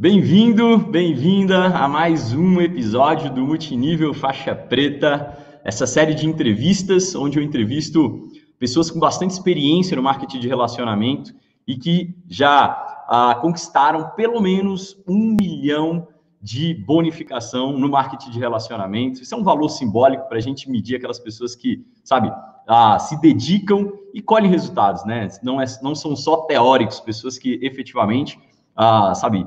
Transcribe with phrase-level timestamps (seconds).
[0.00, 7.36] Bem-vindo, bem-vinda a mais um episódio do Multinível Faixa Preta, essa série de entrevistas onde
[7.36, 8.28] eu entrevisto
[8.60, 11.34] pessoas com bastante experiência no marketing de relacionamento
[11.66, 12.66] e que já
[13.08, 16.06] ah, conquistaram pelo menos um milhão
[16.40, 19.20] de bonificação no marketing de relacionamento.
[19.20, 22.32] Isso é um valor simbólico para a gente medir aquelas pessoas que, sabe,
[22.68, 25.26] ah, se dedicam e colhem resultados, né?
[25.42, 28.38] Não, é, não são só teóricos, pessoas que efetivamente,
[28.76, 29.44] ah, sabe,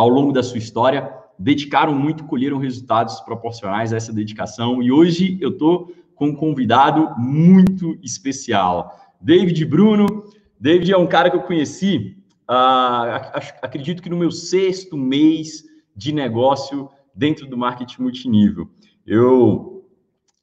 [0.00, 4.82] ao longo da sua história, dedicaram muito, colheram resultados proporcionais a essa dedicação.
[4.82, 10.24] E hoje eu estou com um convidado muito especial, David Bruno.
[10.58, 12.16] David é um cara que eu conheci,
[12.48, 13.28] uh,
[13.60, 18.70] acredito que no meu sexto mês de negócio dentro do marketing multinível.
[19.06, 19.84] Eu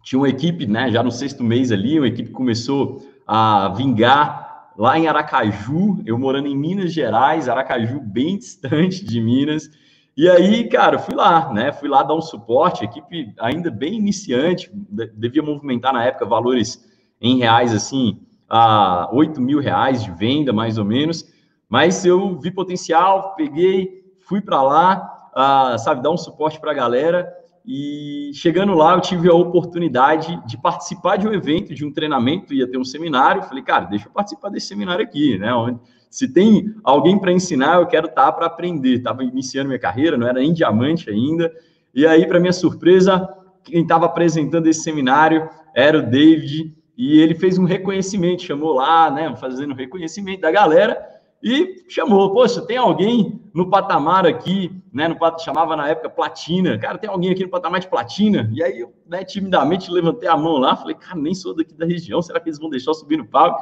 [0.04, 4.47] tinha uma equipe, né, já no sexto mês ali, uma equipe começou a vingar
[4.78, 9.70] lá em Aracaju, eu morando em Minas Gerais, Aracaju bem distante de Minas.
[10.16, 11.72] E aí, cara, fui lá, né?
[11.72, 14.72] Fui lá dar um suporte, equipe ainda bem iniciante,
[15.14, 16.88] devia movimentar na época valores
[17.20, 21.26] em reais, assim, a 8 mil reais de venda, mais ou menos.
[21.68, 26.76] Mas eu vi potencial, peguei, fui para lá, uh, sabe, dar um suporte para a
[26.76, 27.32] galera.
[27.68, 32.54] E chegando lá, eu tive a oportunidade de participar de um evento, de um treinamento,
[32.54, 33.44] ia ter um seminário.
[33.44, 35.52] Falei, cara, deixa eu participar desse seminário aqui, né?
[36.10, 38.94] Se tem alguém para ensinar, eu quero estar tá para aprender.
[38.94, 41.52] Estava iniciando minha carreira, não era nem diamante ainda.
[41.94, 43.28] E aí, para minha surpresa,
[43.66, 49.12] quem estava apresentando esse seminário era o David, e ele fez um reconhecimento, chamou lá,
[49.12, 55.18] né, fazendo reconhecimento da galera e chamou, poxa, tem alguém no patamar aqui, né, no
[55.40, 58.50] chamava na época platina, cara, tem alguém aqui no patamar de platina?
[58.54, 61.86] E aí eu, né, timidamente levantei a mão lá, falei, cara, nem sou daqui da
[61.86, 63.62] região, será que eles vão deixar eu subir no palco?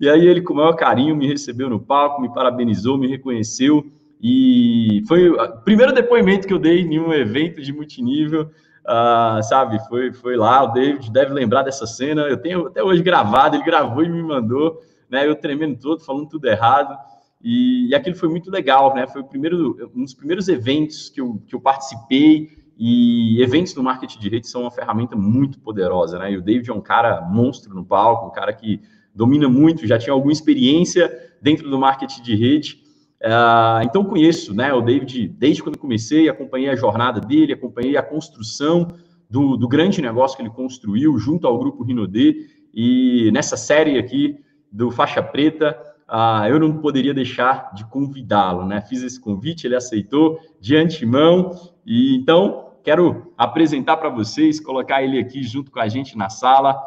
[0.00, 3.84] E aí ele, com o maior carinho, me recebeu no palco, me parabenizou, me reconheceu,
[4.20, 8.50] e foi o primeiro depoimento que eu dei em um evento de multinível,
[8.82, 13.02] uh, sabe, foi, foi lá, o David deve lembrar dessa cena, eu tenho até hoje
[13.02, 14.80] gravado, ele gravou e me mandou,
[15.10, 16.96] né, eu tremendo todo, falando tudo errado,
[17.42, 19.06] e, e aquilo foi muito legal, né?
[19.06, 22.62] Foi o primeiro, um dos primeiros eventos que eu, que eu participei.
[22.78, 26.32] E eventos no marketing de rede são uma ferramenta muito poderosa, né?
[26.32, 28.80] E o David é um cara monstro no palco, um cara que
[29.14, 32.82] domina muito, já tinha alguma experiência dentro do marketing de rede.
[33.20, 34.72] Uh, então conheço, né?
[34.72, 38.88] O David desde quando comecei, acompanhei a jornada dele, acompanhei a construção
[39.28, 42.46] do, do grande negócio que ele construiu junto ao grupo Rinode.
[42.74, 44.36] E nessa série aqui
[44.70, 45.76] do Faixa Preta,
[46.14, 48.82] ah, eu não poderia deixar de convidá-lo, né?
[48.82, 51.52] Fiz esse convite, ele aceitou de antemão,
[51.86, 56.78] e então quero apresentar para vocês, colocar ele aqui junto com a gente na sala.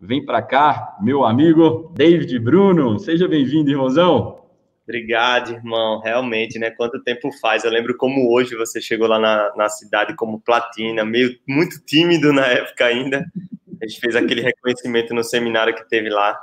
[0.00, 4.40] Vem para cá, meu amigo David Bruno, seja bem-vindo, irmãozão.
[4.84, 6.00] Obrigado, irmão.
[6.00, 6.70] Realmente, né?
[6.70, 7.64] Quanto tempo faz?
[7.64, 12.32] Eu lembro como hoje você chegou lá na, na cidade como platina, meio muito tímido
[12.32, 13.26] na época ainda.
[13.82, 16.34] A gente fez aquele reconhecimento no seminário que teve lá.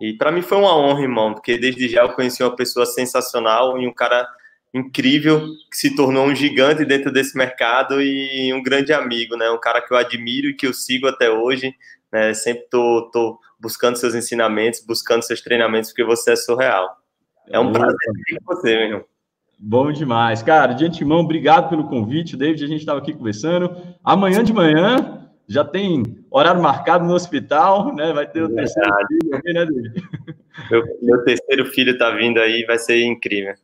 [0.00, 3.80] E para mim foi uma honra, irmão, porque desde já eu conheci uma pessoa sensacional
[3.80, 4.28] e um cara
[4.74, 5.40] incrível
[5.70, 9.50] que se tornou um gigante dentro desse mercado e um grande amigo, né?
[9.50, 11.74] Um cara que eu admiro e que eu sigo até hoje,
[12.12, 12.34] né?
[12.34, 16.96] Sempre tô, tô buscando seus ensinamentos, buscando seus treinamentos, porque você é surreal.
[17.48, 17.96] É um prazer
[18.44, 19.04] com você, meu irmão.
[19.58, 20.42] Bom demais.
[20.42, 22.62] Cara, de antemão, obrigado pelo convite, David.
[22.62, 23.74] A gente estava aqui conversando.
[24.04, 28.12] Amanhã de manhã, já tem horário marcado no hospital, né?
[28.12, 30.08] Vai ter o terceiro filho aí, né, David?
[30.70, 33.54] Meu, meu terceiro filho está vindo aí, vai ser incrível.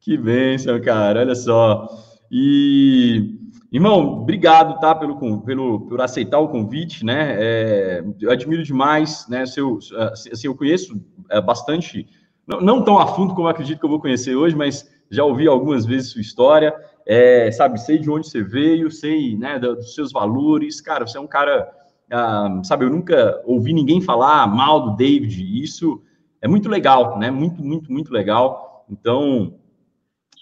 [0.00, 1.88] Que bênção, cara, olha só.
[2.30, 3.38] E,
[3.72, 7.36] irmão, obrigado, tá, pelo, pelo, por aceitar o convite, né?
[7.38, 9.46] É, eu admiro demais, né?
[9.46, 9.78] Seu,
[10.12, 12.06] assim, eu conheço é, bastante,
[12.46, 15.46] não, não tão a fundo como acredito que eu vou conhecer hoje, mas já ouvi
[15.46, 16.74] algumas vezes sua história
[17.06, 21.20] é, sabe, sei de onde você veio, sei, né, dos seus valores, cara, você é
[21.20, 21.70] um cara,
[22.10, 26.02] ah, sabe, eu nunca ouvi ninguém falar mal do David, isso
[26.40, 29.54] é muito legal, né, muito, muito, muito legal, então,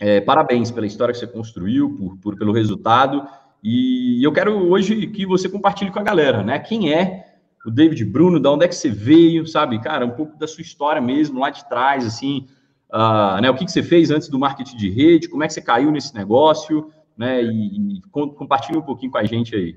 [0.00, 3.26] é, parabéns pela história que você construiu, por, por, pelo resultado,
[3.62, 7.26] e eu quero hoje que você compartilhe com a galera, né, quem é
[7.66, 10.62] o David Bruno, da onde é que você veio, sabe, cara, um pouco da sua
[10.62, 12.47] história mesmo, lá de trás, assim,
[12.92, 15.54] uh, né, o que, que você fez antes do marketing de rede, como é que
[15.54, 19.77] você caiu nesse negócio, né, e, e compartilha um pouquinho com a gente aí.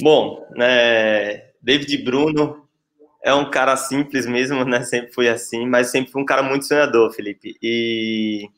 [0.00, 2.66] Bom, né, David Bruno
[3.22, 6.66] é um cara simples mesmo, né, sempre foi assim, mas sempre foi um cara muito
[6.66, 8.48] sonhador, Felipe, e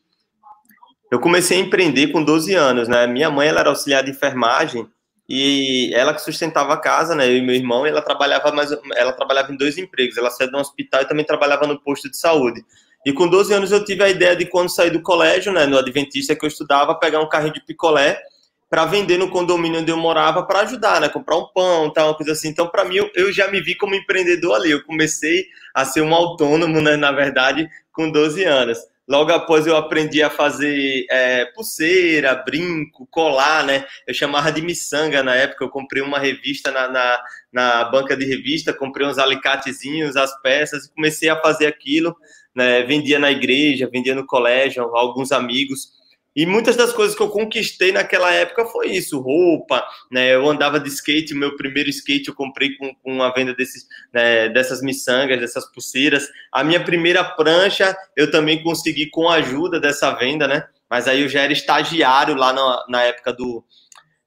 [1.11, 4.87] eu comecei a empreender com 12 anos, né, minha mãe ela era auxiliar de enfermagem,
[5.31, 7.27] e ela que sustentava a casa, né?
[7.27, 10.17] Eu e meu irmão, ela trabalhava mais, ela trabalhava em dois empregos.
[10.17, 12.65] Ela saía de um hospital e também trabalhava no posto de saúde.
[13.05, 15.77] E com 12 anos eu tive a ideia de quando sair do colégio, né, no
[15.77, 18.21] Adventista que eu estudava, pegar um carrinho de picolé
[18.69, 22.15] para vender no condomínio onde eu morava para ajudar, né, comprar um pão, tal, uma
[22.15, 22.49] coisa assim.
[22.49, 24.71] Então, para mim, eu, já me vi como empreendedor ali.
[24.71, 28.77] Eu comecei a ser um autônomo, né, na verdade, com 12 anos.
[29.07, 33.83] Logo após eu aprendi a fazer é, pulseira, brinco, colar, né?
[34.05, 35.65] Eu chamava de miçanga na época.
[35.65, 37.19] Eu comprei uma revista na, na,
[37.51, 42.15] na banca de revista, comprei uns alicatezinhos, as peças, comecei a fazer aquilo.
[42.55, 42.83] Né?
[42.83, 45.99] Vendia na igreja, vendia no colégio, alguns amigos.
[46.35, 50.35] E muitas das coisas que eu conquistei naquela época foi isso, roupa, né?
[50.35, 53.87] Eu andava de skate, o meu primeiro skate eu comprei com, com a venda desses,
[54.13, 56.29] né, dessas miçangas, dessas pulseiras.
[56.51, 60.65] A minha primeira prancha eu também consegui com a ajuda dessa venda, né?
[60.89, 63.63] Mas aí eu já era estagiário lá na, na época do,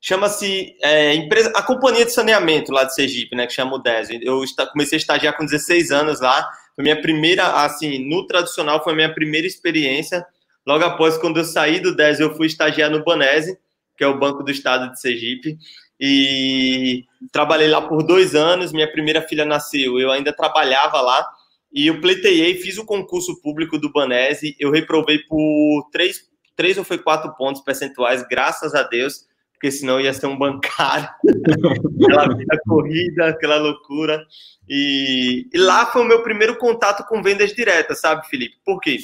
[0.03, 4.09] chama-se é, empresa, a companhia de saneamento lá de Sergipe, né, que chama o DES.
[4.21, 4.43] Eu
[4.73, 6.47] comecei a estagiar com 16 anos lá.
[6.83, 10.27] Minha primeira, assim, no tradicional foi minha primeira experiência.
[10.67, 13.57] Logo após, quando eu saí do 10, eu fui estagiar no Banese,
[13.97, 15.57] que é o Banco do Estado de Sergipe,
[16.01, 18.73] e trabalhei lá por dois anos.
[18.73, 21.25] Minha primeira filha nasceu, eu ainda trabalhava lá,
[21.73, 26.85] e eu pleitei, fiz o concurso público do Banese, eu reprovei por três, três ou
[26.85, 29.27] foi quatro pontos percentuais, graças a Deus,
[29.63, 31.09] porque senão ia ser um bancário.
[32.03, 34.27] aquela vida corrida, aquela loucura.
[34.69, 38.57] E, e, lá foi o meu primeiro contato com vendas diretas, sabe, Felipe?
[38.65, 38.99] Por quê?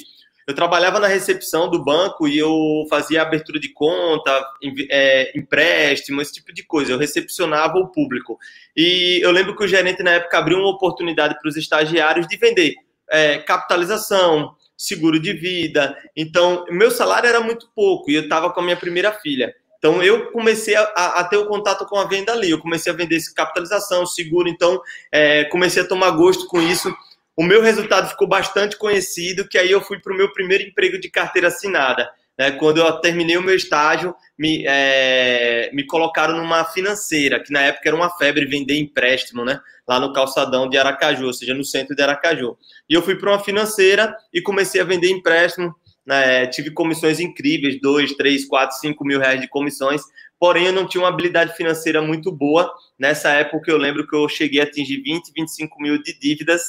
[0.45, 4.43] eu trabalhava na recepção do banco e eu fazia abertura de conta,
[4.89, 6.91] é, empréstimo, esse tipo de coisa.
[6.91, 8.35] Eu recepcionava o público.
[8.75, 12.35] E eu lembro que o gerente, na época, abriu uma oportunidade para os estagiários de
[12.35, 12.73] vender
[13.11, 15.95] é, capitalização, seguro de vida.
[16.17, 19.53] Então, meu salário era muito pouco e eu estava com a minha primeira filha.
[19.79, 22.51] Então, eu comecei a, a, ter o contato com a venda ali.
[22.51, 24.47] Eu comecei a vender capitalização, seguro.
[24.47, 24.79] Então,
[25.11, 26.93] é, comecei a tomar gosto com isso
[27.39, 30.99] o meu resultado ficou bastante conhecido, que aí eu fui para o meu primeiro emprego
[30.99, 32.11] de carteira assinada.
[32.37, 32.51] Né?
[32.51, 37.87] Quando eu terminei o meu estágio, me, é, me colocaram numa financeira, que na época
[37.87, 39.57] era uma febre vender empréstimo, né?
[39.87, 42.57] lá no calçadão de Aracaju, ou seja, no centro de Aracaju.
[42.89, 45.73] E eu fui para uma financeira e comecei a vender empréstimo.
[46.09, 46.47] Né?
[46.47, 50.01] Tive comissões incríveis, 2, 3, 4, 5 mil reais de comissões,
[50.39, 52.67] porém eu não tinha uma habilidade financeira muito boa.
[52.97, 56.63] Nessa época eu lembro que eu cheguei a atingir 20, 25 mil de dívidas,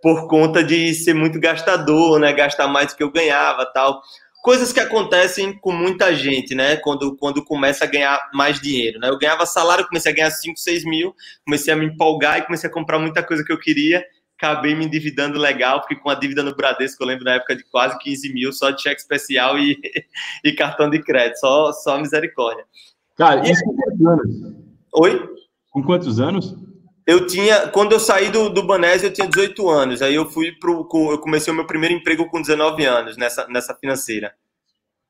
[0.00, 2.32] por conta de ser muito gastador, né?
[2.32, 4.00] Gastar mais do que eu ganhava, tal.
[4.44, 6.76] Coisas que acontecem com muita gente, né?
[6.76, 9.08] Quando, quando começa a ganhar mais dinheiro, né?
[9.08, 12.70] Eu ganhava salário, comecei a ganhar 5, 6 mil, comecei a me empolgar e comecei
[12.70, 14.04] a comprar muita coisa que eu queria.
[14.44, 17.64] Acabei me endividando legal, porque com a dívida no Bradesco, eu lembro na época de
[17.64, 19.78] quase 15 mil, só de cheque especial e,
[20.44, 22.64] e cartão de crédito, só, só misericórdia.
[23.16, 24.54] Cara, isso com quantos anos?
[24.92, 25.34] Oi?
[25.70, 26.56] Com quantos anos?
[27.06, 30.02] eu tinha, quando eu saí do, do Banese, eu tinha 18 anos.
[30.02, 33.74] Aí eu fui pro, eu comecei o meu primeiro emprego com 19 anos nessa, nessa
[33.74, 34.34] financeira.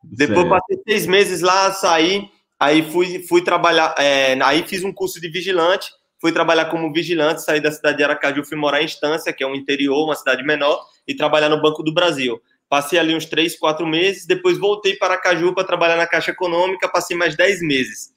[0.02, 2.28] Depois passei seis meses lá, saí,
[2.58, 5.90] aí fui, fui trabalhar, é, aí fiz um curso de vigilante,
[6.24, 9.46] fui trabalhar como vigilante, saí da cidade de Aracaju, fui morar em Estância, que é
[9.46, 12.40] um interior, uma cidade menor, e trabalhar no Banco do Brasil.
[12.66, 16.88] Passei ali uns três, quatro meses, depois voltei para Aracaju para trabalhar na Caixa Econômica,
[16.88, 18.14] passei mais dez meses.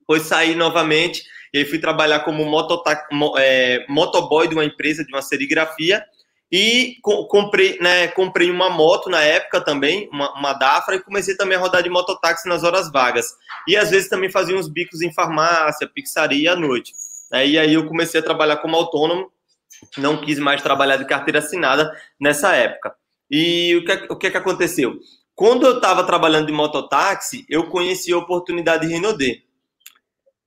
[0.00, 1.22] Depois saí novamente,
[1.54, 2.42] e aí fui trabalhar como
[3.38, 6.04] é, motoboy de uma empresa de uma serigrafia
[6.50, 11.56] e comprei, né, comprei uma moto na época também, uma, uma Dafra, e comecei também
[11.56, 13.28] a rodar de mototáxi nas horas vagas.
[13.68, 17.05] E às vezes também fazia uns bicos em farmácia, pizzaria à noite.
[17.32, 19.30] E aí eu comecei a trabalhar como autônomo,
[19.98, 21.90] não quis mais trabalhar de carteira assinada
[22.20, 22.94] nessa época.
[23.30, 24.98] E o que, o que, que aconteceu?
[25.34, 29.46] Quando eu estava trabalhando de mototáxi, eu conheci a oportunidade de Renaudet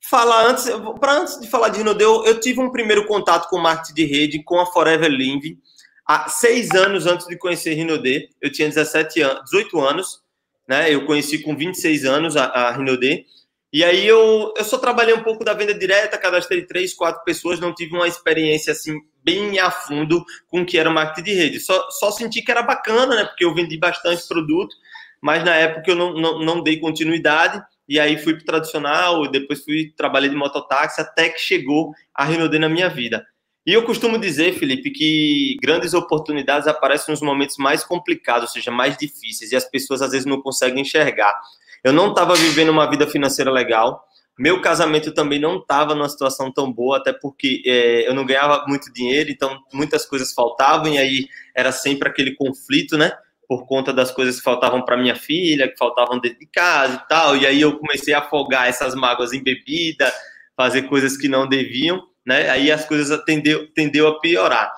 [0.09, 0.65] falar antes,
[0.99, 4.05] para antes de falar de Rinodeu, eu tive um primeiro contato com o marketing de
[4.05, 5.59] rede com a Forever Live
[6.05, 8.29] há seis anos antes de conhecer Rinodê.
[8.41, 10.21] Eu tinha 17 anos, 18 anos,
[10.67, 10.91] né?
[10.93, 13.25] Eu conheci com 26 anos a, a Rinodê.
[13.71, 17.59] E aí eu, eu só trabalhei um pouco da venda direta, cadastrei três, quatro pessoas,
[17.59, 21.35] não tive uma experiência assim bem a fundo com o que era o marketing de
[21.35, 21.59] rede.
[21.59, 23.25] Só, só senti que era bacana, né?
[23.25, 24.75] Porque eu vendi bastante produto,
[25.21, 29.63] mas na época eu não, não, não dei continuidade e aí fui para tradicional, depois
[29.63, 33.25] fui trabalhei de mototáxi, até que chegou a Renault na minha vida.
[33.65, 38.71] E eu costumo dizer, Felipe, que grandes oportunidades aparecem nos momentos mais complicados, ou seja,
[38.71, 41.39] mais difíceis, e as pessoas às vezes não conseguem enxergar.
[41.83, 44.03] Eu não estava vivendo uma vida financeira legal,
[44.37, 48.65] meu casamento também não estava numa situação tão boa, até porque é, eu não ganhava
[48.67, 53.11] muito dinheiro, então muitas coisas faltavam, e aí era sempre aquele conflito, né?
[53.49, 57.07] por conta das coisas que faltavam para minha filha, que faltavam dentro de casa e
[57.09, 57.35] tal.
[57.35, 60.13] E aí eu comecei a afogar essas mágoas em bebida,
[60.55, 62.47] fazer coisas que não deviam, né?
[62.51, 64.71] Aí as coisas tendeu, tendeu a piorar.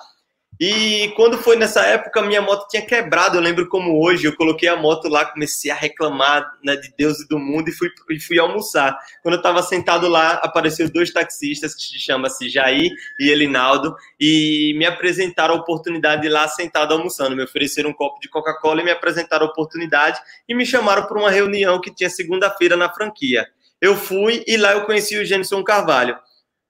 [0.64, 3.36] E quando foi nessa época, minha moto tinha quebrado.
[3.36, 7.18] Eu lembro como hoje, eu coloquei a moto lá, comecei a reclamar né, de Deus
[7.18, 8.96] e do mundo e fui, e fui almoçar.
[9.24, 14.72] Quando eu estava sentado lá, apareceram dois taxistas que se chamam-se Jair e Elinaldo e
[14.78, 17.34] me apresentaram a oportunidade de ir lá sentado almoçando.
[17.34, 21.18] Me ofereceram um copo de Coca-Cola e me apresentaram a oportunidade e me chamaram para
[21.18, 23.48] uma reunião que tinha segunda-feira na franquia.
[23.80, 26.16] Eu fui e lá eu conheci o Jenson Carvalho.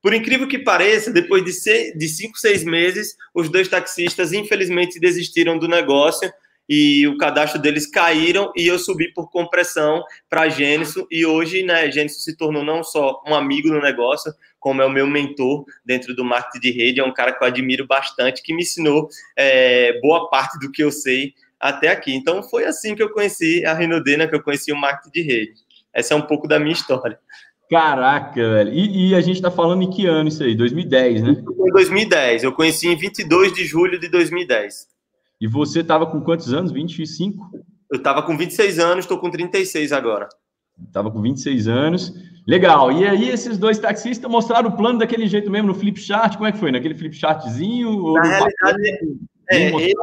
[0.02, 4.98] Por incrível que pareça, depois de, seis, de cinco, seis meses, os dois taxistas infelizmente
[4.98, 6.28] desistiram do negócio
[6.68, 11.90] e o cadastro deles caíram e eu subi por compressão para Gênesis e hoje, né,
[11.90, 16.14] Gênesis se tornou não só um amigo no negócio, como é o meu mentor dentro
[16.14, 20.00] do marketing de rede, é um cara que eu admiro bastante, que me ensinou é,
[20.00, 22.12] boa parte do que eu sei até aqui.
[22.12, 25.52] Então foi assim que eu conheci a Renodena, que eu conheci o marketing de rede.
[25.92, 27.18] Essa é um pouco da minha história.
[27.72, 28.70] Caraca, velho.
[28.70, 30.54] E, e, a gente tá falando em que ano isso aí?
[30.54, 31.30] 2010, né?
[31.30, 32.44] Em 2010.
[32.44, 34.86] Eu conheci em 22 de julho de 2010.
[35.40, 36.70] E você tava com quantos anos?
[36.70, 37.50] 25?
[37.90, 40.28] Eu tava com 26 anos, tô com 36 agora.
[40.92, 42.12] Tava com 26 anos.
[42.46, 42.92] Legal.
[42.92, 46.34] E aí, esses dois taxistas mostraram o plano daquele jeito mesmo no flip chart?
[46.34, 46.72] Como é que foi?
[46.72, 48.12] Naquele flip chartzinho?
[48.12, 49.16] Na realidade,
[49.50, 49.94] é, ele,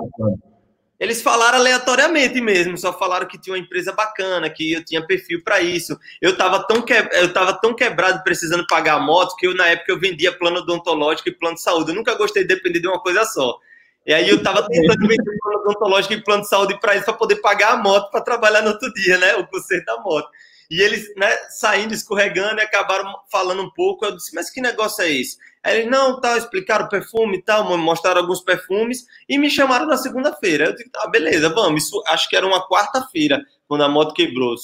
[0.99, 5.41] eles falaram aleatoriamente mesmo, só falaram que tinha uma empresa bacana, que eu tinha perfil
[5.43, 5.97] para isso.
[6.21, 6.93] Eu estava tão, que...
[6.93, 10.57] eu tava tão quebrado precisando pagar a moto que eu, na época, eu vendia plano
[10.57, 11.91] odontológico e plano de saúde.
[11.91, 13.57] Eu nunca gostei de depender de uma coisa só.
[14.05, 17.13] E aí eu estava tentando vender plano odontológico e plano de saúde para isso, para
[17.13, 19.35] poder pagar a moto para trabalhar no outro dia, né?
[19.35, 20.27] O conserto da moto.
[20.69, 24.05] E eles, né, saindo, escorregando e acabaram falando um pouco.
[24.05, 25.37] Eu disse, mas que negócio é esse?
[25.63, 29.85] Aí eles, não, tal, explicaram o perfume e tal, mostraram alguns perfumes e me chamaram
[29.85, 30.67] na segunda-feira.
[30.67, 31.83] Eu disse, tá, beleza, vamos.
[31.83, 34.55] Isso acho que era uma quarta-feira, quando a moto quebrou.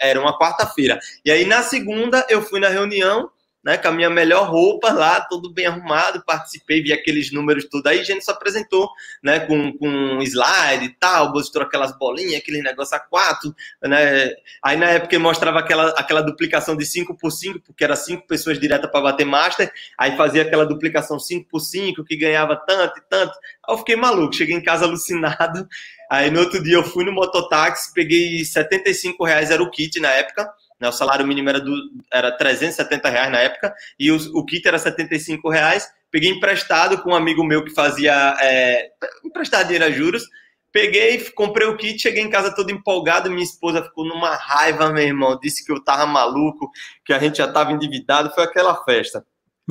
[0.00, 0.98] Era uma quarta-feira.
[1.24, 3.30] E aí na segunda eu fui na reunião
[3.66, 7.88] né, com a minha melhor roupa lá, tudo bem arrumado, participei, vi aqueles números tudo.
[7.88, 8.88] Aí, a gente se apresentou,
[9.20, 14.32] né, com, com slide e tal, mostrou aquelas bolinhas, aquele negócio a quatro, né,
[14.62, 18.24] aí na época eu mostrava aquela, aquela duplicação de 5 por 5, porque era cinco
[18.28, 19.68] pessoas diretas para bater master,
[19.98, 23.32] aí fazia aquela duplicação 5 por 5, que ganhava tanto e tanto,
[23.68, 25.66] aí eu fiquei maluco, cheguei em casa alucinado,
[26.08, 30.10] aí no outro dia eu fui no mototáxi, peguei 75 reais, era o kit na
[30.12, 30.48] época,
[30.80, 30.88] né?
[30.88, 31.74] O salário mínimo era, do,
[32.12, 35.88] era 370 reais na época e o, o kit era 75 reais.
[36.10, 38.90] Peguei emprestado com um amigo meu que fazia é,
[39.24, 40.24] emprestar dinheiro a juros.
[40.72, 43.30] Peguei, comprei o kit, cheguei em casa todo empolgado.
[43.30, 45.38] Minha esposa ficou numa raiva, meu irmão.
[45.40, 46.70] Disse que eu tava maluco,
[47.04, 48.30] que a gente já tava endividado.
[48.34, 49.24] Foi aquela festa.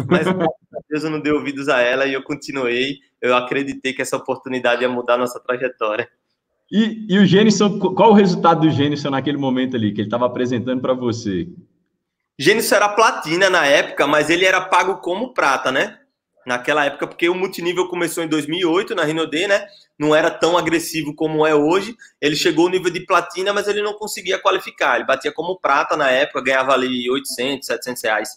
[0.07, 0.25] Mas
[0.89, 2.97] Deus eu não dei ouvidos a ela e eu continuei.
[3.21, 6.09] Eu acreditei que essa oportunidade ia mudar a nossa trajetória.
[6.71, 10.25] E, e o Gênison, qual o resultado do Gênison naquele momento ali, que ele estava
[10.25, 11.47] apresentando para você?
[12.37, 15.99] Gênison era platina na época, mas ele era pago como prata, né?
[16.45, 19.65] Naquela época, porque o multinível começou em 2008 na Rinode, né?
[19.97, 21.95] Não era tão agressivo como é hoje.
[22.21, 24.95] Ele chegou ao nível de platina, mas ele não conseguia qualificar.
[24.95, 28.29] Ele batia como prata na época, ganhava ali 800, 700 reais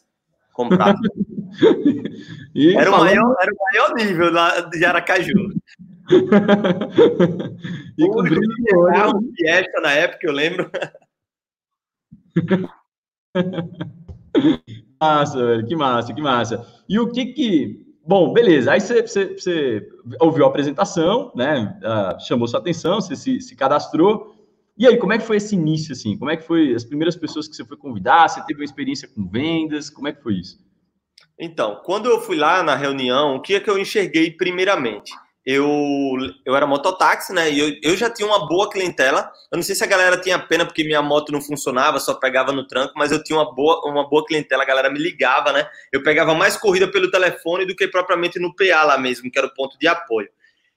[0.52, 0.98] como prata.
[2.76, 3.04] era, o falando...
[3.04, 5.52] maior, era o maior nível lá de Aracaju.
[7.98, 9.32] E com brilho no olho.
[9.36, 10.70] Fiesta na época, eu lembro.
[15.00, 16.66] massa, velho, que massa, que massa.
[16.88, 17.86] E o que que.
[18.06, 18.72] Bom, beleza.
[18.72, 19.86] Aí você, você, você
[20.20, 21.78] ouviu a apresentação, né?
[21.82, 24.34] Uh, chamou sua atenção, você se, se, cadastrou.
[24.78, 26.16] E aí, como é que foi esse início, assim?
[26.16, 28.28] Como é que foi as primeiras pessoas que você foi convidar?
[28.28, 29.90] Você teve uma experiência com vendas?
[29.90, 30.58] Como é que foi isso?
[31.38, 35.12] Então, quando eu fui lá na reunião, o que é que eu enxerguei primeiramente?
[35.50, 36.14] Eu,
[36.44, 37.50] eu era mototáxi, né?
[37.50, 39.32] E eu, eu já tinha uma boa clientela.
[39.50, 42.52] Eu não sei se a galera tinha pena porque minha moto não funcionava, só pegava
[42.52, 45.66] no tranco, mas eu tinha uma boa, uma boa clientela, a galera me ligava, né?
[45.90, 49.46] Eu pegava mais corrida pelo telefone do que propriamente no PA lá mesmo, que era
[49.46, 50.28] o ponto de apoio.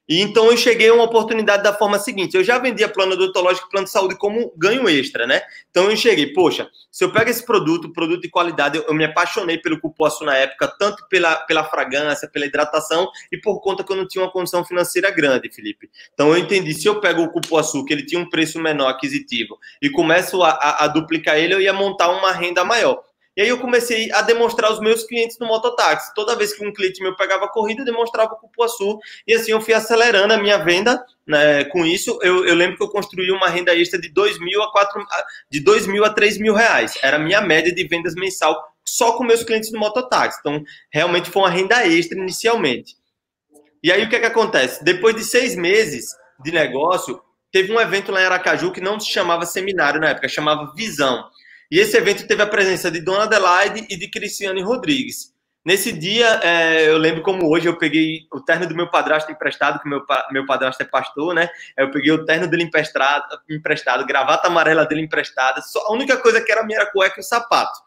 [0.08, 3.68] E então eu cheguei a uma oportunidade da forma seguinte: eu já vendia plano odontológico
[3.68, 5.42] e plano de saúde como ganho extra, né?
[5.70, 9.06] Então eu cheguei, poxa, se eu pego esse produto, produto de qualidade, eu, eu me
[9.06, 13.92] apaixonei pelo cupuaçu na época, tanto pela, pela fragrância, pela hidratação e por conta que
[13.92, 15.90] eu não tinha uma condição financeira grande, Felipe.
[16.14, 19.58] Então eu entendi: se eu pego o cupuaçu, que ele tinha um preço menor aquisitivo,
[19.82, 23.02] e começo a, a, a duplicar ele, eu ia montar uma renda maior.
[23.36, 26.14] E aí eu comecei a demonstrar aos meus clientes no mototáxi.
[26.14, 29.00] Toda vez que um cliente meu pegava corrida, eu demonstrava o Cupuaçu.
[29.26, 32.20] E assim eu fui acelerando a minha venda né, com isso.
[32.22, 35.06] Eu, eu lembro que eu construí uma renda extra de 2 mil a 4
[35.50, 36.98] de 2 mil a 3 mil reais.
[37.02, 40.40] Era a minha média de vendas mensal só com meus clientes no mototáxi.
[40.42, 40.62] Então,
[40.92, 42.96] realmente foi uma renda extra inicialmente.
[43.82, 44.84] E aí o que, é que acontece?
[44.84, 46.10] Depois de seis meses
[46.44, 47.22] de negócio,
[47.52, 51.24] teve um evento lá em Aracaju que não se chamava seminário na época, chamava Visão.
[51.72, 55.34] E esse evento teve a presença de Dona Adelaide e de Cristiane Rodrigues.
[55.64, 59.80] Nesse dia, é, eu lembro como hoje eu peguei o terno do meu padrasto emprestado,
[59.80, 61.48] que meu, meu padrasto é pastor, né?
[61.78, 65.62] Eu peguei o terno dele emprestado, emprestado gravata amarela dele emprestada.
[65.62, 67.80] Só, a única coisa que era minha era cueca e o sapato.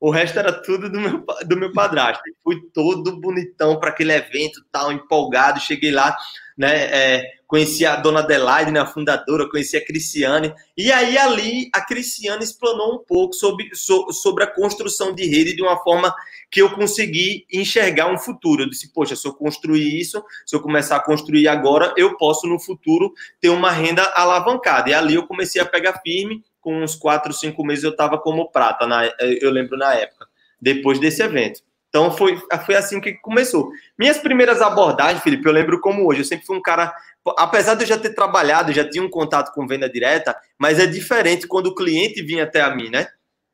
[0.00, 2.22] O resto era tudo do meu, do meu padrasto.
[2.44, 5.60] Fui todo bonitão para aquele evento, tal, empolgado.
[5.60, 6.16] Cheguei lá,
[6.56, 6.84] né?
[6.92, 10.52] É, conheci a dona Adelaide, né, a fundadora, conheci a Cristiane.
[10.76, 15.54] E aí ali a Cristiane explanou um pouco sobre, so, sobre a construção de rede
[15.54, 16.12] de uma forma
[16.50, 18.62] que eu consegui enxergar um futuro.
[18.62, 22.46] Eu disse, poxa, se eu construir isso, se eu começar a construir agora, eu posso
[22.46, 24.90] no futuro ter uma renda alavancada.
[24.90, 26.42] E ali eu comecei a pegar firme.
[26.66, 30.26] Com uns quatro, cinco meses eu estava como prata, na, eu lembro na época,
[30.60, 31.60] depois desse evento.
[31.88, 33.70] Então foi, foi assim que começou.
[33.96, 36.22] Minhas primeiras abordagens, Felipe, eu lembro como hoje.
[36.22, 36.92] Eu sempre fui um cara,
[37.38, 40.86] apesar de eu já ter trabalhado, já tinha um contato com venda direta, mas é
[40.86, 43.06] diferente quando o cliente vinha até a mim, né?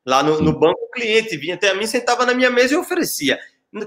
[0.03, 2.77] Lá no, no banco, o cliente vinha até a mim, sentava na minha mesa e
[2.77, 3.39] oferecia.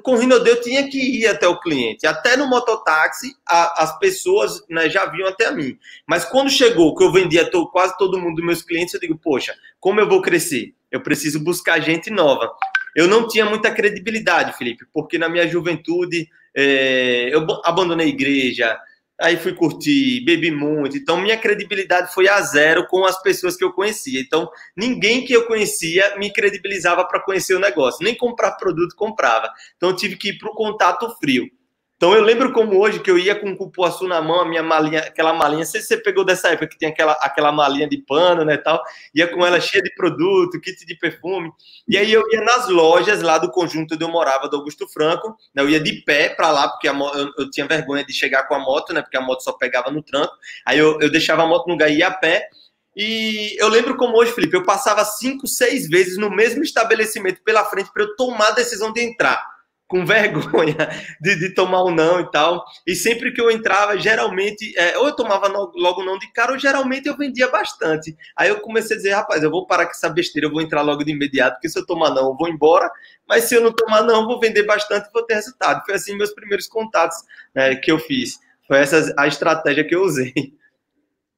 [0.02, 2.06] Com o eu tinha que ir até o cliente.
[2.06, 5.78] Até no mototáxi, a, as pessoas né, já vinham até mim.
[6.06, 9.16] Mas quando chegou que eu vendia to, quase todo mundo dos meus clientes, eu digo,
[9.16, 10.74] poxa, como eu vou crescer?
[10.90, 12.50] Eu preciso buscar gente nova
[12.96, 16.26] eu não tinha muita credibilidade, Felipe, porque na minha juventude
[16.56, 18.78] é, eu abandonei a igreja,
[19.20, 23.64] aí fui curtir, bebi muito, então minha credibilidade foi a zero com as pessoas que
[23.64, 24.20] eu conhecia.
[24.20, 29.50] Então, ninguém que eu conhecia me credibilizava para conhecer o negócio, nem comprar produto comprava.
[29.76, 31.50] Então, tive que ir para o contato frio.
[31.96, 34.62] Então eu lembro como hoje que eu ia com o cupuaçu na mão, a minha
[34.62, 37.88] malinha, aquela malinha, não sei se você pegou dessa época que tinha aquela, aquela malinha
[37.88, 38.82] de pano, né, tal,
[39.14, 41.50] ia com ela cheia de produto, kit de perfume,
[41.88, 45.34] e aí eu ia nas lojas lá do conjunto onde eu morava, do Augusto Franco,
[45.54, 48.46] né, eu ia de pé para lá, porque a, eu, eu, tinha vergonha de chegar
[48.46, 50.34] com a moto, né, porque a moto só pegava no tranco,
[50.66, 52.46] aí eu, eu deixava a moto no lugar e ia a pé,
[52.94, 57.64] e eu lembro como hoje, Felipe, eu passava cinco, seis vezes no mesmo estabelecimento pela
[57.64, 59.55] frente para eu tomar a decisão de entrar
[59.88, 60.76] com vergonha
[61.20, 62.64] de, de, tomar o um não e tal.
[62.86, 66.52] E sempre que eu entrava, geralmente, é, ou eu tomava no, logo não de cara,
[66.52, 68.16] ou geralmente eu vendia bastante.
[68.36, 70.82] Aí eu comecei a dizer, rapaz, eu vou parar com essa besteira, eu vou entrar
[70.82, 72.90] logo de imediato, porque se eu tomar não, eu vou embora.
[73.28, 75.84] Mas se eu não tomar não, eu vou vender bastante e vou ter resultado.
[75.84, 77.16] Foi assim meus primeiros contatos
[77.54, 78.38] né, que eu fiz.
[78.66, 80.32] Foi essa a estratégia que eu usei.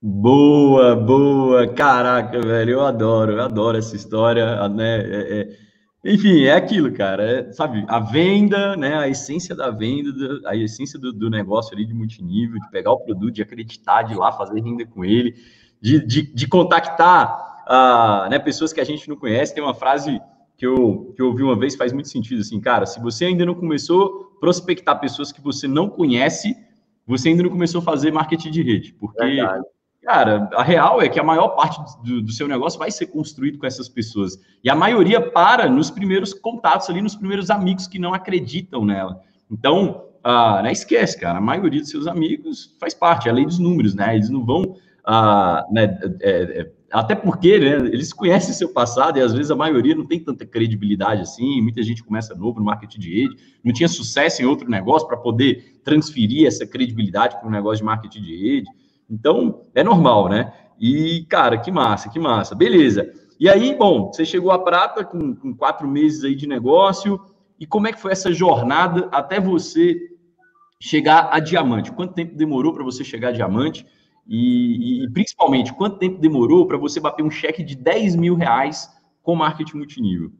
[0.01, 5.01] Boa, boa, caraca, velho, eu adoro, eu adoro essa história, né?
[5.01, 5.68] É, é
[6.05, 7.23] enfim, é aquilo, cara.
[7.23, 8.97] É, sabe, a venda, né?
[8.99, 10.11] A essência da venda,
[10.47, 14.15] a essência do, do, negócio ali de multinível, de pegar o produto, de acreditar, de
[14.15, 15.35] ir lá fazer renda com ele,
[15.81, 19.55] de, de, de contactar uh, né, pessoas que a gente não conhece.
[19.55, 20.21] Tem uma frase
[20.57, 23.47] que eu, que eu ouvi uma vez, faz muito sentido, assim, cara, se você ainda
[23.47, 26.57] não começou a prospectar pessoas que você não conhece,
[27.07, 29.65] você ainda não começou a fazer marketing de rede, porque Verdade.
[30.03, 33.59] Cara, a real é que a maior parte do, do, seu negócio vai ser construído
[33.59, 34.39] com essas pessoas.
[34.63, 39.21] E a maioria para nos primeiros contatos ali, nos primeiros amigos que não acreditam nela.
[39.51, 41.39] Então, ah, né, esquece, cara.
[41.39, 44.15] A maioria dos seus amigos faz parte, é a lei dos números, né?
[44.15, 44.77] Eles não vão.
[45.05, 49.57] Ah, né, é, é, até porque né, eles conhecem seu passado e às vezes a
[49.57, 51.61] maioria não tem tanta credibilidade assim.
[51.61, 55.17] Muita gente começa novo no marketing de rede, não tinha sucesso em outro negócio para
[55.17, 58.69] poder transferir essa credibilidade para um negócio de marketing de rede.
[59.11, 60.53] Então, é normal, né?
[60.79, 62.55] E, cara, que massa, que massa.
[62.55, 63.11] Beleza.
[63.41, 67.21] E aí, bom, você chegou à prata com, com quatro meses aí de negócio.
[67.59, 69.97] E como é que foi essa jornada até você
[70.81, 71.91] chegar a diamante?
[71.91, 73.87] Quanto tempo demorou para você chegar a diamante?
[74.27, 78.89] E, e, principalmente, quanto tempo demorou para você bater um cheque de 10 mil reais
[79.23, 80.31] com marketing multinível?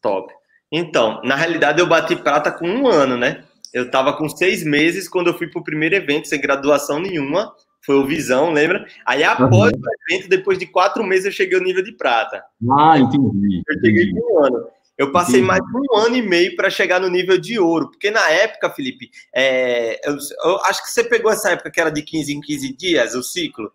[0.00, 0.32] Top.
[0.72, 3.44] Então, na realidade, eu bati prata com um ano, né?
[3.72, 7.52] Eu estava com seis meses quando eu fui para o primeiro evento, sem graduação nenhuma
[7.86, 8.84] foi o Visão, lembra?
[9.06, 9.80] Aí após uhum.
[9.80, 12.42] o evento, depois de quatro meses, eu cheguei ao nível de prata.
[12.76, 13.62] Ah, entendi.
[13.66, 14.66] Eu cheguei um ano.
[14.98, 15.46] Eu passei entendi.
[15.46, 18.70] mais de um ano e meio para chegar no nível de ouro, porque na época,
[18.70, 22.40] Felipe, é, eu, eu, acho que você pegou essa época que era de 15 em
[22.40, 23.70] 15 dias, o ciclo.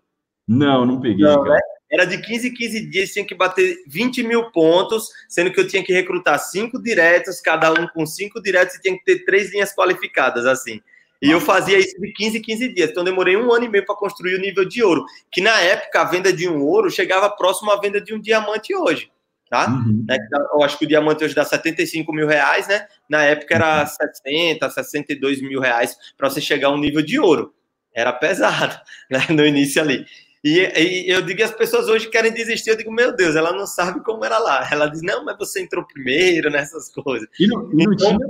[0.48, 1.24] Não, não peguei.
[1.24, 1.60] Não, né?
[1.92, 5.68] Era de 15 em 15 dias, tinha que bater 20 mil pontos, sendo que eu
[5.68, 9.52] tinha que recrutar cinco diretos, cada um com cinco diretos, e tinha que ter três
[9.52, 10.82] linhas qualificadas, assim.
[11.22, 12.90] E eu fazia isso de 15 em 15 dias.
[12.90, 15.06] Então, demorei um ano e meio para construir o nível de ouro.
[15.32, 18.76] Que na época, a venda de um ouro chegava próximo à venda de um diamante
[18.76, 19.12] hoje.
[19.48, 19.68] Tá?
[19.68, 20.06] Uhum.
[20.10, 20.18] É,
[20.54, 22.88] eu acho que o diamante hoje dá 75 mil reais, né?
[23.08, 24.72] Na época era 60, uhum.
[24.72, 27.54] 62 mil reais para você chegar a um nível de ouro.
[27.94, 28.80] Era pesado,
[29.12, 29.28] né?
[29.30, 30.06] No início ali.
[30.44, 32.72] E, e, eu digo, as pessoas hoje querem desistir.
[32.72, 34.68] Eu digo, meu Deus, ela não sabe como era lá.
[34.72, 37.28] Ela diz, não, mas você entrou primeiro nessas coisas.
[37.40, 38.28] E não, e não então, tinha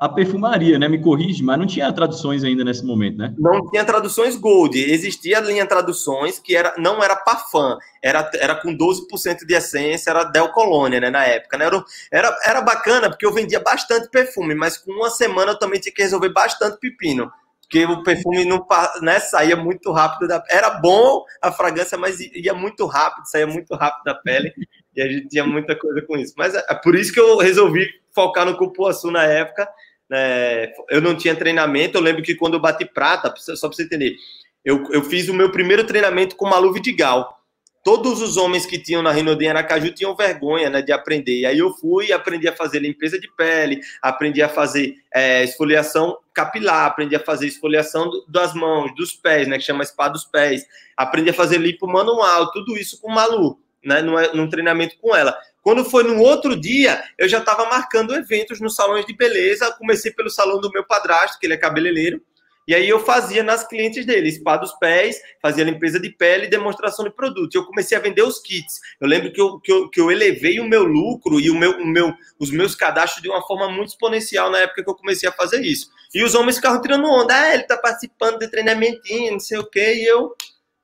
[0.00, 0.88] a perfumaria, né?
[0.88, 3.34] Me corrige, mas não tinha traduções ainda nesse momento, né?
[3.38, 4.78] Não tinha traduções Gold.
[4.78, 10.10] Existia a linha traduções que era, não era Parfum, era, era com 12% de essência,
[10.10, 11.10] era Del Colônia, né?
[11.10, 11.66] Na época, né?
[11.66, 15.78] Era, era, era bacana porque eu vendia bastante perfume, mas com uma semana eu também
[15.78, 17.30] tinha que resolver bastante pepino
[17.70, 18.66] porque o perfume não
[19.00, 23.76] né, saía muito rápido da era bom a fragrância mas ia muito rápido saía muito
[23.76, 24.52] rápido da pele
[24.96, 26.34] e a gente tinha muita coisa com isso.
[26.36, 29.68] Mas é, é por isso que eu resolvi focar no cupuaçu na época
[30.08, 33.84] né, eu não tinha treinamento eu lembro que quando eu bati prata só para você
[33.84, 34.16] entender
[34.64, 37.39] eu, eu fiz o meu primeiro treinamento com Malu Vidigal
[37.82, 41.40] todos os homens que tinham na Rinode em Aracaju tinham vergonha né, de aprender.
[41.40, 45.44] E aí eu fui e aprendi a fazer limpeza de pele, aprendi a fazer é,
[45.44, 50.24] esfoliação capilar, aprendi a fazer esfoliação das mãos, dos pés, né, que chama spa dos
[50.24, 50.64] pés,
[50.96, 55.36] aprendi a fazer lipo manual, tudo isso com Malu, né, num, num treinamento com ela.
[55.62, 59.70] Quando foi no outro dia, eu já estava marcando eventos nos salões de beleza.
[59.72, 62.22] Comecei pelo salão do meu padrasto, que ele é cabeleireiro.
[62.70, 66.48] E aí eu fazia nas clientes dele, spa dos pés, fazia limpeza de pele e
[66.48, 67.52] demonstração de produto.
[67.52, 68.78] Eu comecei a vender os kits.
[69.00, 71.72] Eu lembro que eu, que eu, que eu elevei o meu lucro e o meu,
[71.80, 75.28] o meu, os meus cadastros de uma forma muito exponencial na época que eu comecei
[75.28, 75.90] a fazer isso.
[76.14, 77.34] E os homens ficavam tirando onda.
[77.34, 79.94] Ah, ele tá participando de treinamentinho, não sei o quê.
[79.96, 80.32] E eu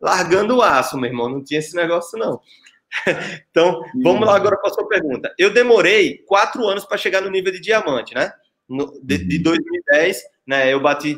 [0.01, 1.29] largando o aço, meu irmão.
[1.29, 2.41] Não tinha esse negócio, não.
[3.49, 5.33] então, vamos lá agora para a sua pergunta.
[5.39, 8.33] Eu demorei quatro anos para chegar no nível de diamante, né?
[9.05, 10.73] De, de 2010, né?
[10.73, 11.17] Eu bati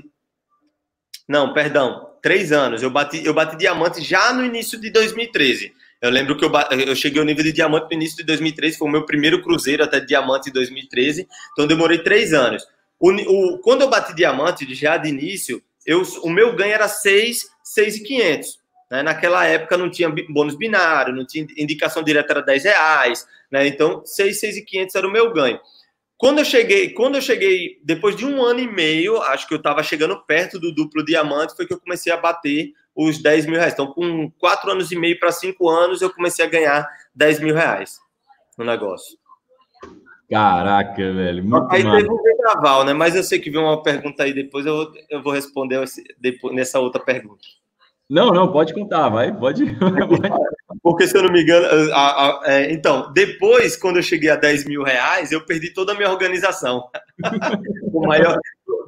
[1.28, 2.82] não, perdão, três anos.
[2.82, 5.74] Eu bati, eu bati diamante já no início de 2013.
[6.00, 6.50] Eu lembro que eu,
[6.86, 9.82] eu cheguei ao nível de diamante no início de 2013, foi o meu primeiro cruzeiro
[9.82, 12.64] até diamante em 2013, então demorei três anos.
[13.00, 17.48] O, o, quando eu bati diamante, já de início, eu, o meu ganho era 6,
[17.64, 18.58] 6,500.
[18.90, 19.02] Né?
[19.02, 23.26] Naquela época não tinha bônus binário, não tinha indicação direta, era 10 reais.
[23.50, 23.66] Né?
[23.66, 25.58] Então, 6, 6,500 era o meu ganho.
[26.18, 29.58] Quando eu cheguei, quando eu cheguei, depois de um ano e meio, acho que eu
[29.58, 33.54] estava chegando perto do duplo diamante, foi que eu comecei a bater os 10 mil
[33.54, 33.72] reais.
[33.72, 37.54] Então, com quatro anos e meio para cinco anos, eu comecei a ganhar 10 mil
[37.54, 38.00] reais
[38.58, 39.16] no negócio.
[40.28, 41.44] Caraca, velho.
[41.44, 42.92] Muito aí teve um vendaval, né?
[42.92, 45.82] Mas eu sei que veio uma pergunta aí depois, eu, eu vou responder
[46.18, 47.46] depois, nessa outra pergunta.
[48.08, 49.64] Não, não, pode contar, vai, pode.
[50.82, 54.36] Porque, se eu não me engano, a, a, é, então, depois, quando eu cheguei a
[54.36, 56.88] 10 mil reais, eu perdi toda a minha organização.
[57.92, 58.38] o maior,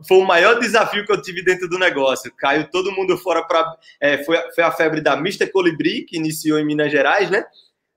[0.09, 2.33] foi o maior desafio que eu tive dentro do negócio.
[2.39, 3.77] Caiu todo mundo fora para.
[4.01, 5.49] É, foi, foi a febre da Mr.
[5.49, 7.45] Colibri, que iniciou em Minas Gerais, né?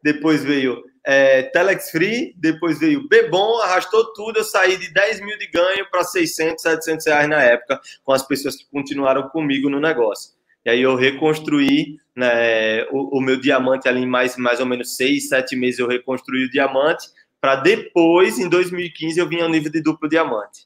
[0.04, 4.40] Depois veio é, Telex Free, depois veio Bebom, arrastou tudo.
[4.40, 8.28] Eu saí de 10 mil de ganho para 600, 700 reais na época, com as
[8.28, 10.32] pessoas que continuaram comigo no negócio.
[10.66, 14.96] E aí eu reconstruí né, o, o, meu diamante ali em mais, mais ou menos
[14.96, 17.08] seis, sete meses eu reconstruí o diamante,
[17.42, 20.66] para depois, em 2015, eu vim ao nível de duplo diamante.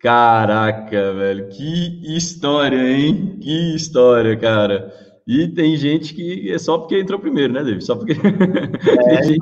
[0.00, 3.38] Caraca, velho, que história, hein?
[3.40, 4.92] Que história, cara.
[5.24, 7.84] E tem gente que é só porque entrou primeiro, né, David?
[7.84, 8.14] Só porque.
[9.06, 9.38] É, gente...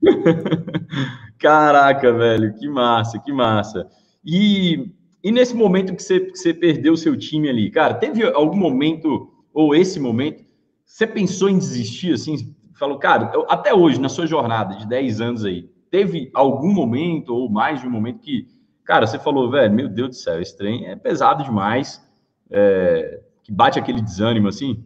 [1.40, 3.88] Caraca, velho, que massa, que massa.
[4.24, 8.24] E e nesse momento que você, que você perdeu o seu time ali, cara, teve
[8.24, 10.44] algum momento, ou esse momento,
[10.84, 15.20] você pensou em desistir, assim, falou, cara, eu, até hoje, na sua jornada de 10
[15.20, 18.48] anos aí, teve algum momento, ou mais de um momento que,
[18.84, 22.02] cara, você falou, velho, meu Deus do céu, esse trem é pesado demais,
[22.50, 24.84] é, que bate aquele desânimo, assim?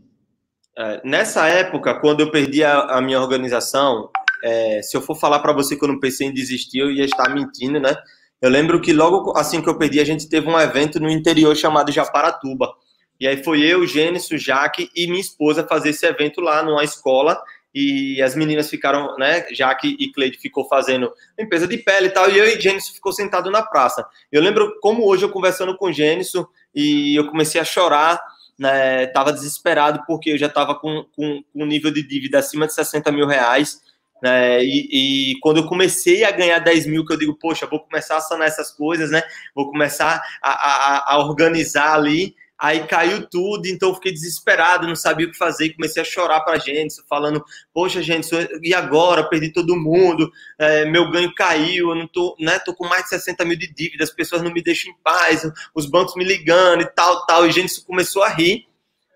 [0.77, 4.11] É, nessa época, quando eu perdi a, a minha organização,
[4.45, 7.05] é, se eu for falar para você que eu não pensei em desistir, eu ia
[7.05, 7.97] estar mentindo, né?
[8.41, 11.57] Eu lembro que logo assim que eu perdi, a gente teve um evento no interior
[11.57, 12.75] chamado Japaratuba.
[13.19, 17.43] E aí foi eu, Gênesis, Jaque e minha esposa fazer esse evento lá numa escola.
[17.75, 19.47] E as meninas ficaram, né?
[19.53, 22.31] Jaque e Cleide ficou fazendo limpeza de pele e tal.
[22.31, 24.07] E eu e Gênesis ficou sentado na praça.
[24.31, 26.33] Eu lembro como hoje eu conversando com Gênesis
[26.75, 28.21] e eu comecei a chorar.
[28.59, 32.67] Né, tava desesperado porque eu já estava com, com, com um nível de dívida acima
[32.67, 33.83] de 60 mil reais
[34.27, 34.61] né?
[34.65, 38.17] E, e, quando eu comecei a ganhar 10 mil, que eu digo, poxa, vou começar
[38.17, 39.23] a sanar essas coisas, né?
[39.55, 42.35] Vou começar a, a, a organizar ali.
[42.59, 46.55] Aí caiu tudo, então fiquei desesperado, não sabia o que fazer, comecei a chorar para
[46.55, 48.31] a gente, falando, poxa, gente,
[48.63, 49.29] e agora?
[49.29, 52.59] Perdi todo mundo, é, meu ganho caiu, eu não tô, né?
[52.59, 55.47] Tô com mais de 60 mil de dívida, as pessoas não me deixam em paz,
[55.75, 58.67] os bancos me ligando e tal, tal, e gente começou a rir.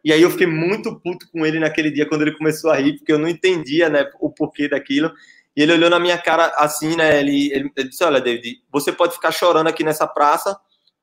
[0.05, 2.97] E aí eu fiquei muito puto com ele naquele dia quando ele começou a rir,
[2.97, 5.13] porque eu não entendia, né, o porquê daquilo.
[5.57, 7.21] E ele olhou na minha cara assim, né?
[7.21, 10.57] Ele, ele, ele disse: Olha, David, você pode ficar chorando aqui nessa praça,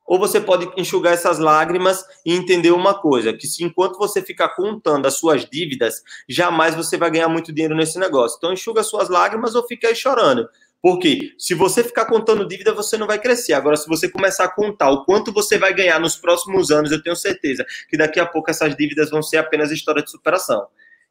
[0.05, 4.49] ou você pode enxugar essas lágrimas e entender uma coisa: que se enquanto você ficar
[4.49, 8.37] contando as suas dívidas, jamais você vai ganhar muito dinheiro nesse negócio.
[8.37, 10.47] Então, enxuga suas lágrimas ou fica aí chorando.
[10.81, 13.53] Porque se você ficar contando dívida, você não vai crescer.
[13.53, 17.01] Agora, se você começar a contar o quanto você vai ganhar nos próximos anos, eu
[17.01, 20.67] tenho certeza que daqui a pouco essas dívidas vão ser apenas história de superação.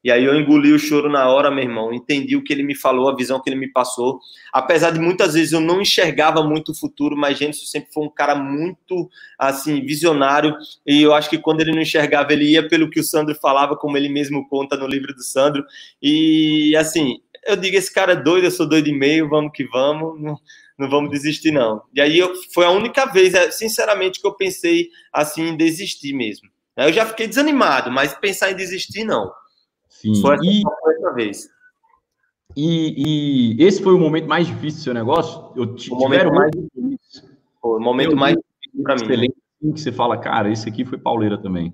[0.07, 2.77] E aí eu engoli o choro na hora, meu irmão, entendi o que ele me
[2.77, 4.21] falou, a visão que ele me passou.
[4.53, 8.09] Apesar de muitas vezes eu não enxergava muito o futuro, mas Gênesis sempre foi um
[8.09, 10.55] cara muito, assim, visionário.
[10.87, 13.75] E eu acho que quando ele não enxergava, ele ia pelo que o Sandro falava,
[13.77, 15.65] como ele mesmo conta no livro do Sandro.
[16.01, 19.65] E, assim, eu digo, esse cara é doido, eu sou doido e meio, vamos que
[19.65, 20.37] vamos, não,
[20.79, 21.83] não vamos desistir não.
[21.95, 26.13] E aí eu, foi a única vez, é, sinceramente, que eu pensei, assim, em desistir
[26.13, 26.49] mesmo.
[26.77, 29.33] Eu já fiquei desanimado, mas pensar em desistir, não.
[29.89, 30.21] Sim.
[30.21, 30.63] Foi e,
[30.99, 31.49] essa vez.
[32.55, 35.53] E, e, esse foi o momento mais difícil do seu negócio?
[35.57, 37.29] Eu o momento mais difícil.
[37.63, 39.29] o momento eu, mais difícil para mim.
[39.75, 41.73] Que você fala, cara, esse aqui foi pauleira também.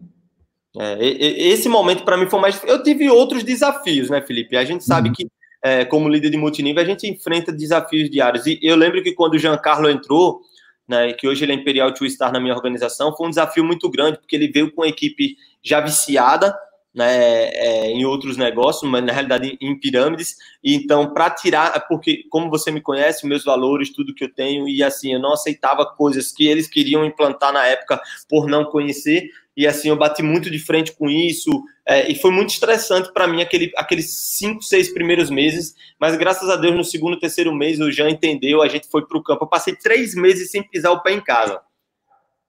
[0.79, 2.63] É, esse momento para mim foi mais.
[2.65, 4.57] Eu tive outros desafios, né, Felipe?
[4.57, 5.15] A gente sabe uhum.
[5.15, 5.27] que,
[5.63, 8.47] é, como líder de multinível, a gente enfrenta desafios diários.
[8.47, 10.41] E eu lembro que quando o Giancarlo entrou,
[10.89, 13.89] né, que hoje ele é Imperial Two Star na minha organização, foi um desafio muito
[13.89, 16.55] grande, porque ele veio com uma equipe já viciada,
[16.95, 20.37] né, é, em outros negócios, mas na realidade em pirâmides.
[20.63, 24.69] E então, para tirar, porque como você me conhece, meus valores, tudo que eu tenho,
[24.69, 29.31] e assim, eu não aceitava coisas que eles queriam implantar na época por não conhecer.
[29.57, 31.51] E assim, eu bati muito de frente com isso,
[31.87, 35.75] é, e foi muito estressante para mim aquele, aqueles cinco, seis primeiros meses.
[36.01, 39.19] Mas graças a Deus, no segundo, terceiro mês, o Jean entendeu, a gente foi para
[39.19, 39.45] o campo.
[39.45, 41.61] Eu passei três meses sem pisar o pé em casa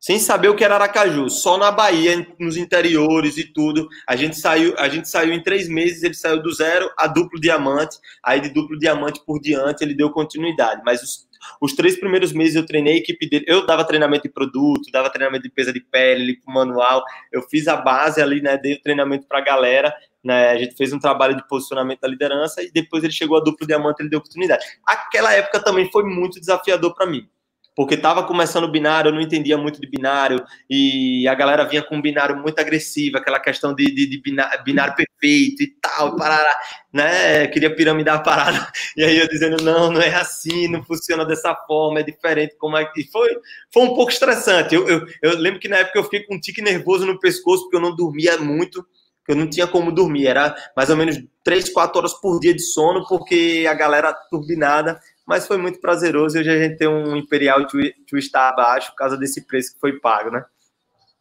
[0.03, 3.87] sem saber o que era Aracaju, só na Bahia, nos interiores e tudo.
[4.05, 7.39] A gente saiu, a gente saiu em três meses, ele saiu do zero a duplo
[7.39, 10.81] diamante, aí de duplo diamante por diante ele deu continuidade.
[10.83, 11.25] Mas os,
[11.59, 15.09] os três primeiros meses eu treinei a equipe dele, eu dava treinamento de produto, dava
[15.09, 19.27] treinamento de peça de pele, manual, eu fiz a base ali, né, dei o treinamento
[19.27, 23.03] para a galera, né, a gente fez um trabalho de posicionamento da liderança e depois
[23.03, 24.65] ele chegou a duplo diamante, ele deu oportunidade.
[24.85, 27.27] Aquela época também foi muito desafiador para mim
[27.75, 31.81] porque estava começando o binário, eu não entendia muito de binário, e a galera vinha
[31.81, 36.15] com um binário muito agressivo, aquela questão de, de, de binário, binário, perfeito e tal,
[36.15, 36.55] parará,
[36.91, 37.47] né?
[37.47, 41.55] Queria piramidar a parada, e aí eu dizendo, não, não é assim, não funciona dessa
[41.67, 43.09] forma, é diferente, como é que.
[43.11, 43.29] Foi,
[43.71, 44.75] foi um pouco estressante.
[44.75, 47.63] Eu, eu, eu lembro que na época eu fiquei com um tique nervoso no pescoço,
[47.63, 48.85] porque eu não dormia muito,
[49.27, 52.61] eu não tinha como dormir, era mais ou menos 3, 4 horas por dia de
[52.61, 57.15] sono, porque a galera turbinada mas foi muito prazeroso e hoje a gente tem um
[57.15, 60.43] Imperial to estar abaixo por causa desse preço que foi pago, né?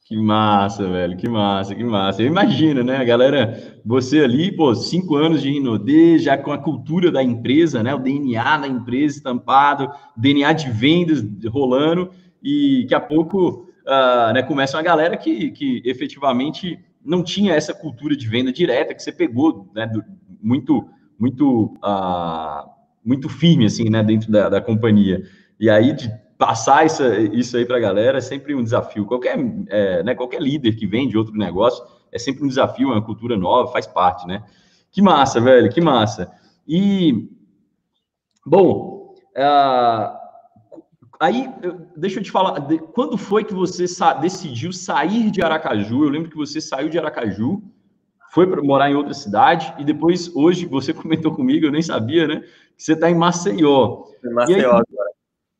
[0.04, 2.22] Que massa, velho, que massa, que massa.
[2.22, 7.10] Eu imagino, né, galera, você ali, pô, cinco anos de Rinodê, já com a cultura
[7.10, 12.10] da empresa, né, o DNA da empresa estampado, DNA de vendas rolando,
[12.42, 17.72] e daqui a pouco, uh, né, começa uma galera que, que efetivamente não tinha essa
[17.72, 20.04] cultura de venda direta que você pegou, né, do,
[20.42, 20.88] muito,
[21.18, 22.68] muito uh,
[23.04, 25.22] muito firme, assim, né, dentro da, da companhia.
[25.58, 29.06] E aí, de passar isso, isso aí para a galera é sempre um desafio.
[29.06, 29.38] Qualquer,
[29.68, 33.04] é, né, qualquer líder que vem de outro negócio é sempre um desafio, é uma
[33.04, 34.44] cultura nova, faz parte, né?
[34.90, 36.30] Que massa, velho, que massa.
[36.68, 37.30] E,
[38.44, 40.16] bom, uh,
[41.18, 41.48] aí,
[41.96, 42.60] deixa eu te falar,
[42.92, 46.04] quando foi que você sa decidiu sair de Aracaju?
[46.04, 47.62] Eu lembro que você saiu de Aracaju,
[48.32, 52.26] foi para morar em outra cidade, e depois, hoje, você comentou comigo, eu nem sabia,
[52.26, 52.42] né?
[52.76, 54.04] Você está em Maceió.
[54.24, 55.12] Em Maceió aí, agora.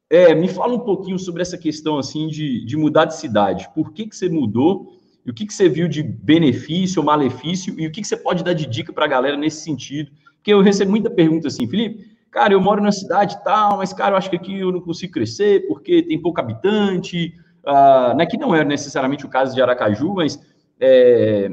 [0.09, 3.69] É, me fala um pouquinho sobre essa questão assim de, de mudar de cidade.
[3.75, 4.99] Por que, que você mudou?
[5.25, 7.79] E o que, que você viu de benefício ou malefício?
[7.79, 10.11] E o que, que você pode dar de dica para a galera nesse sentido?
[10.37, 13.93] Porque eu recebo muita pergunta assim, Felipe, cara, eu moro na cidade e tal, mas,
[13.93, 17.35] cara, eu acho que aqui eu não consigo crescer porque tem pouco habitante.
[17.65, 20.41] Uh, né, que não é necessariamente o caso de Aracaju, mas
[20.81, 21.49] é,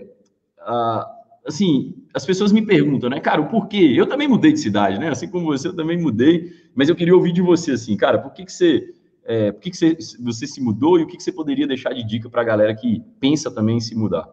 [1.46, 3.94] assim, as pessoas me perguntam, né, cara, o porquê?
[3.96, 5.10] Eu também mudei de cidade, né?
[5.10, 8.34] Assim como você, eu também mudei, mas eu queria ouvir de você, assim, cara, por
[8.34, 8.94] que, que você.
[9.26, 11.94] É, por que, que você, você se mudou e o que, que você poderia deixar
[11.94, 14.28] de dica para a galera que pensa também em se mudar?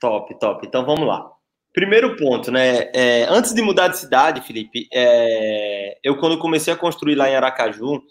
[0.00, 0.66] Top, top.
[0.66, 1.30] Então vamos lá.
[1.72, 2.90] Primeiro ponto, né?
[2.94, 7.36] É, antes de mudar de cidade, Felipe, é, eu quando comecei a construir lá em
[7.36, 8.02] Aracaju,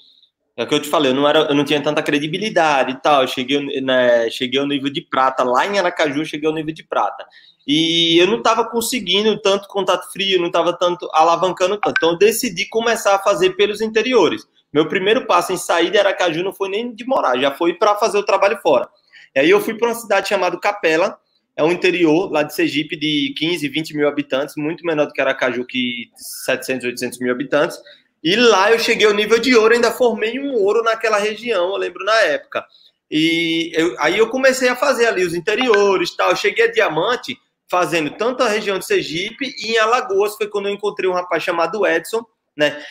[0.60, 2.96] é o que eu te falei, eu não, era, eu não tinha tanta credibilidade e
[2.96, 3.22] tal.
[3.22, 5.42] Eu cheguei, né, cheguei ao nível de prata.
[5.42, 7.26] Lá em Aracaju, cheguei ao nível de prata.
[7.66, 11.96] E eu não estava conseguindo tanto contato frio, não estava tanto alavancando tanto.
[11.98, 14.46] Então eu decidi começar a fazer pelos interiores.
[14.74, 17.96] Meu primeiro passo em sair de Aracaju não foi nem de morar, já foi para
[17.96, 18.90] fazer o trabalho fora.
[19.34, 21.18] E aí eu fui para uma cidade chamada Capela,
[21.56, 25.22] é um interior lá de Sergipe de 15, 20 mil habitantes, muito menor do que
[25.22, 26.10] Aracaju, que
[26.44, 27.78] 700, 800 mil habitantes.
[28.24, 31.78] E lá eu cheguei ao nível de ouro, ainda formei um ouro naquela região, eu
[31.78, 32.66] lembro na época.
[33.10, 36.30] E eu, aí eu comecei a fazer ali os interiores, tal.
[36.30, 40.68] Eu cheguei a diamante, fazendo tanto a região de Sergipe e em Alagoas foi quando
[40.68, 42.26] eu encontrei um rapaz chamado Edson,
[42.58, 42.84] Né?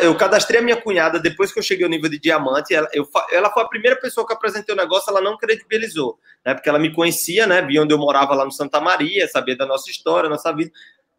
[0.00, 2.72] Eu cadastrei a minha cunhada depois que eu cheguei ao nível de diamante.
[2.72, 6.54] Ela, eu, ela foi a primeira pessoa que apresentei o negócio, ela não credibilizou, né?
[6.54, 7.60] Porque ela me conhecia, né?
[7.62, 10.70] Via onde eu morava lá no Santa Maria, sabia da nossa história, nossa vida.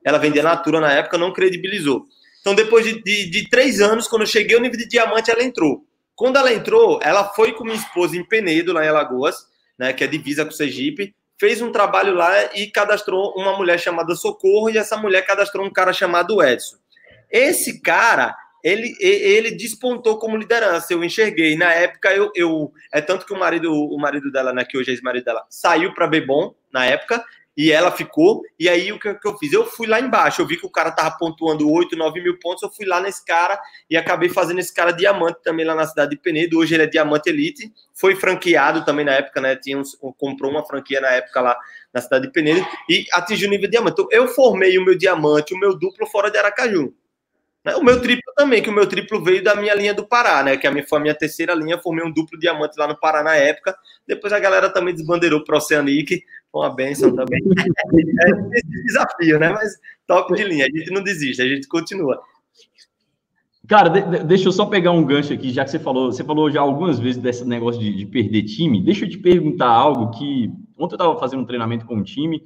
[0.01, 2.06] Ela vendia Natura na época, não credibilizou.
[2.43, 5.41] Então, depois de, de, de três anos, quando eu cheguei ao nível de diamante, ela
[5.41, 5.88] entrou.
[6.13, 9.47] Quando ela entrou, ela foi com minha esposa em Penedo, lá em Alagoas,
[9.79, 9.93] né?
[9.93, 14.15] Que é divisa com o Sergipe fez um trabalho lá e cadastrou uma mulher chamada
[14.15, 16.77] Socorro e essa mulher cadastrou um cara chamado Edson.
[17.29, 21.58] Esse cara, ele, ele despontou como liderança, eu enxerguei.
[21.58, 24.91] Na época, eu, eu é tanto que o marido, o marido dela, né, que hoje
[24.91, 27.21] é ex-marido dela, saiu para Bebom na época,
[27.55, 28.41] e ela ficou.
[28.59, 29.53] E aí o que, eu fiz?
[29.53, 32.63] Eu fui lá embaixo, eu vi que o cara tava pontuando 8, 9 mil pontos,
[32.63, 36.11] eu fui lá nesse cara e acabei fazendo esse cara diamante também lá na cidade
[36.11, 36.59] de Penedo.
[36.59, 39.55] Hoje ele é diamante elite, foi franqueado também na época, né?
[39.55, 41.57] Tinha uns, comprou uma franquia na época lá
[41.93, 43.93] na cidade de Penedo e atingiu o nível diamante.
[43.93, 46.93] Então, eu formei o meu diamante, o meu duplo fora de Aracaju.
[47.63, 47.76] Né?
[47.76, 50.58] O meu triplo também, que o meu triplo veio da minha linha do Pará, né?
[50.58, 53.23] Que a minha, foi a minha terceira linha, formei um duplo diamante lá no Pará
[53.23, 53.76] na época.
[54.08, 57.41] Depois a galera também desbandeirou para o Oceanic, foi uma benção também.
[58.54, 59.49] é desafio, né?
[59.49, 59.73] Mas
[60.06, 62.21] top de linha, a gente não desiste, a gente continua.
[63.65, 66.52] Cara, de, deixa eu só pegar um gancho aqui, já que você falou, você falou
[66.52, 68.84] já algumas vezes desse negócio de, de perder time.
[68.84, 72.43] Deixa eu te perguntar algo que ontem eu estava fazendo um treinamento com um time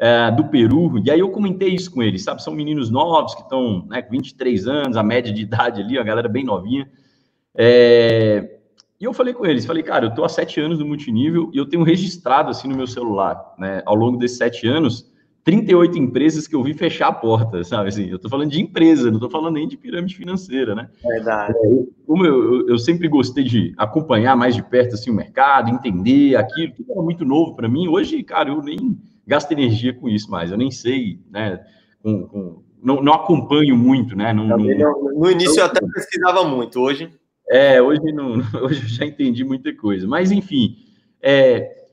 [0.00, 2.42] é, do Peru, e aí eu comentei isso com eles, sabe?
[2.42, 6.02] São meninos novos que estão né, com 23 anos, a média de idade ali, a
[6.02, 6.90] galera bem novinha.
[7.54, 8.60] É,
[8.98, 11.58] e eu falei com eles, falei, cara, eu tô há sete anos no multinível e
[11.58, 15.10] eu tenho registrado assim no meu celular, né, ao longo desses sete anos,
[15.44, 17.90] 38 empresas que eu vi fechar a porta, sabe?
[17.90, 20.88] Assim, eu tô falando de empresa, não tô falando nem de pirâmide financeira, né?
[21.04, 21.52] Verdade.
[21.52, 26.36] É, como eu, eu, sempre gostei de acompanhar mais de perto assim, o mercado, entender
[26.36, 27.86] aquilo, que era muito novo para mim.
[27.86, 28.98] Hoje, cara, eu nem
[29.30, 30.50] gasto energia com isso mais.
[30.50, 31.64] Eu nem sei, né?
[32.02, 34.32] Com, com, não, não, acompanho muito, né?
[34.32, 37.08] Não, não, no início eu até pesquisava muito, hoje.
[37.48, 40.06] É, hoje, não, hoje eu já entendi muita coisa.
[40.08, 40.76] Mas, enfim,
[41.22, 41.86] é,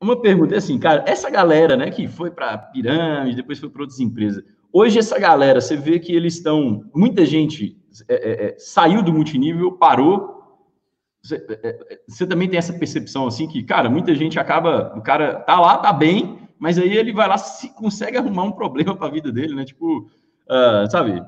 [0.00, 3.82] uma pergunta é assim, cara, essa galera, né, que foi para pirâmide, depois foi para
[3.82, 7.76] outras empresas, hoje essa galera, você vê que eles estão, muita gente
[8.08, 10.40] é, é, é saiu do multinível, parou,
[11.22, 15.02] você, é, é, você, também tem essa percepção assim que, cara, muita gente acaba, o
[15.02, 18.94] cara tá lá, tá bem, mas aí ele vai lá se consegue arrumar um problema
[18.94, 19.64] para a vida dele, né?
[19.64, 21.22] Tipo, uh, sabe?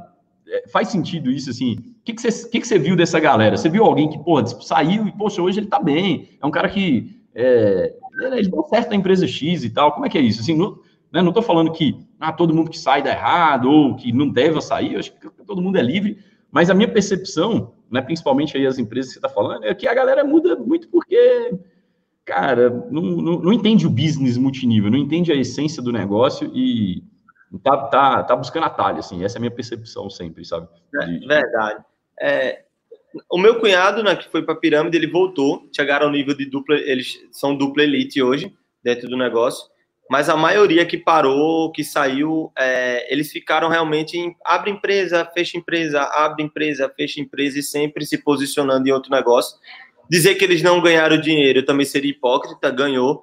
[0.47, 1.73] É, faz sentido isso, assim.
[1.73, 3.57] O que, que, você, que, que você viu dessa galera?
[3.57, 6.29] Você viu alguém que, pô, saiu e, poxa, hoje ele tá bem.
[6.39, 7.19] É um cara que.
[7.35, 9.93] É, ele deu certo na empresa X e tal.
[9.93, 10.43] Como é que é isso?
[10.43, 10.79] Assim, não,
[11.11, 14.29] né, não tô falando que ah, todo mundo que sai dá errado ou que não
[14.29, 14.93] deve sair.
[14.93, 16.19] Eu acho que todo mundo é livre.
[16.51, 19.89] Mas a minha percepção, né, principalmente aí as empresas que você está falando, é que
[19.89, 21.55] a galera muda muito porque
[22.25, 27.03] cara, não, não, não, entende o business multinível, não entende a essência do negócio e
[27.63, 30.69] tá, tá, tá buscando atalho, assim, essa é a minha percepção sempre, sabe?
[31.01, 31.27] É, de...
[31.27, 31.85] Verdade.
[32.21, 32.63] É,
[33.31, 36.77] o meu cunhado, né, que foi para pirâmide, ele voltou, chegaram ao nível de dupla,
[36.77, 39.71] eles são dupla elite hoje, dentro do negócio,
[40.13, 45.57] mas a maioria que parou, que saiu, é, eles ficaram realmente em abre empresa, fecha
[45.57, 49.59] empresa, abre empresa, fecha empresa e sempre se posicionando em outro negócio.
[50.13, 53.23] Dizer que eles não ganharam dinheiro também seria hipócrita, ganhou.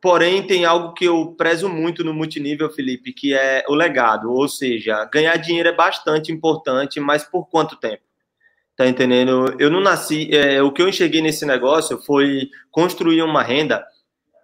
[0.00, 4.32] Porém, tem algo que eu prezo muito no multinível, Felipe, que é o legado.
[4.32, 8.04] Ou seja, ganhar dinheiro é bastante importante, mas por quanto tempo?
[8.76, 9.56] Tá entendendo?
[9.58, 10.32] Eu não nasci.
[10.32, 13.84] É, o que eu enxerguei nesse negócio foi construir uma renda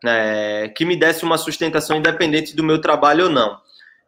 [0.04, 3.57] é, que me desse uma sustentação independente do meu trabalho ou não.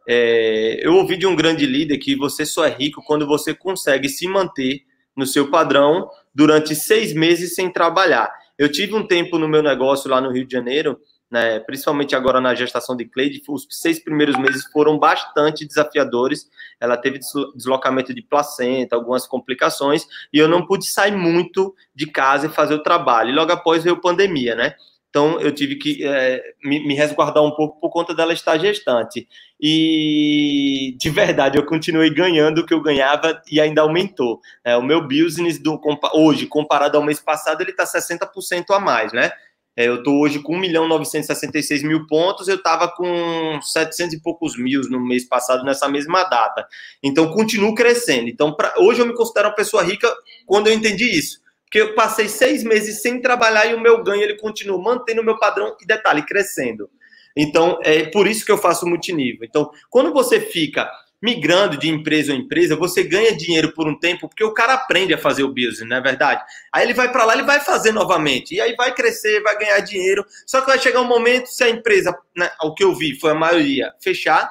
[0.05, 4.09] É, eu ouvi de um grande líder que você só é rico quando você consegue
[4.09, 4.81] se manter
[5.15, 8.31] no seu padrão durante seis meses sem trabalhar.
[8.59, 10.99] Eu tive um tempo no meu negócio lá no Rio de Janeiro,
[11.31, 16.47] né, principalmente agora na gestação de Cleide, os seis primeiros meses foram bastante desafiadores.
[16.79, 17.19] Ela teve
[17.55, 22.75] deslocamento de placenta, algumas complicações, e eu não pude sair muito de casa e fazer
[22.75, 23.31] o trabalho.
[23.31, 24.75] E logo após veio pandemia, né?
[25.17, 29.27] Então, eu tive que é, me, me, resguardar um pouco por conta dela estar gestante.
[29.59, 34.39] E, de verdade, eu continuei ganhando o que eu ganhava e ainda aumentou.
[34.63, 35.81] É, o meu business do,
[36.13, 39.31] hoje, comparado ao mês passado, ele está 60% a mais, né?
[39.75, 44.21] É, eu estou hoje com 1 milhão 966 mil pontos, eu estava com 700 e
[44.21, 46.63] poucos mil no mês passado, nessa mesma data.
[47.01, 48.29] Então, continuo crescendo.
[48.29, 50.13] Então, pra, hoje eu me considero uma pessoa rica
[50.45, 54.23] quando eu entendi isso porque eu passei seis meses sem trabalhar e o meu ganho
[54.23, 56.89] ele continua mantendo o meu padrão e detalhe crescendo.
[57.35, 59.45] Então é por isso que eu faço multinível.
[59.45, 60.89] Então quando você fica
[61.21, 65.13] migrando de empresa em empresa, você ganha dinheiro por um tempo porque o cara aprende
[65.13, 66.41] a fazer o business, não é verdade?
[66.71, 69.79] Aí ele vai para lá, ele vai fazer novamente e aí vai crescer, vai ganhar
[69.81, 70.25] dinheiro.
[70.45, 73.31] Só que vai chegar um momento se a empresa, né, o que eu vi foi
[73.31, 74.49] a maioria fechar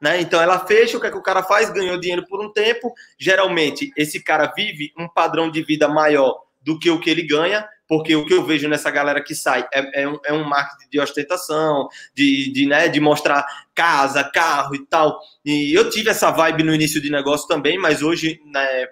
[0.00, 0.20] Né?
[0.20, 1.70] Então ela fecha, o que, é que o cara faz?
[1.70, 2.92] Ganhou dinheiro por um tempo.
[3.18, 7.66] Geralmente, esse cara vive um padrão de vida maior do que o que ele ganha,
[7.88, 10.88] porque o que eu vejo nessa galera que sai é, é, um, é um marketing
[10.90, 13.44] de ostentação, de, de, né, de mostrar
[13.74, 15.18] casa, carro e tal.
[15.44, 18.86] E eu tive essa vibe no início de negócio também, mas hoje, né,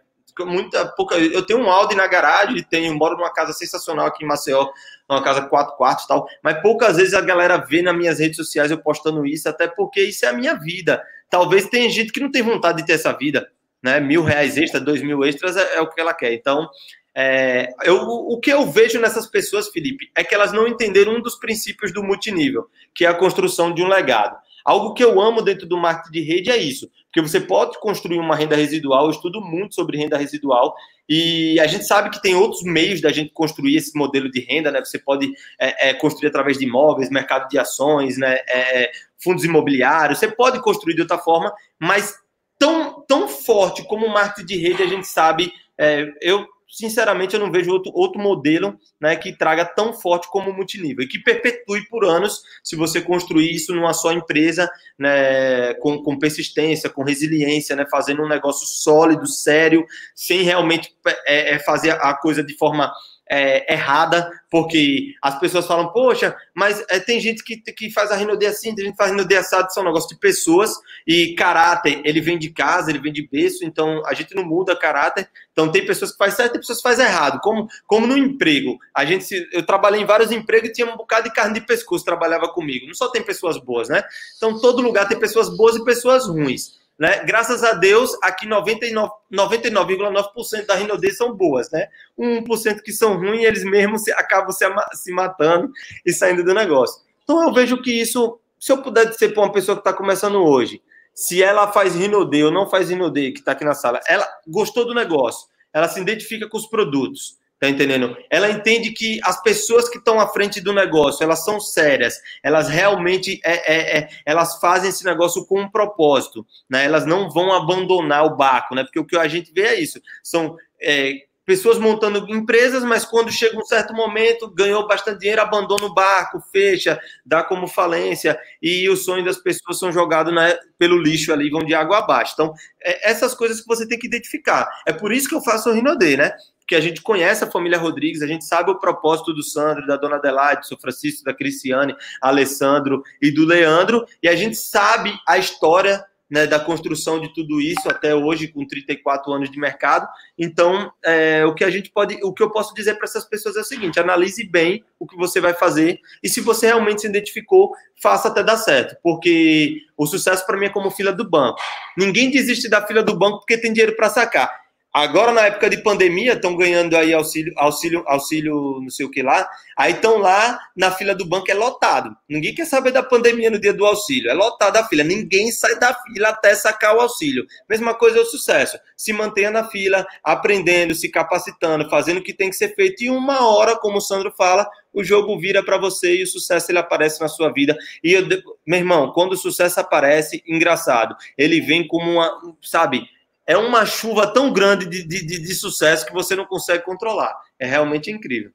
[0.44, 1.16] muita pouca.
[1.16, 4.68] Eu tenho um Audi na garagem, tenho, moro numa casa sensacional aqui em Maceió,
[5.08, 8.36] uma casa quatro quartos e tal, mas poucas vezes a galera vê nas minhas redes
[8.36, 11.02] sociais eu postando isso, até porque isso é a minha vida.
[11.30, 13.48] Talvez tenha gente que não tem vontade de ter essa vida,
[13.82, 14.00] né?
[14.00, 16.32] Mil reais extra, dois mil extras é, é o que ela quer.
[16.32, 16.68] Então,
[17.14, 21.20] é, eu, o que eu vejo nessas pessoas, Felipe, é que elas não entenderam um
[21.20, 24.36] dos princípios do multinível, que é a construção de um legado.
[24.64, 28.18] Algo que eu amo dentro do marketing de rede é isso, porque você pode construir
[28.18, 30.74] uma renda residual, eu estudo muito sobre renda residual,
[31.08, 34.70] e a gente sabe que tem outros meios da gente construir esse modelo de renda,
[34.70, 34.80] né?
[34.80, 38.38] Você pode é, é, construir através de imóveis, mercado de ações, né?
[38.48, 38.90] É,
[39.22, 42.14] fundos imobiliários, você pode construir de outra forma, mas
[42.58, 47.40] tão, tão forte como o marketing de rede, a gente sabe, é, eu sinceramente, eu
[47.40, 51.18] não vejo outro, outro modelo né, que traga tão forte como o multinível e que
[51.18, 57.02] perpetue por anos se você construir isso numa só empresa, né, com, com persistência, com
[57.02, 60.94] resiliência, né, fazendo um negócio sólido, sério, sem realmente
[61.26, 62.92] é, é fazer a coisa de forma
[63.30, 68.16] é, errada, porque as pessoas falam, poxa, mas é, tem gente que, que faz a
[68.16, 70.72] Rinode assim, tem gente que faz a Rinode assado, são negócio de pessoas,
[71.06, 74.74] e caráter, ele vem de casa, ele vem de berço, então a gente não muda
[74.76, 78.16] caráter, então tem pessoas que faz certo, tem pessoas que faz errado, como, como no
[78.16, 81.66] emprego, a gente, eu trabalhei em vários empregos e tinha um bocado de carne de
[81.66, 84.02] pescoço, trabalhava comigo, não só tem pessoas boas, né?
[84.36, 86.78] Então todo lugar tem pessoas boas e pessoas ruins.
[86.98, 87.24] Né?
[87.24, 91.86] Graças a Deus, aqui 99,9% 99, da rinodez são boas, né?
[92.18, 95.70] 1% que são ruins, eles mesmos se, acabam se, se matando
[96.04, 97.00] e saindo do negócio.
[97.22, 100.42] Então eu vejo que isso, se eu puder dizer para uma pessoa que está começando
[100.42, 100.82] hoje,
[101.14, 104.84] se ela faz rinodê ou não faz rinodê, que está aqui na sala, ela gostou
[104.84, 108.16] do negócio, ela se identifica com os produtos, Tá entendendo?
[108.30, 112.68] Ela entende que as pessoas que estão à frente do negócio, elas são sérias, elas
[112.68, 116.84] realmente é, é, é, elas fazem esse negócio com um propósito, né?
[116.84, 118.84] Elas não vão abandonar o barco, né?
[118.84, 120.00] Porque o que a gente vê é isso.
[120.22, 125.86] São é, pessoas montando empresas, mas quando chega um certo momento, ganhou bastante dinheiro, abandona
[125.86, 130.32] o barco, fecha, dá como falência, e os sonhos das pessoas são jogados
[130.78, 132.34] pelo lixo ali, vão de água abaixo.
[132.34, 134.68] Então, é, essas coisas que você tem que identificar.
[134.86, 136.32] É por isso que eu faço o Rinodê, né?
[136.68, 139.96] Que a gente conhece a família Rodrigues, a gente sabe o propósito do Sandro, da
[139.96, 145.18] Dona Adelaide, do São Francisco, da Cristiane, Alessandro e do Leandro, e a gente sabe
[145.26, 150.06] a história né, da construção de tudo isso até hoje, com 34 anos de mercado.
[150.38, 153.56] Então, é, o que a gente pode, o que eu posso dizer para essas pessoas
[153.56, 157.08] é o seguinte: analise bem o que você vai fazer e se você realmente se
[157.08, 161.58] identificou, faça até dar certo, porque o sucesso para mim é como fila do banco.
[161.96, 164.67] Ninguém desiste da fila do banco porque tem dinheiro para sacar.
[164.92, 169.22] Agora, na época de pandemia, estão ganhando aí auxílio, auxílio, auxílio, não sei o que
[169.22, 169.48] lá.
[169.76, 172.16] Aí estão lá na fila do banco, é lotado.
[172.28, 174.30] Ninguém quer saber da pandemia no dia do auxílio.
[174.30, 175.04] É lotado a fila.
[175.04, 177.46] Ninguém sai da fila até sacar o auxílio.
[177.68, 178.78] Mesma coisa é o sucesso.
[178.96, 183.04] Se mantenha na fila, aprendendo, se capacitando, fazendo o que tem que ser feito.
[183.04, 186.70] E uma hora, como o Sandro fala, o jogo vira para você e o sucesso
[186.72, 187.76] ele aparece na sua vida.
[188.02, 188.26] E eu,
[188.66, 193.06] meu irmão, quando o sucesso aparece, engraçado, ele vem como uma, sabe?
[193.48, 197.34] É uma chuva tão grande de, de, de, sucesso que você não consegue controlar.
[197.58, 198.50] É realmente incrível.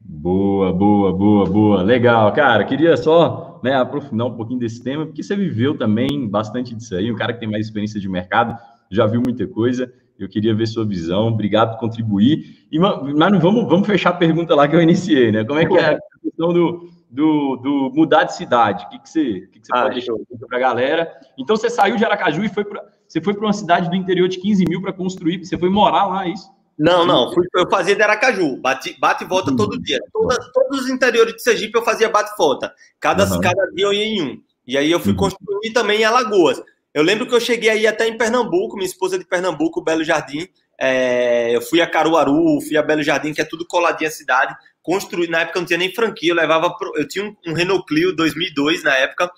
[0.00, 1.82] Boa, boa, boa, boa.
[1.82, 2.64] Legal, cara.
[2.64, 7.12] Queria só né, aprofundar um pouquinho desse tema, porque você viveu também bastante disso aí.
[7.12, 8.58] Um cara que tem mais experiência de mercado,
[8.90, 9.92] já viu muita coisa.
[10.18, 11.28] Eu queria ver sua visão.
[11.28, 12.66] Obrigado por contribuir.
[12.72, 15.44] E, mas não vamos, vamos fechar a pergunta lá que eu iniciei, né?
[15.44, 18.86] Como é que é a questão do, do, do mudar de cidade?
[18.86, 20.14] O que, que você, que que você ah, pode deixar
[20.48, 21.12] para a galera?
[21.36, 24.28] Então, você saiu de Aracaju e foi para você foi para uma cidade do interior
[24.28, 26.48] de 15 mil para construir, você foi morar lá, é isso?
[26.78, 29.82] Não, não, fui, eu fazia de Aracaju, bate, bate e volta todo uhum.
[29.82, 29.98] dia.
[30.12, 32.72] Toda, todos os interiores de Sergipe eu fazia bate e volta.
[33.00, 33.40] Cada, uhum.
[33.40, 34.42] cada dia eu ia em um.
[34.64, 35.16] E aí eu fui uhum.
[35.16, 36.62] construir também em Alagoas.
[36.94, 40.04] Eu lembro que eu cheguei aí até em Pernambuco, minha esposa é de Pernambuco, Belo
[40.04, 40.46] Jardim.
[40.80, 44.54] É, eu fui a Caruaru, fui a Belo Jardim, que é tudo coladinho a cidade.
[44.80, 46.70] Construí, na época não tinha nem franquia, eu levava.
[46.76, 49.28] Pro, eu tinha um, um Renault Clio 2002 na época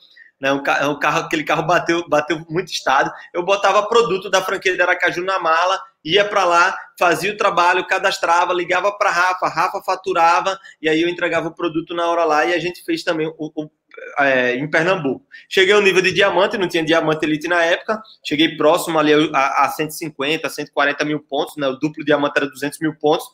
[0.41, 0.51] né?
[0.53, 3.13] Um carro, um carro, aquele carro bateu, bateu muito estado.
[3.33, 7.87] Eu botava produto da franquia de Aracaju na mala, ia para lá, fazia o trabalho,
[7.87, 12.47] cadastrava, ligava para Rafa, Rafa faturava e aí eu entregava o produto na hora lá
[12.47, 13.71] e a gente fez também o, o
[14.19, 15.27] é, em Pernambuco.
[15.49, 19.65] Cheguei ao nível de diamante, não tinha diamante elite na época, cheguei próximo ali a,
[19.65, 21.67] a 150, 140 mil pontos, né?
[21.67, 23.27] O duplo diamante era 200 mil pontos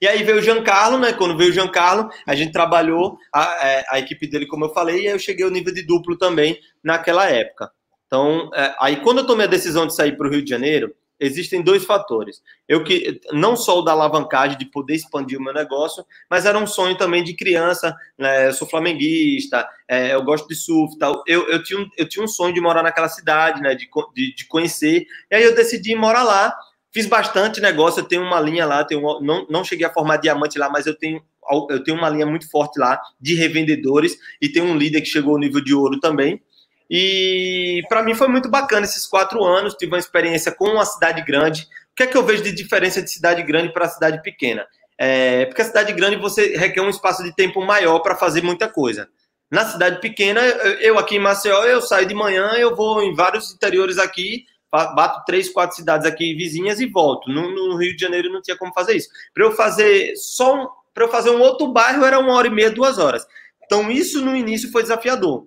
[0.00, 1.12] e aí veio o Giancarlo, né?
[1.12, 5.02] Quando veio o Giancarlo, a gente trabalhou a, é, a, equipe dele, como eu falei,
[5.02, 7.70] e aí eu cheguei ao nível de duplo também naquela época.
[8.06, 10.94] Então, é, aí quando eu tomei a decisão de sair para o Rio de Janeiro,
[11.20, 12.40] existem dois fatores.
[12.68, 16.58] Eu que não só o da alavancagem de poder expandir o meu negócio, mas era
[16.58, 17.94] um sonho também de criança.
[18.16, 18.48] Né?
[18.48, 21.22] Eu sou flamenguista, é, eu gosto de surf, tal.
[21.26, 23.74] Eu, eu, tinha um, eu tinha um sonho de morar naquela cidade, né?
[23.74, 25.06] De, de, de conhecer.
[25.30, 26.54] E aí eu decidi morar lá.
[26.92, 28.00] Fiz bastante negócio.
[28.00, 28.84] Eu tenho uma linha lá.
[28.84, 31.22] Tenho, não, não cheguei a formar diamante lá, mas eu tenho
[31.70, 35.32] eu tenho uma linha muito forte lá de revendedores e tem um líder que chegou
[35.32, 36.42] ao nível de ouro também.
[36.90, 39.74] E para mim foi muito bacana esses quatro anos.
[39.74, 41.62] Tive uma experiência com uma cidade grande.
[41.92, 44.66] O que é que eu vejo de diferença de cidade grande para cidade pequena?
[44.96, 48.68] É, porque a cidade grande você requer um espaço de tempo maior para fazer muita
[48.68, 49.08] coisa.
[49.50, 50.40] Na cidade pequena,
[50.80, 55.24] eu aqui em Maceió, eu saio de manhã, eu vou em vários interiores aqui, bato
[55.26, 57.30] três, quatro cidades aqui vizinhas e volto.
[57.30, 59.08] No, no Rio de Janeiro não tinha como fazer isso.
[59.34, 62.50] Para eu fazer só um, para eu fazer um outro bairro era uma hora e
[62.50, 63.26] meia, duas horas.
[63.64, 65.46] Então isso no início foi desafiador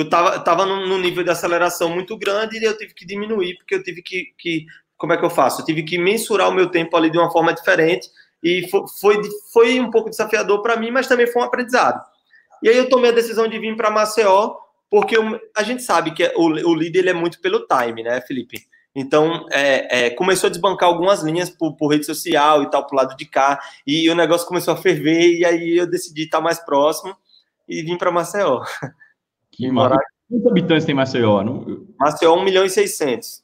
[0.00, 3.74] eu estava tava num, nível de aceleração muito grande e eu tive que diminuir, porque
[3.74, 5.60] eu tive que, que como é que eu faço?
[5.60, 8.08] Eu tive que mensurar o meu tempo ali de uma forma diferente
[8.42, 12.02] e foi, foi, foi um pouco desafiador para mim, mas também foi um aprendizado.
[12.62, 14.54] E aí eu tomei a decisão de vir para Maceió,
[14.90, 15.16] porque
[15.56, 18.58] a gente sabe que o, o líder ele é muito pelo time, né, Felipe?
[18.94, 22.96] Então, é, é, começou a desbancar algumas linhas por, por, rede social e tal, pro
[22.96, 26.58] lado de cá, e o negócio começou a ferver, e aí eu decidi estar mais
[26.58, 27.16] próximo
[27.68, 28.62] e vim para Maceió.
[29.52, 29.98] Que morar...
[30.28, 31.42] Quantos habitantes tem Maceió?
[31.42, 31.84] Não?
[31.98, 33.42] Maceió, 1 milhão e 600.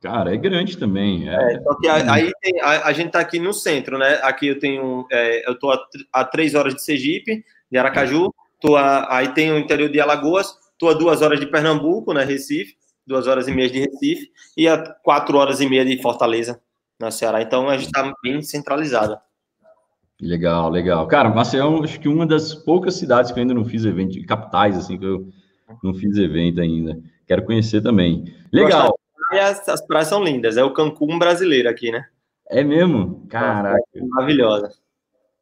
[0.00, 1.28] Cara, é grande também.
[1.28, 4.20] É, é só que aí tem, a, a, gente tá aqui no centro, né?
[4.22, 5.78] Aqui eu tenho, é, eu tô a,
[6.12, 10.54] a três horas de Sergipe, de Aracaju, tô a, aí tem o interior de Alagoas,
[10.80, 12.24] tô a duas horas de Pernambuco, né?
[12.24, 12.74] Recife,
[13.06, 16.58] duas horas e meia de Recife, e a quatro horas e meia de Fortaleza,
[16.98, 17.42] na Ceará.
[17.42, 19.20] Então a gente tá bem centralizada.
[20.18, 21.06] Legal, legal.
[21.06, 24.76] Cara, Maceió, acho que uma das poucas cidades que eu ainda não fiz evento, capitais,
[24.76, 25.28] assim, que eu
[25.82, 26.98] não fiz evento ainda.
[27.26, 28.24] Quero conhecer também.
[28.52, 28.98] Legal.
[29.32, 32.06] As, as praias são lindas, é o Cancún brasileiro aqui, né?
[32.48, 33.26] É mesmo?
[33.28, 33.80] Caraca.
[33.94, 34.70] É maravilhosa.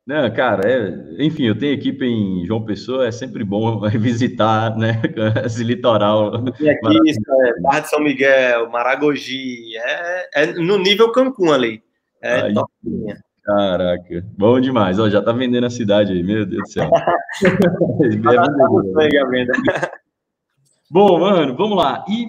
[0.09, 5.03] Não, cara, é, enfim, eu tenho equipe em João Pessoa, é sempre bom visitar, né,
[5.45, 6.33] esse litoral.
[6.59, 11.83] E aqui, é, Barra de São Miguel, Maragogi, é, é no nível Cancún ali.
[12.23, 13.19] É Aí, topinha.
[13.45, 14.99] Caraca, bom demais.
[14.99, 16.91] Ó, já tá vendendo a cidade aí, meu Deus do céu.
[20.91, 22.03] bom, mano, vamos lá.
[22.09, 22.25] E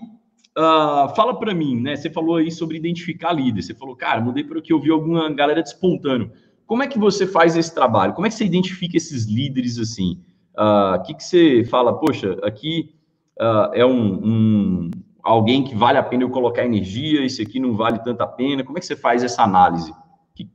[0.58, 1.96] uh, fala para mim, né?
[1.96, 3.62] Você falou aí sobre identificar líder.
[3.62, 6.30] Você falou, cara, mudei porque eu vi alguma galera despontando.
[6.70, 8.14] Como é que você faz esse trabalho?
[8.14, 10.22] Como é que você identifica esses líderes assim?
[10.56, 11.98] O uh, ah, que, que você fala?
[11.98, 12.94] Poxa, aqui
[13.42, 14.92] uh, é um, um,
[15.24, 18.64] alguém que vale a pena eu colocar energia, esse aqui não vale tanta pena.
[18.64, 19.90] Como é que você faz essa análise?
[19.90, 20.46] O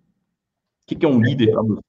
[0.87, 1.83] que é um líder para você?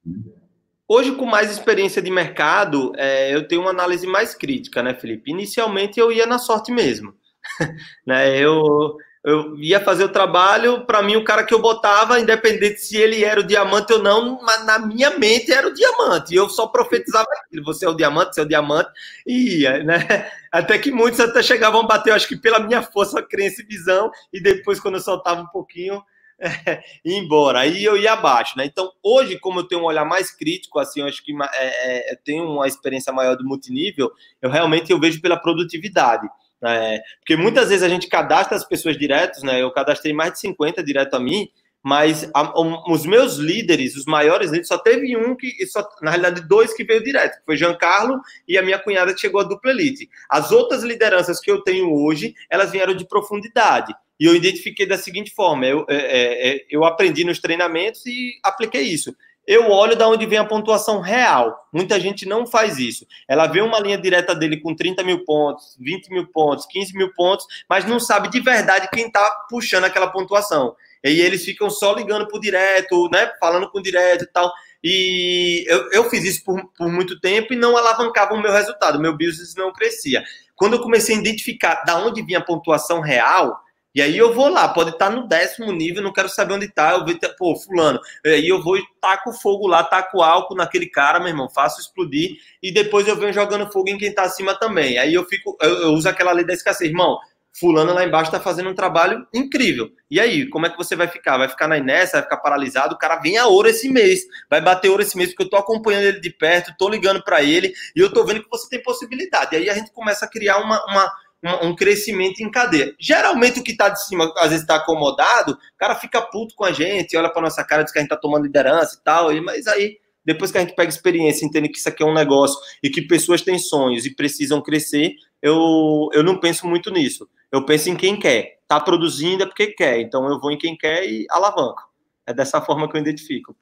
[0.87, 5.29] Hoje, com mais experiência de mercado, é, eu tenho uma análise mais crítica, né, Felipe?
[5.29, 7.13] Inicialmente, eu ia na sorte mesmo.
[8.07, 8.39] né?
[8.39, 12.95] eu, eu ia fazer o trabalho, para mim, o cara que eu botava, independente se
[12.95, 16.31] ele era o diamante ou não, na minha mente era o diamante.
[16.31, 18.91] E eu só profetizava aquilo: você é o diamante, você é o diamante,
[19.25, 19.97] e ia, né?
[20.51, 23.65] Até que muitos até chegavam a bater, eu acho que pela minha força, crença e
[23.65, 26.01] visão, e depois, quando eu soltava um pouquinho,
[26.39, 27.59] é, ir embora.
[27.59, 28.65] Aí eu ia abaixo, né?
[28.65, 32.15] Então, hoje, como eu tenho um olhar mais crítico, assim, eu acho que é, é,
[32.23, 34.11] tenho uma experiência maior do multinível,
[34.41, 36.27] eu realmente eu vejo pela produtividade.
[36.61, 36.99] Né?
[37.19, 39.61] Porque muitas vezes a gente cadastra as pessoas diretos, né?
[39.61, 41.47] Eu cadastrei mais de 50 direto a mim,
[41.83, 46.09] mas a, um, os meus líderes, os maiores líderes, só teve um que, só, na
[46.09, 49.43] realidade, dois que veio direto, que foi Giancarlo e a minha cunhada que chegou a
[49.43, 50.09] dupla elite.
[50.27, 53.93] As outras lideranças que eu tenho hoje, elas vieram de profundidade.
[54.19, 58.39] E eu identifiquei da seguinte forma: eu, é, é, é, eu aprendi nos treinamentos e
[58.43, 59.15] apliquei isso.
[59.47, 61.67] Eu olho da onde vem a pontuação real.
[61.71, 63.05] Muita gente não faz isso.
[63.27, 67.13] Ela vê uma linha direta dele com 30 mil pontos, 20 mil pontos, 15 mil
[67.13, 70.75] pontos, mas não sabe de verdade quem está puxando aquela pontuação.
[71.03, 73.31] E eles ficam só ligando por direto, né?
[73.39, 74.51] Falando com direto e tal.
[74.83, 78.97] E eu, eu fiz isso por, por muito tempo e não alavancava o meu resultado.
[78.97, 80.23] O meu business não crescia.
[80.55, 83.59] Quando eu comecei a identificar da onde vinha a pontuação real,
[83.95, 86.91] e aí eu vou lá, pode estar no décimo nível, não quero saber onde está,
[86.91, 87.97] eu vejo, pô, fulano.
[88.25, 92.35] Aí eu vou e taco fogo lá, taco álcool naquele cara, meu irmão, faço explodir,
[92.61, 94.97] e depois eu venho jogando fogo em quem está acima também.
[94.97, 97.17] Aí eu fico, eu, eu, uso aquela lei da escassez, irmão.
[97.57, 99.89] Fulano lá embaixo está fazendo um trabalho incrível.
[100.11, 101.37] E aí, como é que você vai ficar?
[101.37, 102.95] Vai ficar na inércia, vai ficar paralisado?
[102.95, 105.59] O cara vem a ouro esse mês, vai bater ouro esse mês, porque eu estou
[105.59, 108.83] acompanhando ele de perto, estou ligando para ele, e eu estou vendo que você tem
[108.83, 109.55] possibilidade.
[109.55, 111.09] E aí a gente começa a criar uma, uma
[111.45, 112.93] um, um crescimento em cadeia.
[112.99, 116.65] Geralmente o que está de cima, às vezes está acomodado, o cara fica puto com
[116.65, 119.31] a gente, olha para nossa cara, diz que a gente está tomando liderança e tal,
[119.43, 122.59] mas aí depois que a gente pega experiência, entende que isso aqui é um negócio
[122.81, 127.29] e que pessoas têm sonhos e precisam crescer, eu, eu não penso muito nisso.
[127.51, 128.59] Eu penso em quem quer.
[128.67, 130.01] Tá produzindo é porque quer.
[130.01, 131.83] Então eu vou em quem quer e alavanco.
[132.25, 133.55] É dessa forma que eu identifico.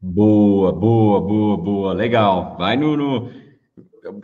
[0.00, 1.92] Boa, boa, boa, boa.
[1.92, 2.56] Legal.
[2.56, 2.96] Vai no.
[2.96, 3.41] no...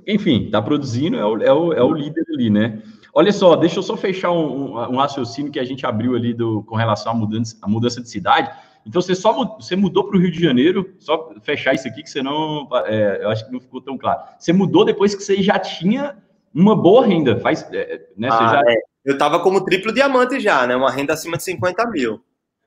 [0.07, 2.83] Enfim, tá produzindo, é o, é, o, é o líder ali, né?
[3.15, 6.35] Olha só, deixa eu só fechar um, um, um raciocínio que a gente abriu ali
[6.35, 8.51] do, com relação à mudança, à mudança de cidade.
[8.87, 12.11] Então você só você mudou para o Rio de Janeiro, só fechar isso aqui que
[12.11, 14.23] você não, é, eu acho que não ficou tão claro.
[14.39, 16.17] Você mudou depois que você já tinha
[16.55, 18.29] uma boa renda, faz, é, né?
[18.31, 18.73] Ah, já...
[18.73, 18.77] é.
[19.05, 20.77] Eu estava como triplo diamante já, né?
[20.77, 22.21] Uma renda acima de 50 mil.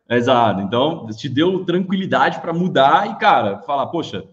[0.09, 0.61] Exato.
[0.61, 4.25] Então te deu tranquilidade para mudar e cara, falar, poxa,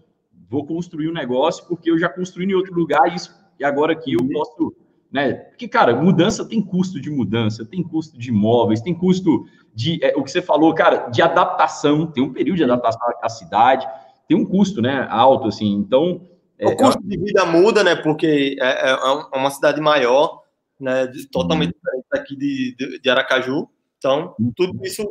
[0.49, 3.93] vou construir um negócio porque eu já construí em outro lugar e, isso, e agora
[3.93, 4.29] aqui eu uhum.
[4.29, 4.73] posso
[5.11, 5.33] né?
[5.33, 10.15] Porque, cara, mudança tem custo de mudança, tem custo de imóveis, tem custo de é,
[10.15, 13.87] o que você falou, cara, de adaptação, tem um período de adaptação à cidade,
[14.27, 15.73] tem um custo, né, alto, assim.
[15.73, 16.27] Então.
[16.59, 17.95] É, o custo de vida muda, né?
[17.95, 20.43] Porque é, é, é uma cidade maior,
[20.79, 21.07] né?
[21.31, 21.79] Totalmente uhum.
[21.79, 23.67] diferente daqui de, de, de, Aracaju.
[23.97, 24.51] Então, uhum.
[24.55, 25.09] tudo isso,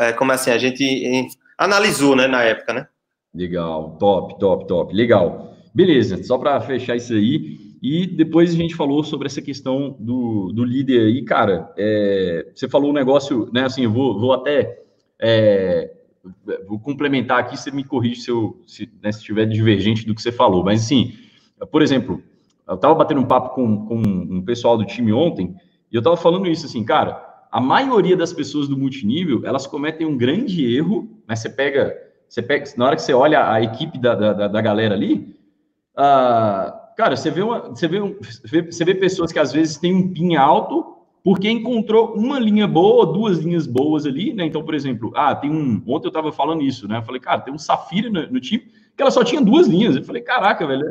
[0.00, 2.88] é, como assim, a gente analisou, né, na época, né?
[3.34, 5.54] Legal, top, top, top, legal.
[5.74, 10.52] Beleza, só para fechar isso aí, e depois a gente falou sobre essa questão do,
[10.52, 11.72] do líder aí, cara.
[11.76, 13.64] É, você falou um negócio, né?
[13.64, 14.84] Assim, eu vou, vou até
[15.20, 15.92] é,
[16.66, 19.10] vou complementar aqui, você me corrige se eu se, né,
[19.46, 20.64] divergente do que você falou.
[20.64, 21.12] Mas assim,
[21.70, 22.22] por exemplo,
[22.66, 25.54] eu estava batendo um papo com, com um pessoal do time ontem
[25.90, 27.32] e eu estava falando isso assim, cara.
[27.50, 31.36] A maioria das pessoas do multinível elas cometem um grande erro, né?
[31.36, 31.94] Você pega,
[32.34, 35.36] você pega, na hora que você olha a equipe da, da, da galera ali,
[35.96, 39.94] uh, cara, você vê, uma, você, vê um, você vê pessoas que às vezes têm
[39.94, 44.44] um PIN alto porque encontrou uma linha boa, duas linhas boas ali, né?
[44.44, 45.80] Então, por exemplo, ah, tem um.
[45.86, 46.98] Ontem eu tava falando isso, né?
[46.98, 48.64] Eu falei, cara, tem um Safira no, no time
[48.96, 49.94] que ela só tinha duas linhas.
[49.94, 50.84] Eu falei, caraca, velho.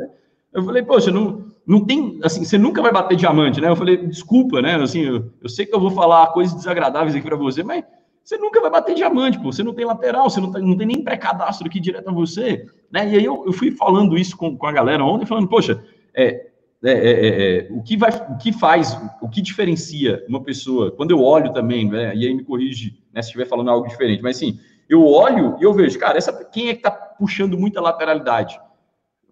[0.50, 2.18] Eu falei, poxa, não, não tem.
[2.24, 3.68] Assim, você nunca vai bater diamante, né?
[3.68, 4.76] Eu falei, desculpa, né?
[4.76, 7.84] Assim, eu, eu sei que eu vou falar coisas desagradáveis aqui para você, mas
[8.24, 9.52] você nunca vai bater diamante, pô.
[9.52, 12.66] Você não tem lateral, você não, tá, não tem nem pré-cadastro aqui direto a você,
[12.90, 13.06] né?
[13.10, 16.46] E aí eu, eu fui falando isso com, com a galera ontem, falando, poxa, é,
[16.82, 20.90] é, é, é, é, o, que vai, o que faz, o que diferencia uma pessoa,
[20.90, 24.22] quando eu olho também, né, e aí me corrige né, se estiver falando algo diferente,
[24.22, 24.58] mas assim,
[24.88, 28.58] eu olho e eu vejo, cara, essa, quem é que está puxando muita lateralidade?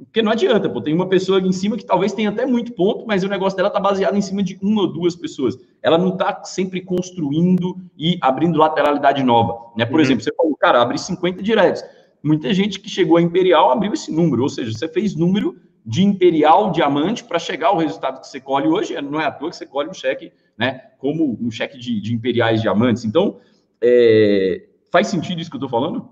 [0.05, 3.07] Porque não adianta, pô, tem uma pessoa em cima que talvez tenha até muito ponto,
[3.07, 5.57] mas o negócio dela está baseado em cima de uma ou duas pessoas.
[5.83, 9.73] Ela não está sempre construindo e abrindo lateralidade nova.
[9.77, 9.85] Né?
[9.85, 10.01] Por uhum.
[10.01, 11.85] exemplo, você falou, cara, abre 50 diretos.
[12.23, 16.05] Muita gente que chegou a Imperial abriu esse número, ou seja, você fez número de
[16.05, 19.01] imperial diamante para chegar ao resultado que você colhe hoje.
[19.01, 20.81] Não é à toa que você colhe um cheque, né?
[20.99, 23.05] Como um cheque de, de imperiais diamantes.
[23.05, 23.39] Então,
[23.83, 26.09] é, faz sentido isso que eu estou falando?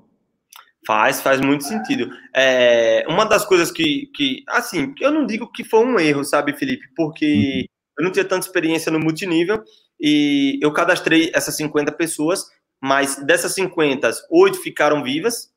[0.86, 2.10] Faz, faz muito sentido.
[2.34, 6.56] É, uma das coisas que, que, assim, eu não digo que foi um erro, sabe,
[6.56, 6.86] Felipe?
[6.96, 7.64] Porque uhum.
[7.98, 9.62] eu não tinha tanta experiência no multinível
[10.00, 12.46] e eu cadastrei essas 50 pessoas,
[12.80, 15.50] mas dessas 50, oito ficaram vivas,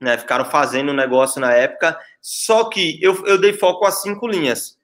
[0.00, 0.16] né?
[0.16, 1.98] Ficaram fazendo o negócio na época.
[2.22, 4.78] Só que eu, eu dei foco a cinco linhas.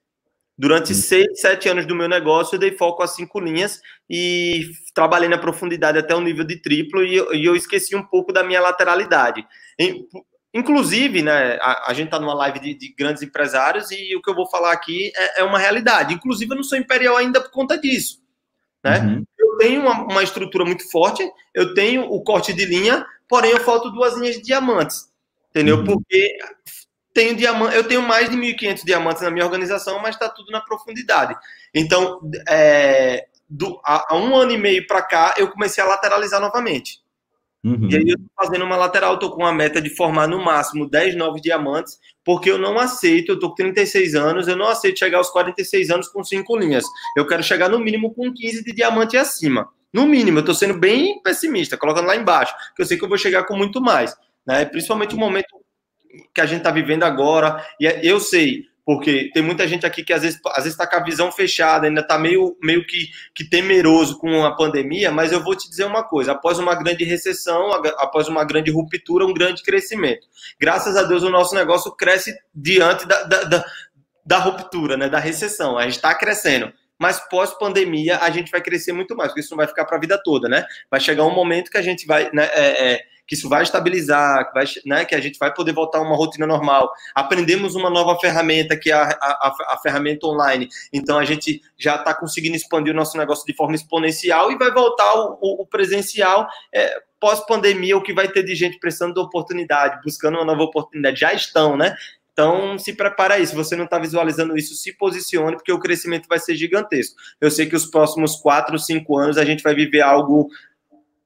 [0.57, 0.97] Durante hum.
[0.97, 5.39] seis, sete anos do meu negócio, eu dei foco a cinco linhas e trabalhei na
[5.39, 8.61] profundidade até o nível de triplo e eu, e eu esqueci um pouco da minha
[8.61, 9.45] lateralidade.
[10.55, 14.31] Inclusive, né, a, a gente está numa live de, de, grandes empresários e o que
[14.31, 16.15] eu vou falar aqui é, é, uma realidade.
[16.15, 18.23] Inclusive, eu não sou imperial ainda por conta disso.
[18.83, 19.01] Né?
[19.01, 19.25] Uhum.
[19.37, 23.61] Eu tenho uma, uma, estrutura muito forte, eu tenho o corte de linha, porém eu
[23.61, 25.11] falto duas linhas de diamantes,
[25.51, 25.79] entendeu?
[25.79, 25.85] Uhum.
[25.85, 26.39] Porque
[27.15, 30.61] tenho diamante, eu tenho mais de 1.500 diamantes na minha organização, mas está tudo na
[30.61, 31.35] profundidade.
[31.73, 36.41] Então, é, do, há, há, um ano e meio para cá, eu comecei a lateralizar
[36.41, 37.04] novamente.
[37.65, 37.89] Uhum.
[37.91, 40.89] E aí eu tô fazendo uma lateral, tô com a meta de formar no máximo
[40.89, 44.99] 10 novos diamantes, porque eu não aceito, eu tô com 36 anos, eu não aceito
[44.99, 46.85] chegar aos 46 anos com cinco linhas.
[47.17, 49.67] Eu quero chegar no mínimo com 15 de diamante acima.
[49.91, 53.09] No mínimo, eu tô sendo bem pessimista, colocando lá embaixo, que eu sei que eu
[53.09, 54.15] vou chegar com muito mais.
[54.47, 54.65] Né?
[54.67, 55.47] Principalmente o momento
[56.35, 57.65] que a gente está vivendo agora.
[57.81, 60.87] E é, eu sei, porque tem muita gente aqui que às vezes às vezes está
[60.87, 65.33] com a visão fechada, ainda está meio, meio que, que temeroso com a pandemia, mas
[65.33, 69.33] eu vou te dizer uma coisa: após uma grande recessão, após uma grande ruptura, um
[69.33, 70.27] grande crescimento.
[70.61, 73.65] Graças a Deus, o nosso negócio cresce diante da, da, da,
[74.25, 75.79] da ruptura, né, da recessão.
[75.79, 76.73] A gente está crescendo.
[76.97, 80.01] Mas pós-pandemia a gente vai crescer muito mais, porque isso não vai ficar para a
[80.01, 80.65] vida toda, né?
[80.89, 84.47] Vai chegar um momento que a gente vai, né, é, é, que isso vai estabilizar,
[84.49, 86.91] que, vai, né, que a gente vai poder voltar a uma rotina normal.
[87.15, 90.69] Aprendemos uma nova ferramenta, que é a, a, a ferramenta online.
[90.93, 94.71] Então, a gente já está conseguindo expandir o nosso negócio de forma exponencial e vai
[94.71, 99.21] voltar o, o, o presencial é, pós-pandemia, o que vai ter de gente precisando de
[99.21, 101.21] oportunidade, buscando uma nova oportunidade.
[101.21, 101.97] Já estão, né?
[102.35, 103.47] Então, se prepara aí.
[103.47, 107.15] Se você não está visualizando isso, se posicione, porque o crescimento vai ser gigantesco.
[107.41, 110.51] Eu sei que os próximos quatro, cinco anos a gente vai viver algo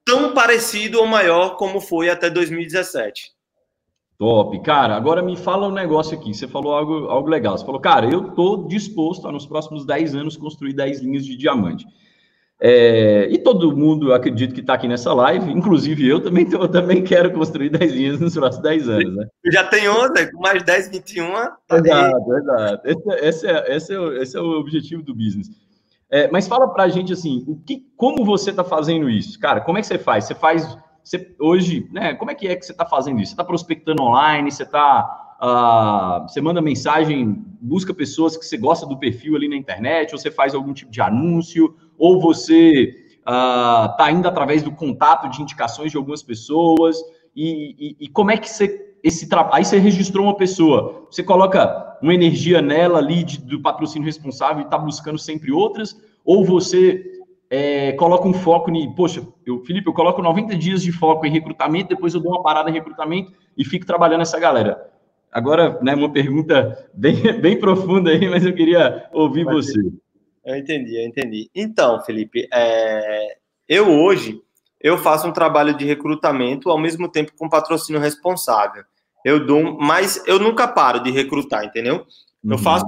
[0.09, 3.31] tão parecido ou maior como foi até 2017.
[4.17, 4.59] Top.
[4.63, 6.33] Cara, agora me fala um negócio aqui.
[6.33, 7.55] Você falou algo, algo legal.
[7.55, 11.37] Você falou, cara, eu tô disposto a, nos próximos 10 anos, construir 10 linhas de
[11.37, 11.85] diamante.
[12.59, 17.01] É, e todo mundo, acredito que está aqui nessa live, inclusive eu também, eu também
[17.01, 19.15] quero construir 10 linhas nos próximos 10 anos.
[19.15, 19.27] Né?
[19.53, 21.31] Já tem 11, com mais 10, 21.
[21.31, 22.87] Tá exato, exato.
[22.87, 25.49] Esse, esse, é, esse, é, esse é o objetivo do business.
[26.11, 29.39] É, mas fala para a gente assim, o que, como você está fazendo isso?
[29.39, 30.25] Cara, como é que você faz?
[30.25, 32.13] Você faz você, hoje, né?
[32.15, 33.29] Como é que é que você está fazendo isso?
[33.29, 34.51] Você está prospectando online?
[34.51, 39.55] Você está Uh, você manda mensagem, busca pessoas que você gosta do perfil ali na
[39.55, 44.69] internet, ou você faz algum tipo de anúncio, ou você está uh, indo através do
[44.69, 46.97] contato de indicações de algumas pessoas,
[47.33, 49.55] e, e, e como é que você esse trabalho.
[49.55, 54.61] Aí você registrou uma pessoa, você coloca uma energia nela ali de, do patrocínio responsável
[54.61, 57.03] e está buscando sempre outras, ou você
[57.49, 61.31] é, coloca um foco em, poxa, eu, Felipe, eu coloco 90 dias de foco em
[61.31, 64.89] recrutamento, depois eu dou uma parada em recrutamento e fico trabalhando essa galera.
[65.31, 69.79] Agora, né, uma pergunta bem, bem profunda aí, mas eu queria ouvir você.
[70.45, 71.49] Eu entendi, eu entendi.
[71.53, 73.37] Então, Felipe, é...
[73.67, 74.41] eu hoje
[74.79, 78.83] eu faço um trabalho de recrutamento ao mesmo tempo com patrocínio responsável.
[79.25, 82.05] Eu dou, mas eu nunca paro de recrutar, entendeu?
[82.43, 82.57] Eu uhum.
[82.57, 82.85] faço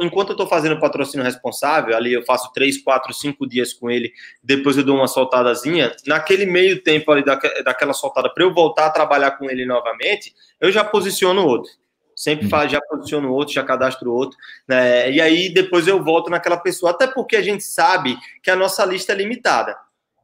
[0.00, 4.12] enquanto eu estou fazendo patrocínio responsável, ali eu faço três, quatro, cinco dias com ele,
[4.42, 5.94] depois eu dou uma soltadazinha.
[6.06, 10.72] Naquele meio tempo ali daquela soltada para eu voltar a trabalhar com ele novamente, eu
[10.72, 11.70] já posiciono outro.
[12.16, 12.50] Sempre hum.
[12.50, 14.36] falo, já posiciono outro, já cadastro outro,
[14.68, 15.10] né?
[15.10, 18.84] E aí depois eu volto naquela pessoa, até porque a gente sabe que a nossa
[18.84, 19.76] lista é limitada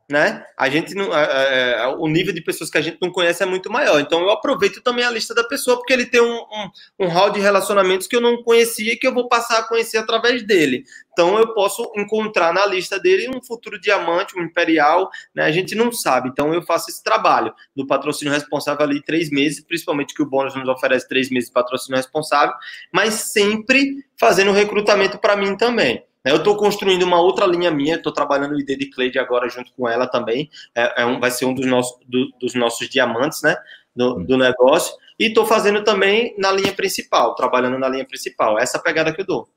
[0.09, 0.45] né?
[0.57, 3.71] A gente não, é, o nível de pessoas que a gente não conhece é muito
[3.71, 3.99] maior.
[4.01, 7.31] Então eu aproveito também a lista da pessoa porque ele tem um, um, um hall
[7.31, 10.85] de relacionamentos que eu não conhecia e que eu vou passar a conhecer através dele.
[11.13, 15.45] Então eu posso encontrar na lista dele um futuro diamante, um imperial, né?
[15.45, 16.29] A gente não sabe.
[16.29, 20.55] Então eu faço esse trabalho do patrocínio responsável ali três meses, principalmente que o bônus
[20.55, 22.55] nos oferece três meses de patrocínio responsável,
[22.93, 26.05] mas sempre fazendo recrutamento para mim também.
[26.31, 29.73] Eu estou construindo uma outra linha minha, estou trabalhando o ID de Cleide agora junto
[29.73, 30.51] com ela também.
[30.75, 33.57] É, é um, vai ser um dos nossos, do, dos nossos diamantes, né?
[33.95, 34.95] Do, do negócio.
[35.19, 38.59] E estou fazendo também na linha principal, trabalhando na linha principal.
[38.59, 39.49] Essa é a pegada que eu dou.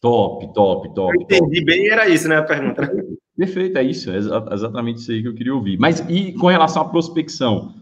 [0.00, 1.14] Top, top, top.
[1.16, 1.64] Eu entendi top.
[1.64, 2.90] bem, era isso, né, a pergunta.
[3.36, 5.78] Perfeito, é isso, é exatamente isso aí que eu queria ouvir.
[5.78, 7.74] Mas e com relação à prospecção?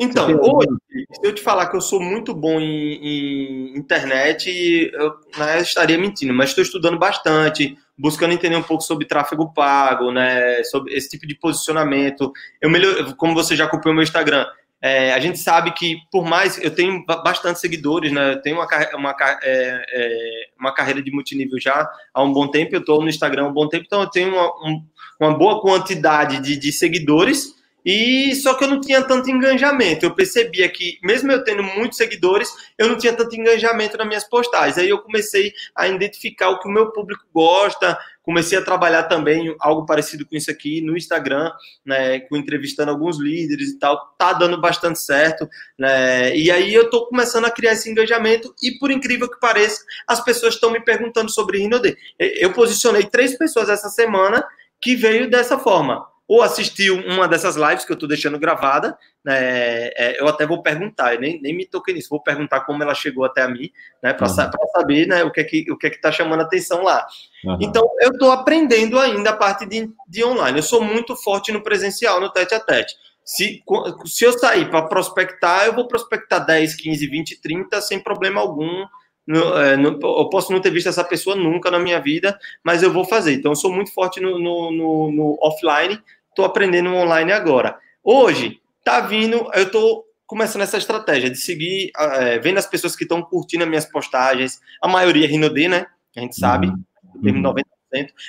[0.00, 0.68] Então, hoje,
[1.12, 5.98] se eu te falar que eu sou muito bom em, em internet, eu né, estaria
[5.98, 11.10] mentindo, mas estou estudando bastante, buscando entender um pouco sobre tráfego pago, né, sobre esse
[11.10, 12.32] tipo de posicionamento.
[12.60, 14.46] Eu melhor, como você já acompanhou meu Instagram,
[14.84, 18.32] é, a gente sabe que, por mais eu tenho bastante seguidores, né?
[18.32, 18.66] Eu tenho uma,
[18.96, 23.08] uma, é, é, uma carreira de multinível já há um bom tempo, eu estou no
[23.08, 24.84] Instagram há um bom tempo, então eu tenho uma, um,
[25.20, 27.54] uma boa quantidade de, de seguidores
[27.84, 30.04] e só que eu não tinha tanto engajamento.
[30.04, 34.24] Eu percebia que, mesmo eu tendo muitos seguidores, eu não tinha tanto engajamento nas minhas
[34.24, 34.78] postagens.
[34.78, 39.54] Aí eu comecei a identificar o que o meu público gosta, comecei a trabalhar também
[39.58, 41.50] algo parecido com isso aqui no Instagram,
[41.84, 44.14] né, com entrevistando alguns líderes e tal.
[44.16, 46.36] Tá dando bastante certo, né?
[46.36, 50.22] E aí eu tô começando a criar esse engajamento e por incrível que pareça, as
[50.22, 51.96] pessoas estão me perguntando sobre Rinode.
[52.18, 54.44] Eu posicionei três pessoas essa semana
[54.80, 59.88] que veio dessa forma ou assistiu uma dessas lives que eu estou deixando gravada, né,
[59.88, 62.94] é, eu até vou perguntar, eu nem, nem me toquei nisso, vou perguntar como ela
[62.94, 63.70] chegou até a mim,
[64.02, 64.68] né, para uhum.
[64.74, 67.06] saber né, o que é que o que é que está chamando a atenção lá.
[67.44, 67.58] Uhum.
[67.60, 70.58] Então, eu estou aprendendo ainda a parte de, de online.
[70.58, 72.94] Eu sou muito forte no presencial, no tete a tete.
[73.22, 73.62] Se,
[74.06, 78.86] se eu sair para prospectar, eu vou prospectar 10, 15, 20, 30 sem problema algum.
[79.26, 82.82] No, é, no, eu posso não ter visto essa pessoa nunca na minha vida, mas
[82.82, 83.34] eu vou fazer.
[83.34, 86.02] Então, eu sou muito forte no, no offline,
[86.32, 87.78] estou aprendendo online agora.
[88.02, 93.04] Hoje, tá vindo, eu estou começando essa estratégia de seguir, é, vendo as pessoas que
[93.04, 95.86] estão curtindo as minhas postagens, a maioria é Rinode, né?
[96.16, 97.42] A gente sabe, uhum.
[97.42, 97.62] 90%,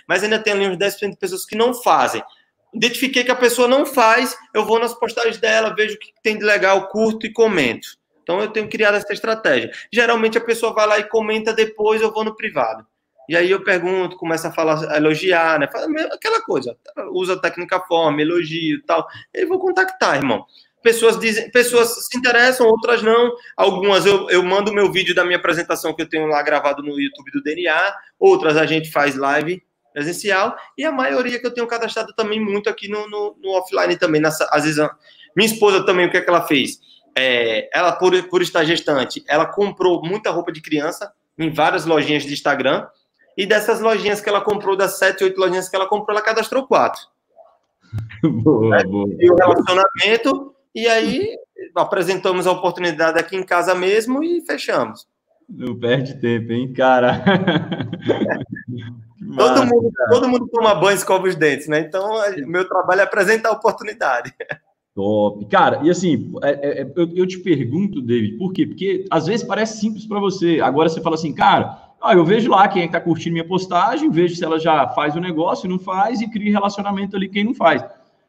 [0.08, 2.22] mas ainda tem ali uns 10% de pessoas que não fazem.
[2.74, 6.38] Identifiquei que a pessoa não faz, eu vou nas postagens dela, vejo o que tem
[6.38, 7.88] de legal, curto e comento.
[8.22, 9.72] Então eu tenho criado essa estratégia.
[9.92, 12.86] Geralmente a pessoa vai lá e comenta depois, eu vou no privado.
[13.30, 15.68] E aí eu pergunto, começa a falar, a elogiar, né?
[15.72, 16.76] Fala aquela coisa,
[17.12, 19.08] usa a técnica forma, elogio e tal.
[19.34, 20.46] Eu vou contactar, irmão.
[20.82, 23.32] Pessoas dizem, pessoas se interessam, outras não.
[23.56, 27.00] Algumas eu, eu mando meu vídeo da minha apresentação que eu tenho lá gravado no
[27.00, 29.64] YouTube do DNA, outras a gente faz live
[29.94, 33.96] presencial, e a maioria que eu tenho cadastrado também muito aqui no, no, no offline
[33.96, 34.20] também.
[34.20, 34.84] Nessa, às vezes,
[35.38, 36.80] minha esposa também, o que é que ela fez?
[37.16, 42.24] é, ela, por, por estar gestante, ela comprou muita roupa de criança em várias lojinhas
[42.24, 42.88] de Instagram.
[43.38, 46.68] E dessas lojinhas que ela comprou, das sete, oito lojinhas que ela comprou, ela cadastrou
[46.68, 47.02] quatro.
[48.24, 48.84] Boa, né?
[48.84, 49.10] boa.
[49.20, 51.38] E o relacionamento, e aí
[51.76, 55.08] apresentamos a oportunidade aqui em casa mesmo e fechamos.
[55.50, 57.24] Não perde tempo, hein, cara?
[59.38, 61.80] todo, mundo, todo mundo toma banho e escova os dentes, né?
[61.80, 64.34] Então, o meu trabalho é apresentar a oportunidade.
[64.96, 65.44] Top.
[65.48, 68.68] Cara, e assim, é, é, é, eu, eu, te pergunto, David, por quê?
[68.68, 70.60] Porque às vezes parece simples para você.
[70.62, 74.10] Agora você fala assim, cara, ah, eu vejo lá quem é está curtindo minha postagem,
[74.10, 77.54] vejo se ela já faz o negócio, não faz, e cria relacionamento ali quem não
[77.54, 77.84] faz.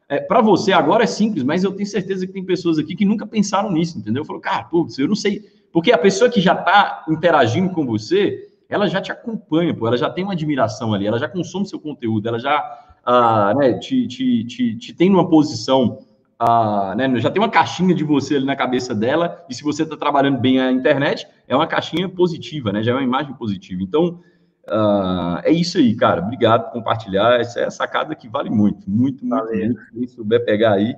[0.07, 3.03] É, para você agora é simples, mas eu tenho certeza que tem pessoas aqui que
[3.03, 4.23] nunca pensaram nisso, entendeu?
[4.23, 5.43] Falou, cara, putz, eu não sei.
[5.73, 9.97] Porque a pessoa que já está interagindo com você, ela já te acompanha, pô, ela
[9.97, 12.63] já tem uma admiração ali, ela já consome seu conteúdo, ela já
[13.05, 15.99] ah, né, te, te, te, te tem numa posição
[16.39, 19.83] a, né, já tem uma caixinha de você ali na cabeça dela, e se você
[19.83, 22.83] está trabalhando bem a internet, é uma caixinha positiva, né?
[22.83, 23.81] Já é uma imagem positiva.
[23.81, 24.19] Então,
[24.67, 26.21] uh, é isso aí, cara.
[26.21, 27.39] Obrigado por compartilhar.
[27.39, 29.81] Essa é a sacada que vale muito, muito, muito, muito.
[29.93, 30.95] Quem souber pegar aí,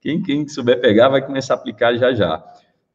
[0.00, 2.44] quem, quem souber pegar vai começar a aplicar já já.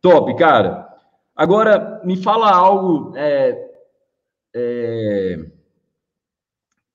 [0.02, 0.88] Top, cara.
[1.36, 3.70] Agora, me fala algo é,
[4.54, 5.40] é,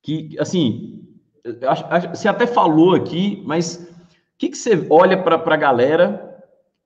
[0.03, 1.05] que, assim,
[2.11, 3.96] você até falou aqui, mas
[4.39, 6.27] que, que você olha para a galera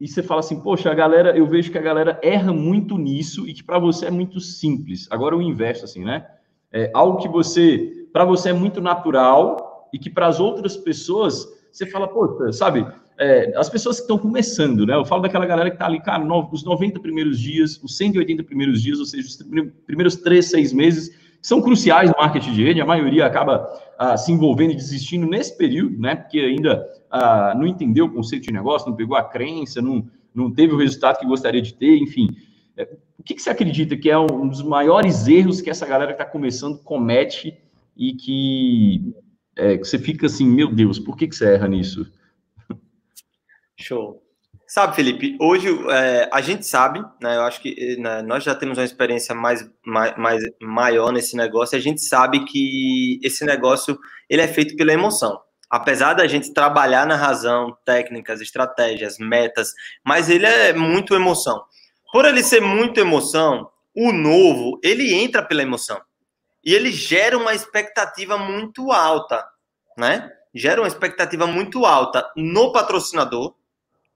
[0.01, 3.47] e você fala assim, poxa, a galera, eu vejo que a galera erra muito nisso
[3.47, 5.07] e que para você é muito simples.
[5.11, 6.27] Agora eu inverso assim, né?
[6.73, 11.47] É algo que você, para você é muito natural e que para as outras pessoas
[11.71, 12.87] você fala, pô, sabe?
[13.19, 14.95] É, as pessoas que estão começando, né?
[14.95, 18.43] Eu falo daquela galera que está ali, cara, no, os 90 primeiros dias, os 180
[18.45, 19.37] primeiros dias, ou seja, os
[19.87, 24.33] primeiros três, seis meses, são cruciais no marketing de rede, a maioria acaba ah, se
[24.33, 26.15] envolvendo e desistindo nesse período, né?
[26.15, 26.87] Porque ainda
[27.57, 31.19] não entendeu o conceito de negócio, não pegou a crença, não, não teve o resultado
[31.19, 32.29] que gostaria de ter, enfim.
[32.77, 32.89] É,
[33.19, 36.23] o que, que você acredita que é um dos maiores erros que essa galera que
[36.23, 37.57] está começando comete
[37.97, 39.15] e que,
[39.57, 42.11] é, que você fica assim, meu Deus, por que, que você erra nisso?
[43.77, 44.23] Show.
[44.67, 48.79] Sabe, Felipe, hoje é, a gente sabe, né, eu acho que né, nós já temos
[48.79, 53.99] uma experiência mais, mais, mais maior nesse negócio, a gente sabe que esse negócio
[54.29, 55.41] ele é feito pela emoção.
[55.71, 59.73] Apesar da gente trabalhar na razão, técnicas, estratégias, metas,
[60.05, 61.63] mas ele é muito emoção.
[62.13, 66.01] Por ele ser muito emoção, o novo, ele entra pela emoção.
[66.65, 69.47] E ele gera uma expectativa muito alta,
[69.97, 70.31] né?
[70.53, 73.55] Gera uma expectativa muito alta no patrocinador,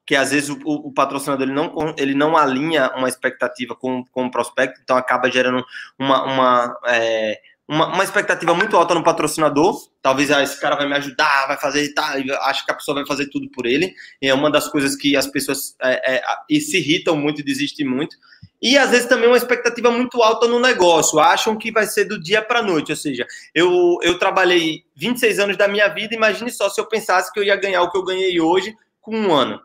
[0.07, 4.27] que às vezes o, o, patrocinador ele não, ele não alinha uma expectativa com, com
[4.27, 5.65] o prospecto, então acaba gerando
[5.99, 9.79] uma, uma, é, uma, uma, expectativa muito alta no patrocinador.
[10.03, 13.07] Talvez ah, esse cara vai me ajudar, vai fazer, tá, acho que a pessoa vai
[13.07, 13.95] fazer tudo por ele.
[14.21, 17.45] E é uma das coisas que as pessoas é, é, e se irritam muito e
[17.45, 18.17] desistem muito.
[18.61, 22.21] E às vezes também uma expectativa muito alta no negócio, acham que vai ser do
[22.21, 22.93] dia para noite.
[22.93, 27.33] Ou seja, eu, eu trabalhei 26 anos da minha vida, imagine só se eu pensasse
[27.33, 29.61] que eu ia ganhar o que eu ganhei hoje com um ano.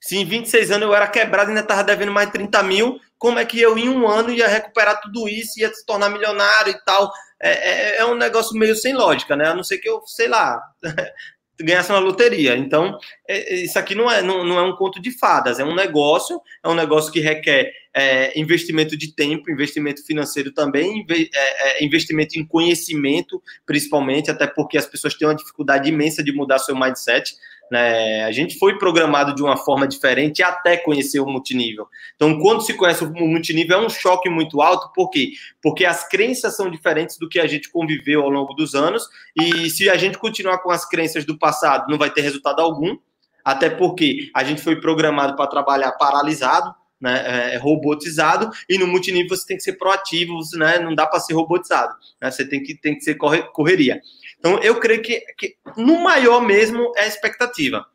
[0.00, 3.38] Se em 26 anos eu era quebrado e ainda estava devendo mais 30 mil, como
[3.38, 6.84] é que eu em um ano ia recuperar tudo isso, ia se tornar milionário e
[6.84, 7.12] tal?
[7.40, 9.48] É, é, é um negócio meio sem lógica, né?
[9.48, 10.60] A não ser que eu, sei lá,
[11.60, 12.56] ganhasse na loteria.
[12.56, 15.64] Então, é, é, isso aqui não é, não, não, é um conto de fadas, é
[15.64, 21.80] um negócio, é um negócio que requer é, investimento de tempo, investimento financeiro também, é,
[21.80, 26.60] é, investimento em conhecimento, principalmente, até porque as pessoas têm uma dificuldade imensa de mudar
[26.60, 27.34] seu mindset.
[27.72, 28.22] Né?
[28.22, 31.88] A gente foi programado de uma forma diferente até conhecer o multinível.
[32.14, 35.32] Então, quando se conhece o multinível, é um choque muito alto, por quê?
[35.60, 39.68] Porque as crenças são diferentes do que a gente conviveu ao longo dos anos, e
[39.70, 42.96] se a gente continuar com as crenças do passado, não vai ter resultado algum,
[43.44, 49.36] até porque a gente foi programado para trabalhar paralisado, né, é, robotizado, e no multinível
[49.36, 52.74] você tem que ser proativo, né, não dá para ser robotizado, né, você tem que,
[52.74, 54.00] tem que ser correria.
[54.38, 57.86] Então, eu creio que, que no maior mesmo é a expectativa.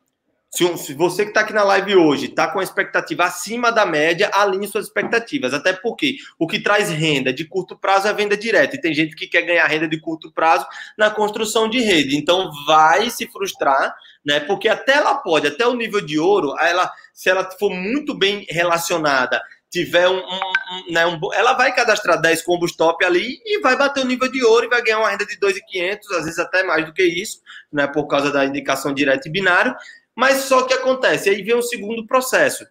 [0.54, 3.84] Se, se você que está aqui na live hoje está com a expectativa acima da
[3.84, 5.52] média, alinhe suas expectativas.
[5.52, 8.76] Até porque o que traz renda de curto prazo é venda direta.
[8.76, 10.64] E tem gente que quer ganhar renda de curto prazo
[10.96, 12.16] na construção de rede.
[12.16, 14.40] Então, vai se frustrar, né?
[14.40, 18.46] Porque até ela pode, até o nível de ouro, ela, se ela for muito bem
[18.48, 19.40] relacionada
[19.74, 23.76] tiver um, um, um, né, um, ela vai cadastrar 10 combos top ali e vai
[23.76, 26.62] bater o nível de ouro e vai ganhar uma renda de 2.500, às vezes até
[26.62, 27.40] mais do que isso,
[27.72, 29.74] né, por causa da indicação direta e binário.
[30.14, 32.64] Mas só que acontece, aí vem um segundo processo.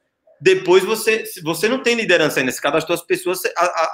[0.44, 3.40] Depois você, você não tem liderança ainda, se cadastrou as pessoas,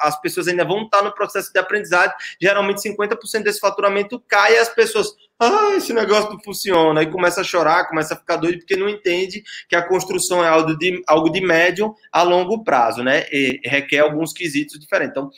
[0.02, 4.58] as pessoas ainda vão estar no processo de aprendizagem, geralmente 50% desse faturamento cai e
[4.58, 8.58] as pessoas, ah, esse negócio não funciona, aí começa a chorar, começa a ficar doido,
[8.58, 13.04] porque não entende que a construção é algo de, algo de médio a longo prazo,
[13.04, 15.12] né, e requer alguns quesitos diferentes.
[15.12, 15.30] Então,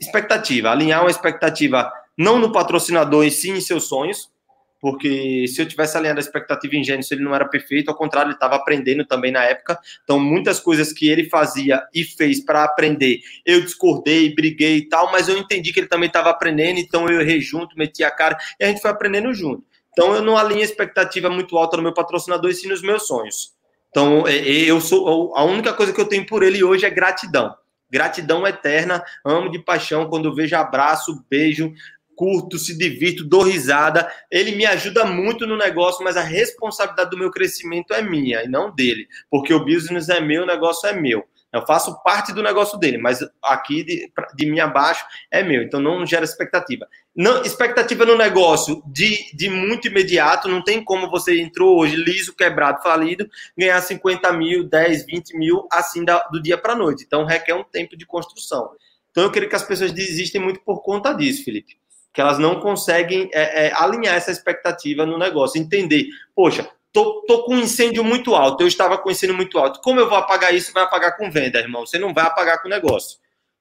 [0.00, 4.32] expectativa, alinhar uma expectativa não no patrocinador e sim em seus sonhos,
[4.80, 8.28] porque se eu tivesse alinhado a expectativa em Gênesis, ele não era perfeito, ao contrário,
[8.28, 9.78] ele estava aprendendo também na época.
[10.04, 15.10] Então, muitas coisas que ele fazia e fez para aprender, eu discordei, briguei e tal,
[15.10, 18.36] mas eu entendi que ele também estava aprendendo, então eu errei junto, meti a cara
[18.60, 19.64] e a gente foi aprendendo junto.
[19.92, 23.06] Então, eu não alinho a expectativa muito alta no meu patrocinador e sim nos meus
[23.06, 23.56] sonhos.
[23.88, 26.90] Então, é, é, eu sou a única coisa que eu tenho por ele hoje é
[26.90, 27.56] gratidão.
[27.90, 31.72] Gratidão eterna, amo de paixão quando eu vejo abraço, beijo,
[32.16, 34.10] curto, se divirto, dou risada.
[34.30, 38.48] Ele me ajuda muito no negócio, mas a responsabilidade do meu crescimento é minha e
[38.48, 41.24] não dele, porque o business é meu, o negócio é meu.
[41.52, 45.80] Eu faço parte do negócio dele, mas aqui de, de mim abaixo é meu, então
[45.80, 46.86] não gera expectativa.
[47.14, 52.34] Não, expectativa no negócio de, de muito imediato, não tem como você entrou hoje liso,
[52.34, 57.04] quebrado, falido, ganhar 50 mil, 10, 20 mil assim da, do dia para noite.
[57.06, 58.72] Então requer um tempo de construção.
[59.10, 61.78] Então eu creio que as pessoas desistem muito por conta disso, Felipe
[62.16, 67.44] que elas não conseguem é, é, alinhar essa expectativa no negócio, entender, poxa, tô, tô
[67.44, 70.16] com um incêndio muito alto, eu estava com um incêndio muito alto, como eu vou
[70.16, 70.72] apagar isso?
[70.72, 73.18] Vai apagar com venda, irmão, você não vai apagar com negócio,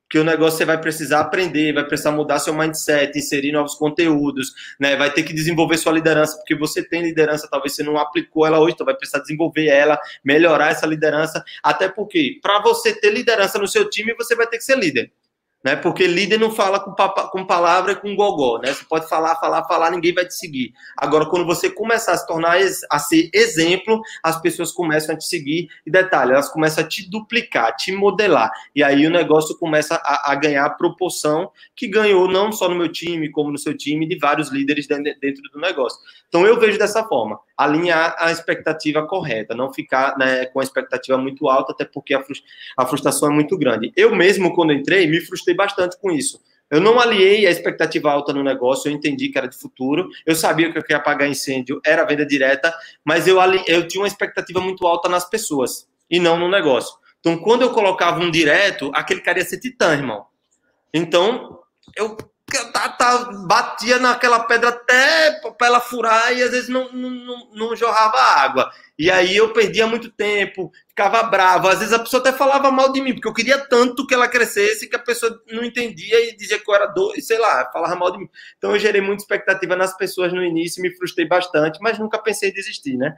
[0.08, 4.54] porque o negócio você vai precisar aprender, vai precisar mudar seu mindset, inserir novos conteúdos,
[4.80, 4.96] né?
[4.96, 8.58] vai ter que desenvolver sua liderança, porque você tem liderança, talvez você não aplicou ela
[8.58, 13.60] hoje, então vai precisar desenvolver ela, melhorar essa liderança, até porque para você ter liderança
[13.60, 15.12] no seu time, você vai ter que ser líder
[15.66, 15.76] né?
[15.76, 18.72] Porque líder não fala com, com palavra e com gogó, né?
[18.72, 20.72] Você pode falar, falar, falar, ninguém vai te seguir.
[20.96, 22.60] Agora, quando você começar a se tornar
[22.92, 27.10] a ser exemplo, as pessoas começam a te seguir e detalhe, elas começam a te
[27.10, 28.52] duplicar, te modelar.
[28.76, 32.76] E aí o negócio começa a, a ganhar a proporção que ganhou não só no
[32.76, 35.98] meu time, como no seu time, de vários líderes dentro do negócio.
[36.30, 41.18] Então eu vejo dessa forma, alinhar a expectativa correta, não ficar né, com a expectativa
[41.18, 43.92] muito alta, até porque a frustração é muito grande.
[43.96, 46.42] Eu mesmo, quando entrei, me frustrei bastante com isso.
[46.70, 50.36] Eu não aliei a expectativa alta no negócio, eu entendi que era de futuro, eu
[50.36, 53.38] sabia que eu queria apagar incêndio, era venda direta, mas eu,
[53.68, 56.98] eu tinha uma expectativa muito alta nas pessoas e não no negócio.
[57.20, 60.26] Então, quando eu colocava um direto, aquele cara ia ser titã, irmão.
[60.94, 61.60] Então,
[61.96, 62.16] eu
[62.72, 67.76] tá, tá, batia naquela pedra até para ela furar e às vezes não, não, não,
[67.76, 68.72] jorrava água.
[68.98, 71.68] E aí eu perdia muito tempo, ficava bravo.
[71.68, 74.30] Às vezes a pessoa até falava mal de mim, porque eu queria tanto que ela
[74.30, 77.96] crescesse que a pessoa não entendia e dizia que eu era doido, sei lá, falava
[77.98, 78.30] mal de mim.
[78.58, 82.50] Então eu gerei muita expectativa nas pessoas no início, me frustrei bastante, mas nunca pensei
[82.50, 83.14] em desistir, né?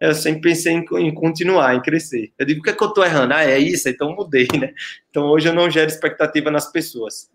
[0.00, 2.32] Eu sempre pensei em, em continuar, em crescer.
[2.38, 3.34] Eu digo, o que é que eu tô errando?
[3.34, 3.88] Ah, é isso?
[3.88, 4.72] Então mudei, né?
[5.08, 7.30] Então hoje eu não gero expectativa nas pessoas.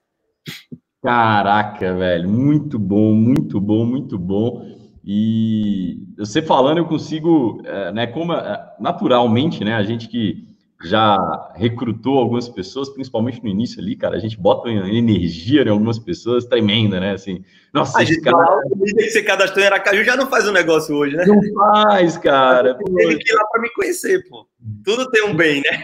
[1.02, 4.75] Caraca, velho, muito bom, muito bom, muito bom.
[5.06, 11.52] E você falando, eu consigo, é, né, como é, naturalmente, né, a gente que já
[11.56, 16.46] recrutou algumas pessoas, principalmente no início ali, cara, a gente bota energia em algumas pessoas
[16.46, 17.14] tremenda, né?
[17.14, 17.44] Assim,
[17.74, 18.60] nossa, a gente cara...
[18.96, 21.26] que você cadastrou em Aracaju já não faz um negócio hoje, né?
[21.26, 22.76] Não faz, cara.
[22.76, 24.48] Tem que ir lá para me conhecer, pô.
[24.84, 25.84] Tudo tem um bem, né?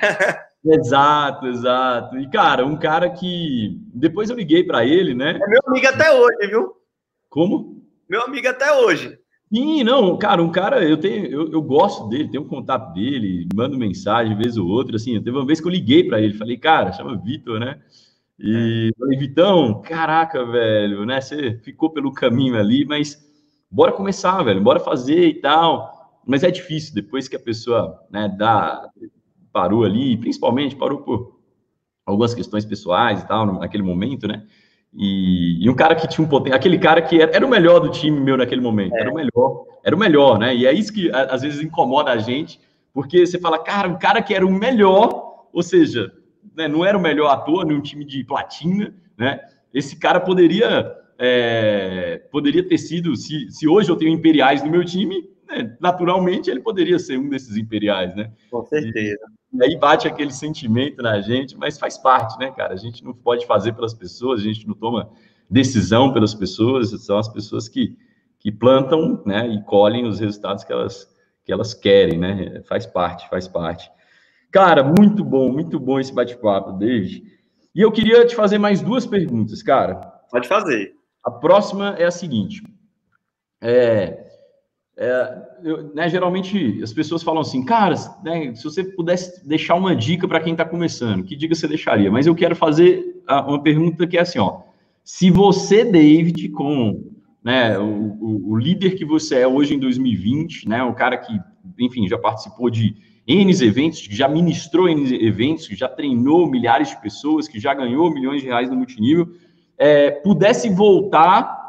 [0.64, 2.18] Exato, exato.
[2.20, 3.80] E, cara, um cara que.
[3.94, 5.40] Depois eu liguei para ele, né?
[5.42, 6.74] É meu amigo até hoje, viu?
[7.30, 7.81] Como?
[8.12, 9.18] Meu amigo até hoje.
[9.54, 13.48] Sim, não, cara, um cara, eu tenho, eu, eu gosto dele, tenho um contato dele,
[13.56, 16.58] mando mensagem vez ou outra, assim, teve uma vez que eu liguei para ele, falei,
[16.58, 17.82] cara, chama Vitor, né?
[18.38, 19.00] E é.
[19.00, 21.22] falei, Vitão, caraca, velho, né?
[21.22, 23.18] Você ficou pelo caminho ali, mas
[23.72, 26.20] bora começar, velho, bora fazer e tal.
[26.28, 28.90] Mas é difícil, depois que a pessoa né, dá,
[29.54, 31.40] parou ali, principalmente parou por
[32.06, 34.46] algumas questões pessoais e tal, naquele momento, né?
[34.94, 37.80] E, e um cara que tinha um potencial, aquele cara que era, era, o melhor
[37.80, 39.02] do time meu naquele momento, é.
[39.02, 40.54] era o melhor, era o melhor, né?
[40.54, 42.60] E é isso que às vezes incomoda a gente,
[42.94, 46.12] porque você fala, cara, um cara que era o melhor, ou seja,
[46.56, 49.40] né, não era o melhor ator num time de platina, né?
[49.74, 54.84] Esse cara poderia é, poderia ter sido, se, se hoje eu tenho imperiais no meu
[54.84, 58.32] time, né, naturalmente ele poderia ser um desses imperiais, né?
[58.50, 59.20] Com certeza.
[59.24, 62.74] E, e aí bate aquele sentimento na gente, mas faz parte, né, cara?
[62.74, 65.10] A gente não pode fazer pelas pessoas, a gente não toma
[65.50, 67.98] decisão pelas pessoas, são as pessoas que,
[68.40, 71.08] que plantam, né, e colhem os resultados que elas,
[71.44, 72.62] que elas querem, né?
[72.64, 73.92] Faz parte, faz parte.
[74.50, 77.24] Cara, muito bom, muito bom esse bate-papo, David.
[77.76, 79.96] E eu queria te fazer mais duas perguntas, cara.
[80.30, 80.94] Pode fazer.
[81.24, 82.64] A próxima é a seguinte:
[83.62, 84.26] é,
[84.98, 89.96] é, eu, né, geralmente as pessoas falam assim, cara, né, se você pudesse deixar uma
[89.96, 92.12] dica para quem está começando, que dica você deixaria?
[92.12, 94.62] Mas eu quero fazer uma pergunta que é assim, ó,
[95.04, 97.12] se você, David, com
[97.44, 101.34] né, o, o, o, líder que você é hoje em 2020, né, o cara que,
[101.80, 102.96] enfim, já participou de
[103.28, 108.42] N eventos, já ministrou N eventos, já treinou milhares de pessoas, que já ganhou milhões
[108.42, 109.28] de reais no multinível,
[109.78, 111.60] é, pudesse voltar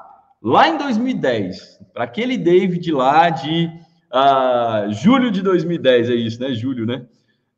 [0.42, 3.70] lá em 2010, para aquele David lá de
[4.14, 6.52] uh, julho de 2010, é isso, né?
[6.52, 7.06] Julho, né?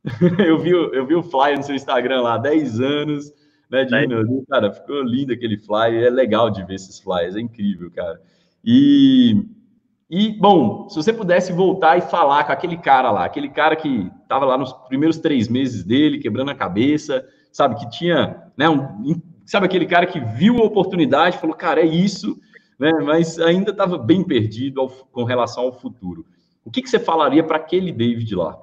[0.45, 3.33] eu, vi, eu vi o flyer no seu Instagram lá, 10 anos,
[3.69, 7.89] né, de cara, ficou lindo aquele flyer, é legal de ver esses flyers, é incrível,
[7.91, 8.21] cara.
[8.63, 9.45] E,
[10.09, 14.11] e, bom, se você pudesse voltar e falar com aquele cara lá, aquele cara que
[14.21, 19.19] estava lá nos primeiros três meses dele, quebrando a cabeça, sabe, que tinha, né, um,
[19.45, 22.39] sabe aquele cara que viu a oportunidade, falou, cara, é isso,
[22.79, 22.91] né?
[23.03, 26.25] mas ainda estava bem perdido ao, com relação ao futuro.
[26.65, 28.59] O que, que você falaria para aquele David lá?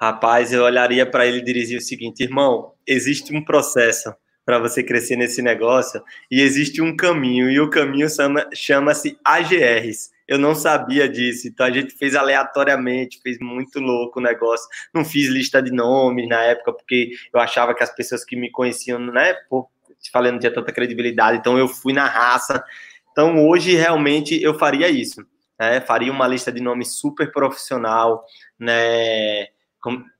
[0.00, 4.14] Rapaz, eu olharia para ele e diria o seguinte, irmão, existe um processo
[4.46, 6.00] para você crescer nesse negócio
[6.30, 8.92] e existe um caminho, e o caminho chama-se chama
[9.24, 10.10] AGRs.
[10.28, 14.68] Eu não sabia disso, então a gente fez aleatoriamente, fez muito louco o negócio.
[14.94, 18.50] Não fiz lista de nomes na época, porque eu achava que as pessoas que me
[18.50, 19.68] conheciam, né, pô,
[20.00, 22.62] te falei, não tinha tanta credibilidade, então eu fui na raça.
[23.10, 25.26] Então hoje realmente eu faria isso,
[25.58, 25.80] né?
[25.80, 28.24] Faria uma lista de nomes super profissional,
[28.58, 29.48] né?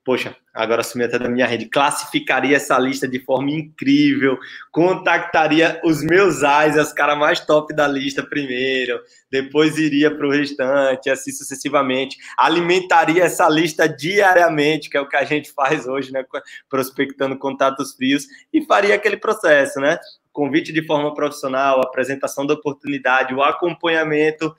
[0.05, 4.39] Poxa, agora assumi até da minha rede, classificaria essa lista de forma incrível,
[4.71, 8.99] contactaria os meus eyes, as caras mais top da lista primeiro,
[9.31, 12.17] depois iria para o restante, assim sucessivamente.
[12.39, 16.25] Alimentaria essa lista diariamente, que é o que a gente faz hoje, né?
[16.71, 19.99] Prospectando contatos frios, e faria aquele processo, né?
[20.33, 24.57] Convite de forma profissional, apresentação da oportunidade, o acompanhamento,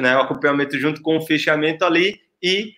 [0.00, 0.16] né?
[0.16, 2.74] o acompanhamento junto com o fechamento ali e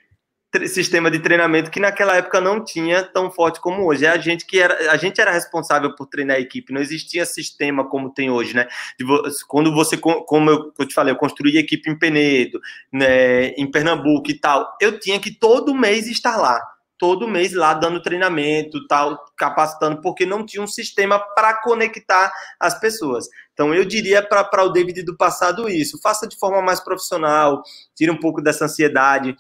[0.68, 4.04] sistema de treinamento que naquela época não tinha tão forte como hoje.
[4.04, 7.24] É a gente que era, a gente era responsável por treinar a equipe, não existia
[7.24, 8.68] sistema como tem hoje, né?
[9.48, 12.60] quando você, como eu, eu te falei, eu construí a equipe em Penedo,
[12.92, 16.60] né, em Pernambuco e tal, eu tinha que todo mês estar lá
[17.02, 22.78] todo mês lá dando treinamento, tal, capacitando, porque não tinha um sistema para conectar as
[22.78, 23.26] pessoas.
[23.52, 27.60] Então eu diria para o David do passado isso: faça de forma mais profissional,
[27.96, 29.34] tire um pouco dessa ansiedade,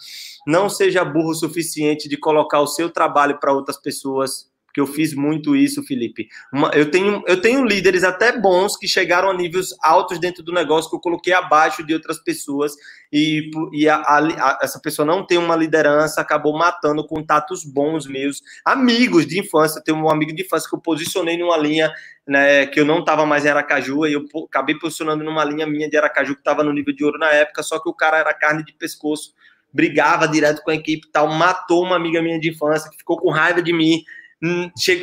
[0.44, 4.86] não seja burro o suficiente de colocar o seu trabalho para outras pessoas porque eu
[4.86, 6.28] fiz muito isso, Felipe.
[6.50, 10.50] Uma, eu, tenho, eu tenho líderes até bons que chegaram a níveis altos dentro do
[10.50, 12.72] negócio que eu coloquei abaixo de outras pessoas
[13.12, 18.40] e, e a, a, essa pessoa não tem uma liderança, acabou matando contatos bons meus,
[18.64, 19.82] amigos de infância.
[19.84, 21.92] Tem um amigo de infância que eu posicionei numa linha
[22.26, 25.90] né, que eu não estava mais em Aracaju e eu acabei posicionando numa linha minha
[25.90, 28.32] de Aracaju que estava no nível de ouro na época, só que o cara era
[28.32, 29.34] carne de pescoço,
[29.70, 33.30] brigava direto com a equipe tal, matou uma amiga minha de infância que ficou com
[33.30, 34.02] raiva de mim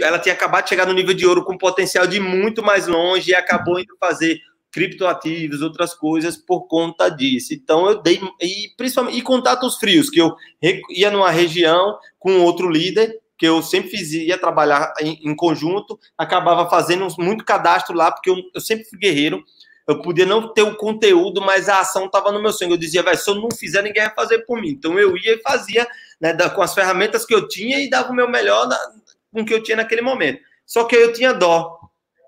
[0.02, 3.32] ela tinha acabado de chegar no nível de ouro com potencial de muito mais longe
[3.32, 4.40] e acabou indo fazer
[4.72, 7.54] criptoativos, outras coisas por conta disso.
[7.54, 10.36] Então eu dei e principalmente e contatos frios que eu
[10.90, 15.98] ia numa região com outro líder que eu sempre fiz, ia trabalhar em, em conjunto,
[16.18, 19.42] acabava fazendo muito cadastro lá porque eu, eu sempre fui guerreiro.
[19.88, 22.74] Eu podia não ter o conteúdo, mas a ação estava no meu sangue.
[22.74, 24.70] Eu dizia, vai, se eu não fizer, ninguém vai fazer por mim.
[24.70, 25.88] Então eu ia e fazia
[26.22, 28.78] né, com as ferramentas que eu tinha e dava o meu melhor na,
[29.32, 30.40] com o que eu tinha naquele momento.
[30.66, 31.80] Só que eu tinha dó.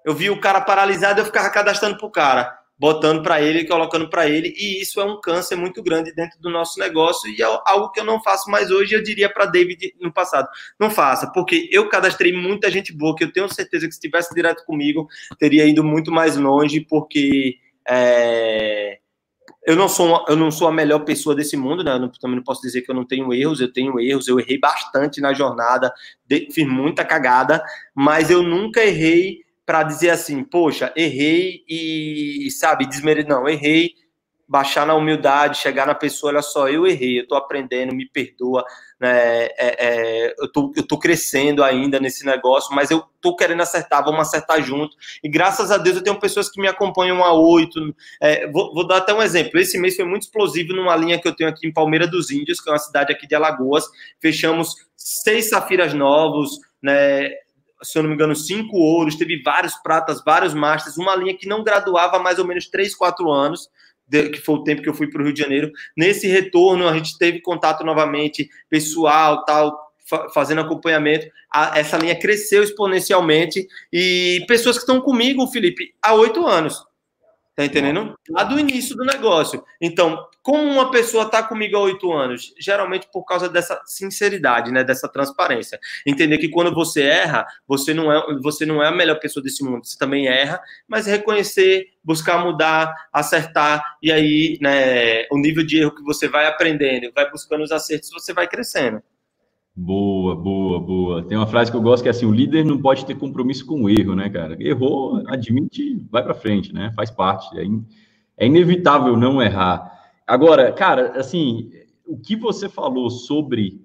[0.04, 4.28] Eu vi o cara paralisado, eu ficava cadastrando pro cara, botando para ele, colocando para
[4.28, 7.92] ele, e isso é um câncer muito grande dentro do nosso negócio e é algo
[7.92, 8.96] que eu não faço mais hoje.
[8.96, 10.50] Eu diria para David no passado,
[10.80, 14.34] não faça, porque eu cadastrei muita gente boa que eu tenho certeza que se tivesse
[14.34, 19.01] direto comigo teria ido muito mais longe, porque é,
[19.64, 21.94] eu não sou uma, eu não sou a melhor pessoa desse mundo, né?
[21.94, 24.40] Eu não, também não posso dizer que eu não tenho erros, eu tenho erros, eu
[24.40, 25.94] errei bastante na jornada,
[26.26, 32.88] de, fiz muita cagada, mas eu nunca errei para dizer assim, poxa, errei e, sabe,
[32.88, 33.94] desmerecer, não, errei
[34.52, 38.66] baixar na humildade, chegar na pessoa, olha só, eu errei, eu estou aprendendo, me perdoa,
[39.00, 39.46] né?
[39.46, 44.20] É, é, eu, tô, tô crescendo ainda nesse negócio, mas eu tô querendo acertar, vamos
[44.20, 44.94] acertar junto.
[45.24, 47.80] E graças a Deus eu tenho pessoas que me acompanham há oito.
[48.22, 49.58] É, vou, vou, dar até um exemplo.
[49.58, 52.60] Esse mês foi muito explosivo numa linha que eu tenho aqui em Palmeira dos Índios,
[52.60, 53.86] que é uma cidade aqui de Alagoas.
[54.20, 57.30] Fechamos seis safiras novos, né?
[57.84, 61.48] se eu não me engano, cinco ouros, teve vários pratas, vários masters, uma linha que
[61.48, 63.70] não graduava há mais ou menos três, quatro anos
[64.12, 65.72] que foi o tempo que eu fui para o Rio de Janeiro.
[65.96, 69.92] Nesse retorno, a gente teve contato novamente, pessoal, tal,
[70.34, 71.28] fazendo acompanhamento.
[71.54, 76.91] A, essa linha cresceu exponencialmente e pessoas que estão comigo, Felipe, há oito anos.
[77.54, 78.16] Tá entendendo?
[78.30, 79.64] Lá do início do negócio.
[79.82, 82.54] Então, como uma pessoa está comigo há oito anos?
[82.58, 84.84] Geralmente por causa dessa sinceridade, né?
[84.86, 85.78] Dessa transparência.
[86.08, 89.64] Entender que quando você erra, você não é, você não é a melhor pessoa desse
[89.64, 89.86] mundo.
[89.86, 95.94] Você também erra, mas reconhecer, buscar mudar, acertar, e aí, né, o nível de erro
[95.94, 99.04] que você vai aprendendo, vai buscando os acertos, você vai crescendo.
[99.76, 101.24] Boa, boa, boa.
[101.24, 103.66] Tem uma frase que eu gosto que é assim: o líder não pode ter compromisso
[103.66, 104.58] com o erro, né, cara?
[104.62, 106.92] Errou, admite, vai para frente, né?
[106.96, 107.58] Faz parte.
[107.58, 107.86] É, in,
[108.38, 109.90] é inevitável não errar.
[110.28, 111.72] Agora, cara, assim,
[112.06, 113.82] o que você falou sobre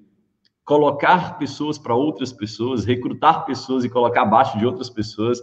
[0.64, 5.40] colocar pessoas para outras pessoas, recrutar pessoas e colocar abaixo de outras pessoas.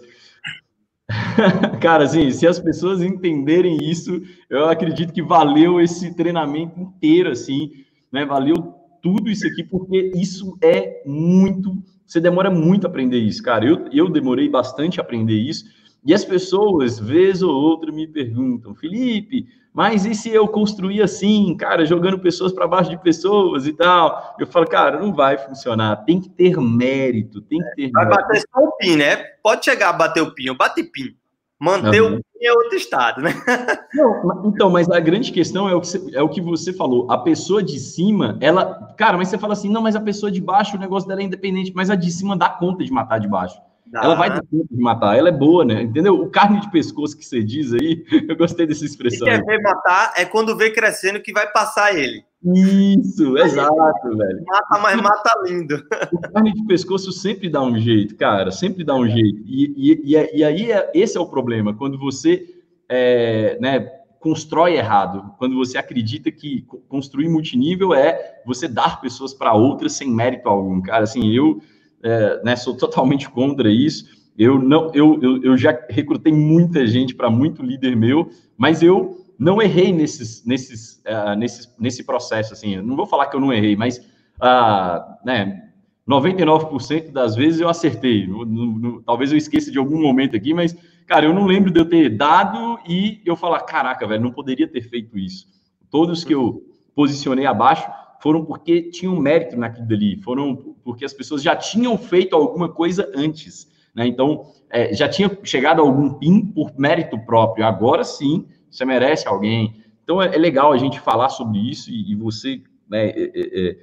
[1.81, 7.71] Cara, assim, se as pessoas entenderem isso, eu acredito que valeu esse treinamento inteiro, assim,
[8.11, 8.25] né?
[8.25, 11.77] Valeu tudo isso aqui, porque isso é muito.
[12.07, 13.65] Você demora muito a aprender isso, cara.
[13.65, 15.65] Eu, eu demorei bastante a aprender isso.
[16.05, 21.55] E as pessoas, vez ou outra, me perguntam, Felipe, mas e se eu construir assim,
[21.57, 24.35] cara, jogando pessoas para baixo de pessoas e tal?
[24.39, 26.05] Eu falo, cara, não vai funcionar.
[26.05, 27.91] Tem que ter mérito, tem que ter.
[27.91, 29.17] Vai bater só o PIN, né?
[29.41, 31.15] Pode chegar a bater o PIN, eu bate PIN.
[31.64, 32.18] Manter uhum.
[32.18, 33.31] o é outro estado, né?
[33.95, 37.10] Não, então, mas a grande questão é o, que você, é o que você falou.
[37.10, 38.94] A pessoa de cima, ela.
[38.98, 41.23] Cara, mas você fala assim, não, mas a pessoa de baixo, o negócio dela é
[41.23, 43.57] independente, mas a de cima dá conta de matar de baixo.
[43.85, 44.02] Dá.
[44.03, 45.84] Ela vai dar conta de matar, ela é boa, né?
[45.84, 46.15] Entendeu?
[46.15, 49.26] O carne de pescoço que você diz aí, eu gostei dessa expressão.
[49.26, 52.26] quer ver matar é quando vê crescendo que vai passar ele.
[52.45, 54.43] Isso, exato, velho.
[54.45, 55.81] Mata, mas mata lindo.
[56.11, 59.41] O carne de pescoço sempre dá um jeito, cara, sempre dá um jeito.
[59.45, 62.45] E, e, e, e aí, é, esse é o problema, quando você
[62.89, 63.79] é, né,
[64.19, 70.09] constrói errado, quando você acredita que construir multinível é você dar pessoas para outras sem
[70.09, 70.81] mérito algum.
[70.81, 71.61] Cara, assim, eu
[72.01, 74.05] é, né, sou totalmente contra isso.
[74.37, 79.22] Eu não, eu, eu, eu já recrutei muita gente para muito líder meu, mas eu
[79.43, 83.51] não errei nesses, nesses, uh, nesses, nesse processo, assim, não vou falar que eu não
[83.51, 85.69] errei, mas, uh, né,
[86.07, 90.53] 99% das vezes eu acertei, no, no, no, talvez eu esqueça de algum momento aqui,
[90.53, 90.75] mas,
[91.05, 94.67] cara, eu não lembro de eu ter dado e eu falar, caraca, velho, não poderia
[94.67, 95.45] ter feito isso.
[95.89, 96.63] Todos que eu
[96.95, 97.89] posicionei abaixo
[98.21, 103.11] foram porque tinham mérito naquilo dali, foram porque as pessoas já tinham feito alguma coisa
[103.13, 108.47] antes, né, então, é, já tinha chegado a algum PIN por mérito próprio, agora sim,
[108.73, 109.83] você merece alguém.
[110.03, 113.69] Então é, é legal a gente falar sobre isso e, e você né, é, é,
[113.69, 113.77] é,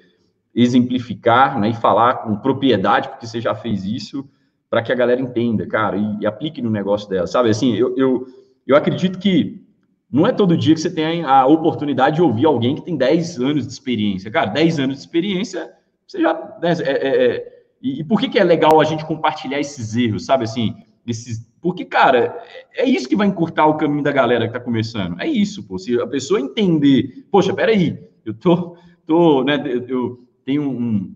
[0.54, 4.28] exemplificar né, e falar com propriedade, porque você já fez isso,
[4.68, 7.26] para que a galera entenda, cara, e, e, aplique no negócio dela.
[7.26, 8.26] Sabe assim, eu, eu,
[8.66, 9.64] eu acredito que
[10.10, 13.40] não é todo dia que você tem a oportunidade de ouvir alguém que tem 10
[13.40, 14.30] anos de experiência.
[14.30, 15.72] Cara, 10 anos de experiência,
[16.06, 16.34] você já.
[16.60, 20.26] Né, é, é, e, e por que, que é legal a gente compartilhar esses erros,
[20.26, 20.76] sabe assim?
[21.06, 22.42] Esses, porque, cara,
[22.74, 25.20] é isso que vai encurtar o caminho da galera que está começando.
[25.20, 25.78] É isso, pô.
[25.78, 28.76] Se a pessoa entender, poxa, peraí, eu tô,
[29.06, 31.14] tô, né, eu tenho um.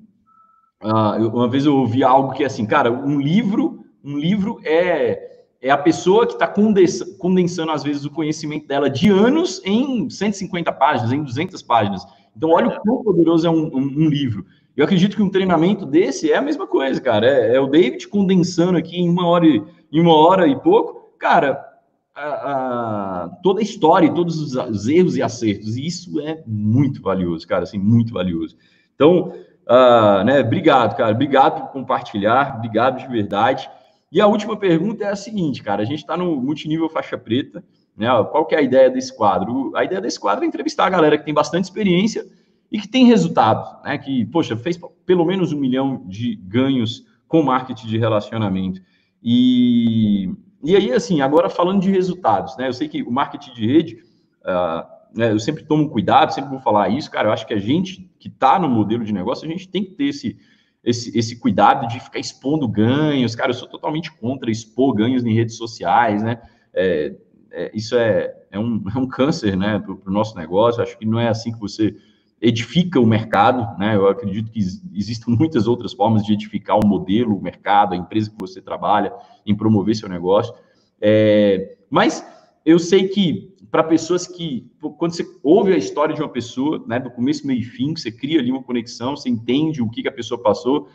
[0.83, 5.31] Uh, uma vez eu ouvi algo que é assim, cara, um livro, um livro é
[5.65, 10.11] é a pessoa que está condensando, condensando, às vezes, o conhecimento dela de anos em
[10.11, 12.07] 150 páginas, em 200 páginas.
[12.37, 14.45] Então, olha o quão poderoso é um, um, um livro.
[14.77, 17.27] Eu acredito que um treinamento desse é a mesma coisa, cara.
[17.27, 19.63] É, é o David condensando aqui em uma hora e
[19.95, 21.65] em uma hora e pouco, cara,
[22.13, 27.01] a, a, toda a história, todos os, os, erros e acertos, e isso é muito
[27.01, 28.57] valioso, cara, assim, muito valioso.
[28.97, 29.33] Então,
[29.69, 33.71] uh, né, obrigado, cara, obrigado por compartilhar, obrigado de verdade.
[34.11, 37.65] E a última pergunta é a seguinte, cara, a gente está no multinível faixa preta,
[37.97, 39.71] né, qual que é a ideia desse quadro?
[39.77, 42.27] A ideia desse quadro é entrevistar a galera que tem bastante experiência
[42.71, 44.77] e que tem resultado, né, que, poxa, fez
[45.07, 48.81] pelo menos um milhão de ganhos com marketing de relacionamento.
[49.25, 50.31] E,
[50.63, 52.69] e aí, assim, agora falando de resultados, né?
[52.69, 54.05] Eu sei que o marketing de rede,
[54.43, 54.87] uh,
[55.17, 57.29] né, eu sempre tomo cuidado, sempre vou falar isso, cara.
[57.29, 59.93] Eu acho que a gente que está no modelo de negócio, a gente tem que
[59.93, 60.37] ter esse,
[60.85, 63.35] esse, esse cuidado de ficar expondo ganhos.
[63.35, 66.43] Cara, eu sou totalmente contra expor ganhos em redes sociais, né?
[66.75, 67.15] É,
[67.51, 70.83] é, isso é, é, um, é um câncer, né, para o nosso negócio.
[70.83, 71.97] Acho que não é assim que você
[72.41, 73.97] edifica o mercado, né?
[73.97, 78.31] Eu acredito que existem muitas outras formas de edificar o modelo, o mercado, a empresa
[78.31, 79.13] que você trabalha,
[79.47, 80.55] em promover seu negócio.
[81.01, 82.27] É, mas
[82.65, 87.01] eu sei que para pessoas que, quando você ouve a história de uma pessoa, né,
[87.01, 90.09] do começo, meio e fim, você cria ali uma conexão, você entende o que, que
[90.09, 90.89] a pessoa passou,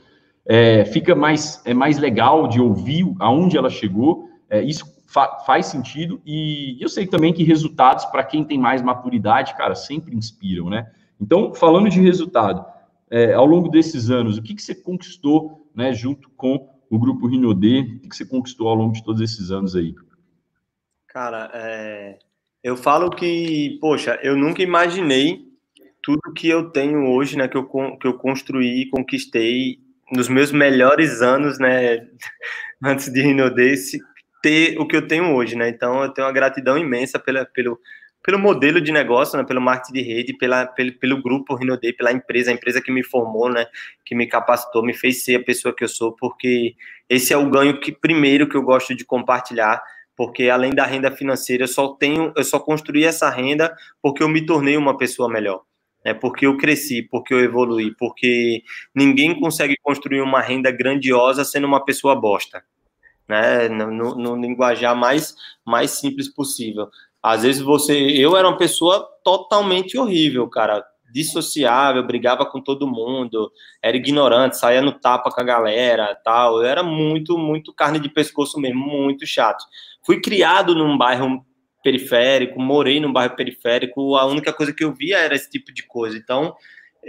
[0.45, 5.65] é, fica mais, é mais legal de ouvir aonde ela chegou, é, isso fa faz
[5.65, 10.69] sentido, e eu sei também que resultados, para quem tem mais maturidade, cara, sempre inspiram,
[10.69, 10.89] né?
[11.19, 12.65] Então, falando de resultado,
[13.09, 17.27] é, ao longo desses anos, o que, que você conquistou né, junto com o grupo
[17.27, 17.79] Rinode?
[17.79, 19.93] O que, que você conquistou ao longo de todos esses anos aí?
[21.07, 22.19] Cara, é...
[22.63, 25.47] eu falo que, poxa, eu nunca imaginei
[26.01, 29.79] tudo que eu tenho hoje, né, que eu, que eu construí, conquistei
[30.11, 32.07] nos meus melhores anos, né,
[32.83, 33.99] antes de Rinodesse,
[34.41, 35.69] ter o que eu tenho hoje, né?
[35.69, 37.79] Então eu tenho uma gratidão imensa pela, pelo,
[38.23, 42.11] pelo modelo de negócio, né, pelo marketing de rede, pela, pelo, pelo grupo Rinodei, pela
[42.11, 43.65] empresa, a empresa que me formou, né,
[44.05, 46.75] que me capacitou, me fez ser a pessoa que eu sou, porque
[47.07, 49.81] esse é o ganho que primeiro que eu gosto de compartilhar,
[50.15, 54.29] porque além da renda financeira, eu só tenho, eu só construí essa renda porque eu
[54.29, 55.63] me tornei uma pessoa melhor
[56.03, 58.63] é porque eu cresci, porque eu evoluí, porque
[58.95, 62.63] ninguém consegue construir uma renda grandiosa sendo uma pessoa bosta,
[63.27, 63.67] né?
[63.67, 65.35] No, no, no, linguajar mais,
[65.65, 66.89] mais simples possível.
[67.21, 73.51] Às vezes você, eu era uma pessoa totalmente horrível, cara, dissociável, brigava com todo mundo,
[73.81, 76.61] era ignorante, saía no tapa com a galera, tal.
[76.61, 79.63] Eu era muito, muito carne de pescoço mesmo, muito chato.
[80.05, 81.45] Fui criado num bairro
[81.83, 85.83] periférico, morei num bairro periférico, a única coisa que eu via era esse tipo de
[85.83, 86.17] coisa.
[86.17, 86.55] Então,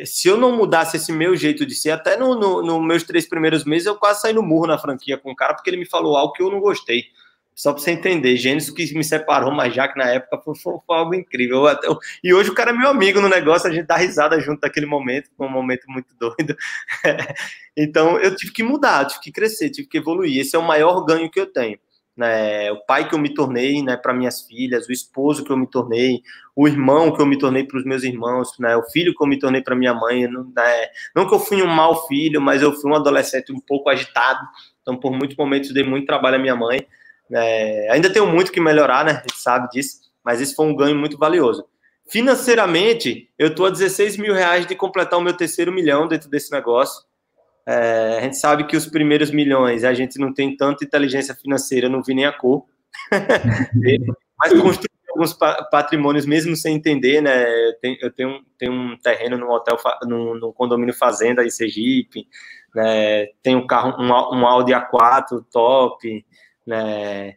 [0.05, 3.28] se eu não mudasse esse meu jeito de ser, até nos no, no meus três
[3.28, 5.87] primeiros meses eu quase saí no murro na franquia com o cara, porque ele me
[5.87, 7.05] falou algo que eu não gostei.
[7.61, 10.78] Só para você entender, Gênesis que me separou, mas já que na época foi, foi,
[10.87, 11.65] foi algo incrível.
[12.24, 14.87] E hoje o cara é meu amigo no negócio, a gente dá risada junto naquele
[14.87, 16.57] momento, foi um momento muito doido.
[17.77, 20.41] então eu tive que mudar, tive que crescer, tive que evoluir.
[20.41, 21.78] Esse é o maior ganho que eu tenho
[22.20, 25.57] né, o pai que eu me tornei né, para minhas filhas, o esposo que eu
[25.57, 26.20] me tornei,
[26.55, 29.27] o irmão que eu me tornei para os meus irmãos, né, o filho que eu
[29.27, 30.28] me tornei para minha mãe.
[30.28, 33.59] Não, né, não que eu fui um mau filho, mas eu fui um adolescente um
[33.61, 34.41] pouco agitado,
[34.82, 36.87] então por muitos momentos dei muito trabalho à minha mãe.
[37.31, 40.74] Né, ainda tenho muito que melhorar, né, a gente sabe disso, mas esse foi um
[40.74, 41.65] ganho muito valioso.
[42.11, 46.51] Financeiramente, eu estou a 16 mil reais de completar o meu terceiro milhão dentro desse
[46.51, 47.05] negócio.
[47.65, 51.89] É, a gente sabe que os primeiros milhões a gente não tem tanta inteligência financeira,
[51.89, 52.65] não vi nem a cor.
[54.40, 55.32] Mas construir alguns
[55.70, 57.47] patrimônios mesmo sem entender, né?
[58.01, 62.27] Eu tenho, tenho um terreno no hotel, no, condomínio fazenda em Sergipe,
[62.74, 63.27] né?
[63.40, 66.27] Tenho um carro, um, um Audi A4 top,
[66.70, 67.34] né?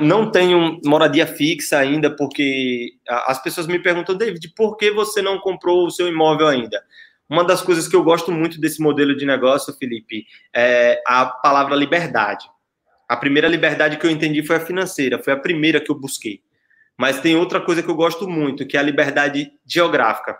[0.00, 5.38] Não tenho moradia fixa ainda, porque as pessoas me perguntam, David, por que você não
[5.38, 6.82] comprou o seu imóvel ainda?
[7.30, 11.74] Uma das coisas que eu gosto muito desse modelo de negócio, Felipe, é a palavra
[11.74, 12.46] liberdade.
[13.08, 16.42] A primeira liberdade que eu entendi foi a financeira, foi a primeira que eu busquei.
[16.98, 20.38] Mas tem outra coisa que eu gosto muito, que é a liberdade geográfica.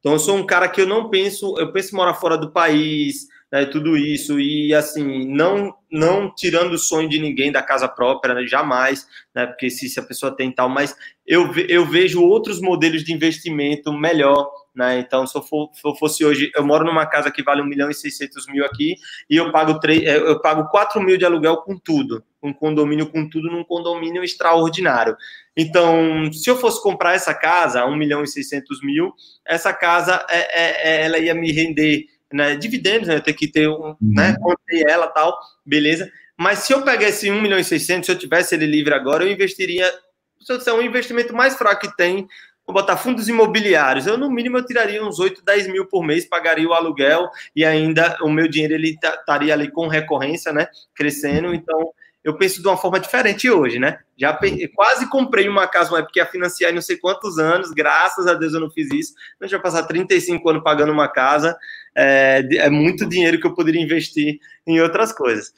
[0.00, 2.50] Então, eu sou um cara que eu não penso, eu penso em morar fora do
[2.50, 7.86] país, né, tudo isso, e assim, não não tirando o sonho de ninguém da casa
[7.86, 10.96] própria, né, jamais, né, porque se, se a pessoa tem tal, mas
[11.26, 15.94] eu, eu vejo outros modelos de investimento melhor, né, então se eu, for, se eu
[15.96, 18.94] fosse hoje, eu moro numa casa que vale 1 milhão e 600 mil aqui,
[19.28, 23.10] e eu pago, 3, é, eu pago 4 mil de aluguel com tudo, um condomínio
[23.10, 25.14] com tudo, num condomínio extraordinário.
[25.54, 29.12] Então, se eu fosse comprar essa casa, 1 milhão e 600 mil,
[29.46, 33.48] essa casa, é, é, é ela ia me render né, dividendos, né, eu tenho que
[33.48, 33.96] ter um, uhum.
[34.00, 36.10] né, contei ela tal, beleza.
[36.36, 39.30] Mas se eu pegasse 1 milhão e 600, se eu tivesse ele livre agora, eu
[39.30, 39.88] investiria,
[40.40, 42.26] se eu disser, um investimento mais fraco que tem,
[42.66, 46.24] vou botar fundos imobiliários, eu no mínimo eu tiraria uns 8, 10 mil por mês,
[46.24, 51.54] pagaria o aluguel e ainda o meu dinheiro ele estaria ali com recorrência, né, crescendo,
[51.54, 51.92] então
[52.24, 53.98] eu penso de uma forma diferente hoje, né?
[54.16, 54.38] Já
[54.74, 58.28] quase comprei uma casa uma época que ia financiar em não sei quantos anos, graças
[58.28, 59.14] a Deus eu não fiz isso.
[59.40, 61.58] Eu já passar 35 anos pagando uma casa,
[61.96, 65.52] é, é, muito dinheiro que eu poderia investir em outras coisas.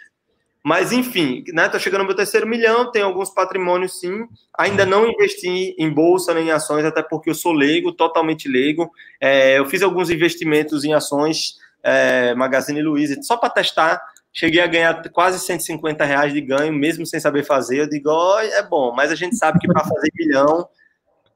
[0.63, 1.69] Mas, enfim, né?
[1.69, 4.27] Tô chegando meu terceiro milhão, tenho alguns patrimônios sim.
[4.59, 8.91] Ainda não investi em bolsa nem em ações, até porque eu sou leigo, totalmente leigo.
[9.21, 14.01] É, eu fiz alguns investimentos em ações, é, Magazine Luiza, só para testar
[14.35, 17.79] cheguei a ganhar quase 150 reais de ganho, mesmo sem saber fazer.
[17.79, 20.69] Eu digo, oh, é bom, mas a gente sabe que para fazer milhão,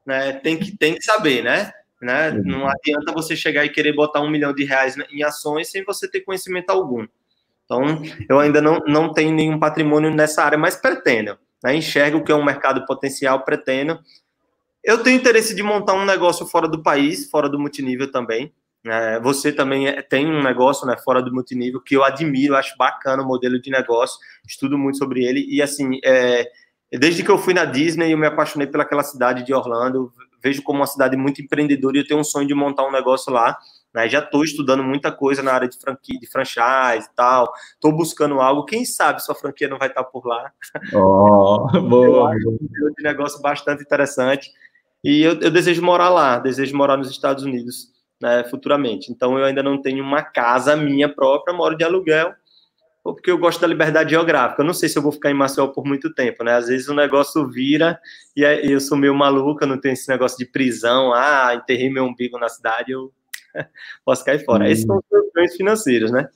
[0.05, 1.71] né, tem que, tem que saber, né?
[2.01, 2.31] Né?
[2.31, 6.09] Não adianta você chegar e querer botar um milhão de reais em ações sem você
[6.09, 7.05] ter conhecimento algum.
[7.65, 11.37] Então, eu ainda não, não tenho nenhum patrimônio nessa área, mas pretendo.
[11.63, 11.75] Né?
[11.75, 13.99] Enxergo que é um mercado potencial, pretendo.
[14.83, 18.51] Eu tenho interesse de montar um negócio fora do país, fora do multinível também.
[18.85, 22.77] É, você também é, tem um negócio né, fora do multinível que eu admiro, acho
[22.77, 24.17] bacana o modelo de negócio,
[24.47, 25.45] estudo muito sobre ele.
[25.49, 26.49] E assim, é,
[26.91, 30.11] desde que eu fui na Disney, eu me apaixonei pelaquela cidade de Orlando.
[30.41, 33.31] Vejo como uma cidade muito empreendedora e eu tenho um sonho de montar um negócio
[33.31, 33.57] lá.
[33.93, 37.51] Né, já estou estudando muita coisa na área de franquia, de franchise e tal.
[37.73, 38.65] Estou buscando algo.
[38.65, 40.51] Quem sabe sua franquia não vai estar por lá.
[40.93, 42.31] Oh, boa.
[42.31, 44.51] Um negócio bastante interessante.
[45.03, 47.87] E eu, eu desejo morar lá, desejo morar nos Estados Unidos
[48.21, 49.11] né, futuramente.
[49.11, 52.33] Então eu ainda não tenho uma casa minha própria, moro de aluguel.
[53.09, 54.61] Ou porque eu gosto da liberdade geográfica.
[54.61, 56.53] Eu não sei se eu vou ficar em Maceió por muito tempo, né?
[56.53, 57.99] Às vezes o negócio vira
[58.35, 62.37] e eu sou meio maluca, não tenho esse negócio de prisão, ah, enterrei meu umbigo
[62.37, 63.11] na cidade, eu
[64.05, 64.65] posso cair fora.
[64.65, 64.67] Hum.
[64.67, 66.29] Esses são os ganhos financeiros, né?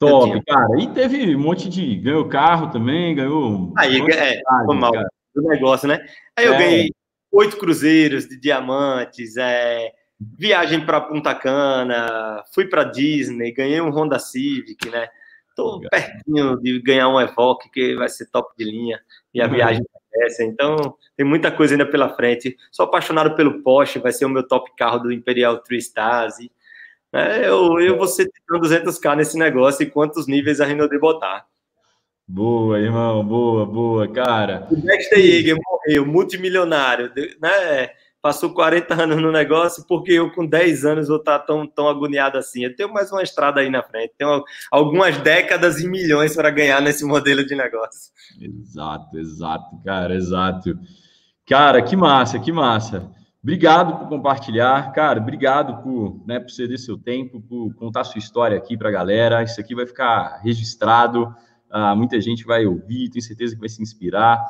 [0.00, 0.80] Top, cara.
[0.80, 1.96] E teve um monte de.
[1.96, 3.72] Ganhou carro também, ganhou.
[3.76, 4.92] Aí, um é, foi mal
[5.34, 6.04] do negócio, né?
[6.36, 6.58] Aí eu é.
[6.58, 6.92] ganhei
[7.30, 9.92] oito cruzeiros de diamantes, é,
[10.36, 15.08] viagem para Punta Cana, fui para Disney, ganhei um Honda Civic, né?
[15.58, 19.00] Tô pertinho de ganhar um Evoque, que vai ser top de linha,
[19.34, 19.50] e a uhum.
[19.50, 19.84] viagem
[20.24, 20.44] essa.
[20.44, 20.76] Então,
[21.16, 22.56] tem muita coisa ainda pela frente.
[22.70, 26.36] Sou apaixonado pelo Porsche, vai ser o meu top carro do Imperial Three Stars.
[27.12, 31.44] Né, eu, eu vou ser 200k nesse negócio e quantos níveis a Renault botar.
[32.24, 34.68] Boa, irmão, boa, boa, cara.
[34.70, 37.10] O Dexter Yeager morreu, multimilionário,
[37.40, 37.90] né?
[38.20, 42.36] Passou 40 anos no negócio, porque eu com 10 anos vou estar tão, tão agoniado
[42.36, 42.64] assim.
[42.64, 46.82] Eu tenho mais uma estrada aí na frente, tenho algumas décadas e milhões para ganhar
[46.82, 48.12] nesse modelo de negócio.
[48.40, 50.78] Exato, exato, cara, exato.
[51.48, 53.10] Cara, que massa, que massa.
[53.42, 55.20] Obrigado por compartilhar, cara.
[55.20, 59.42] Obrigado por, né, por ceder seu tempo, por contar sua história aqui para a galera.
[59.42, 61.34] Isso aqui vai ficar registrado.
[61.70, 64.44] Ah, muita gente vai ouvir, tenho certeza que vai se inspirar.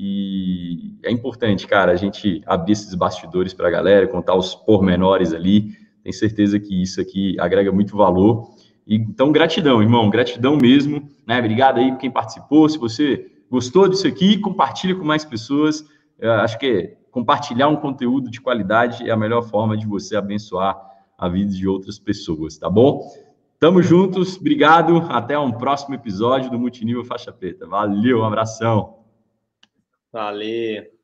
[0.00, 5.34] E é importante, cara, a gente abrir esses bastidores para a galera, contar os pormenores
[5.34, 5.72] ali.
[6.04, 8.48] Tenho certeza que isso aqui agrega muito valor.
[8.86, 11.08] Então, gratidão, irmão, gratidão mesmo.
[11.26, 11.40] Né?
[11.40, 12.68] Obrigado aí por quem participou.
[12.68, 15.84] Se você gostou disso aqui, compartilhe com mais pessoas.
[16.16, 20.80] Eu acho que compartilhar um conteúdo de qualidade é a melhor forma de você abençoar
[21.18, 23.02] a vida de outras pessoas, tá bom?
[23.58, 24.98] Tamo juntos, obrigado.
[25.08, 27.66] Até um próximo episódio do Multinível Faixa Preta.
[27.66, 28.97] Valeu, um abração.
[30.12, 30.97] Valeu.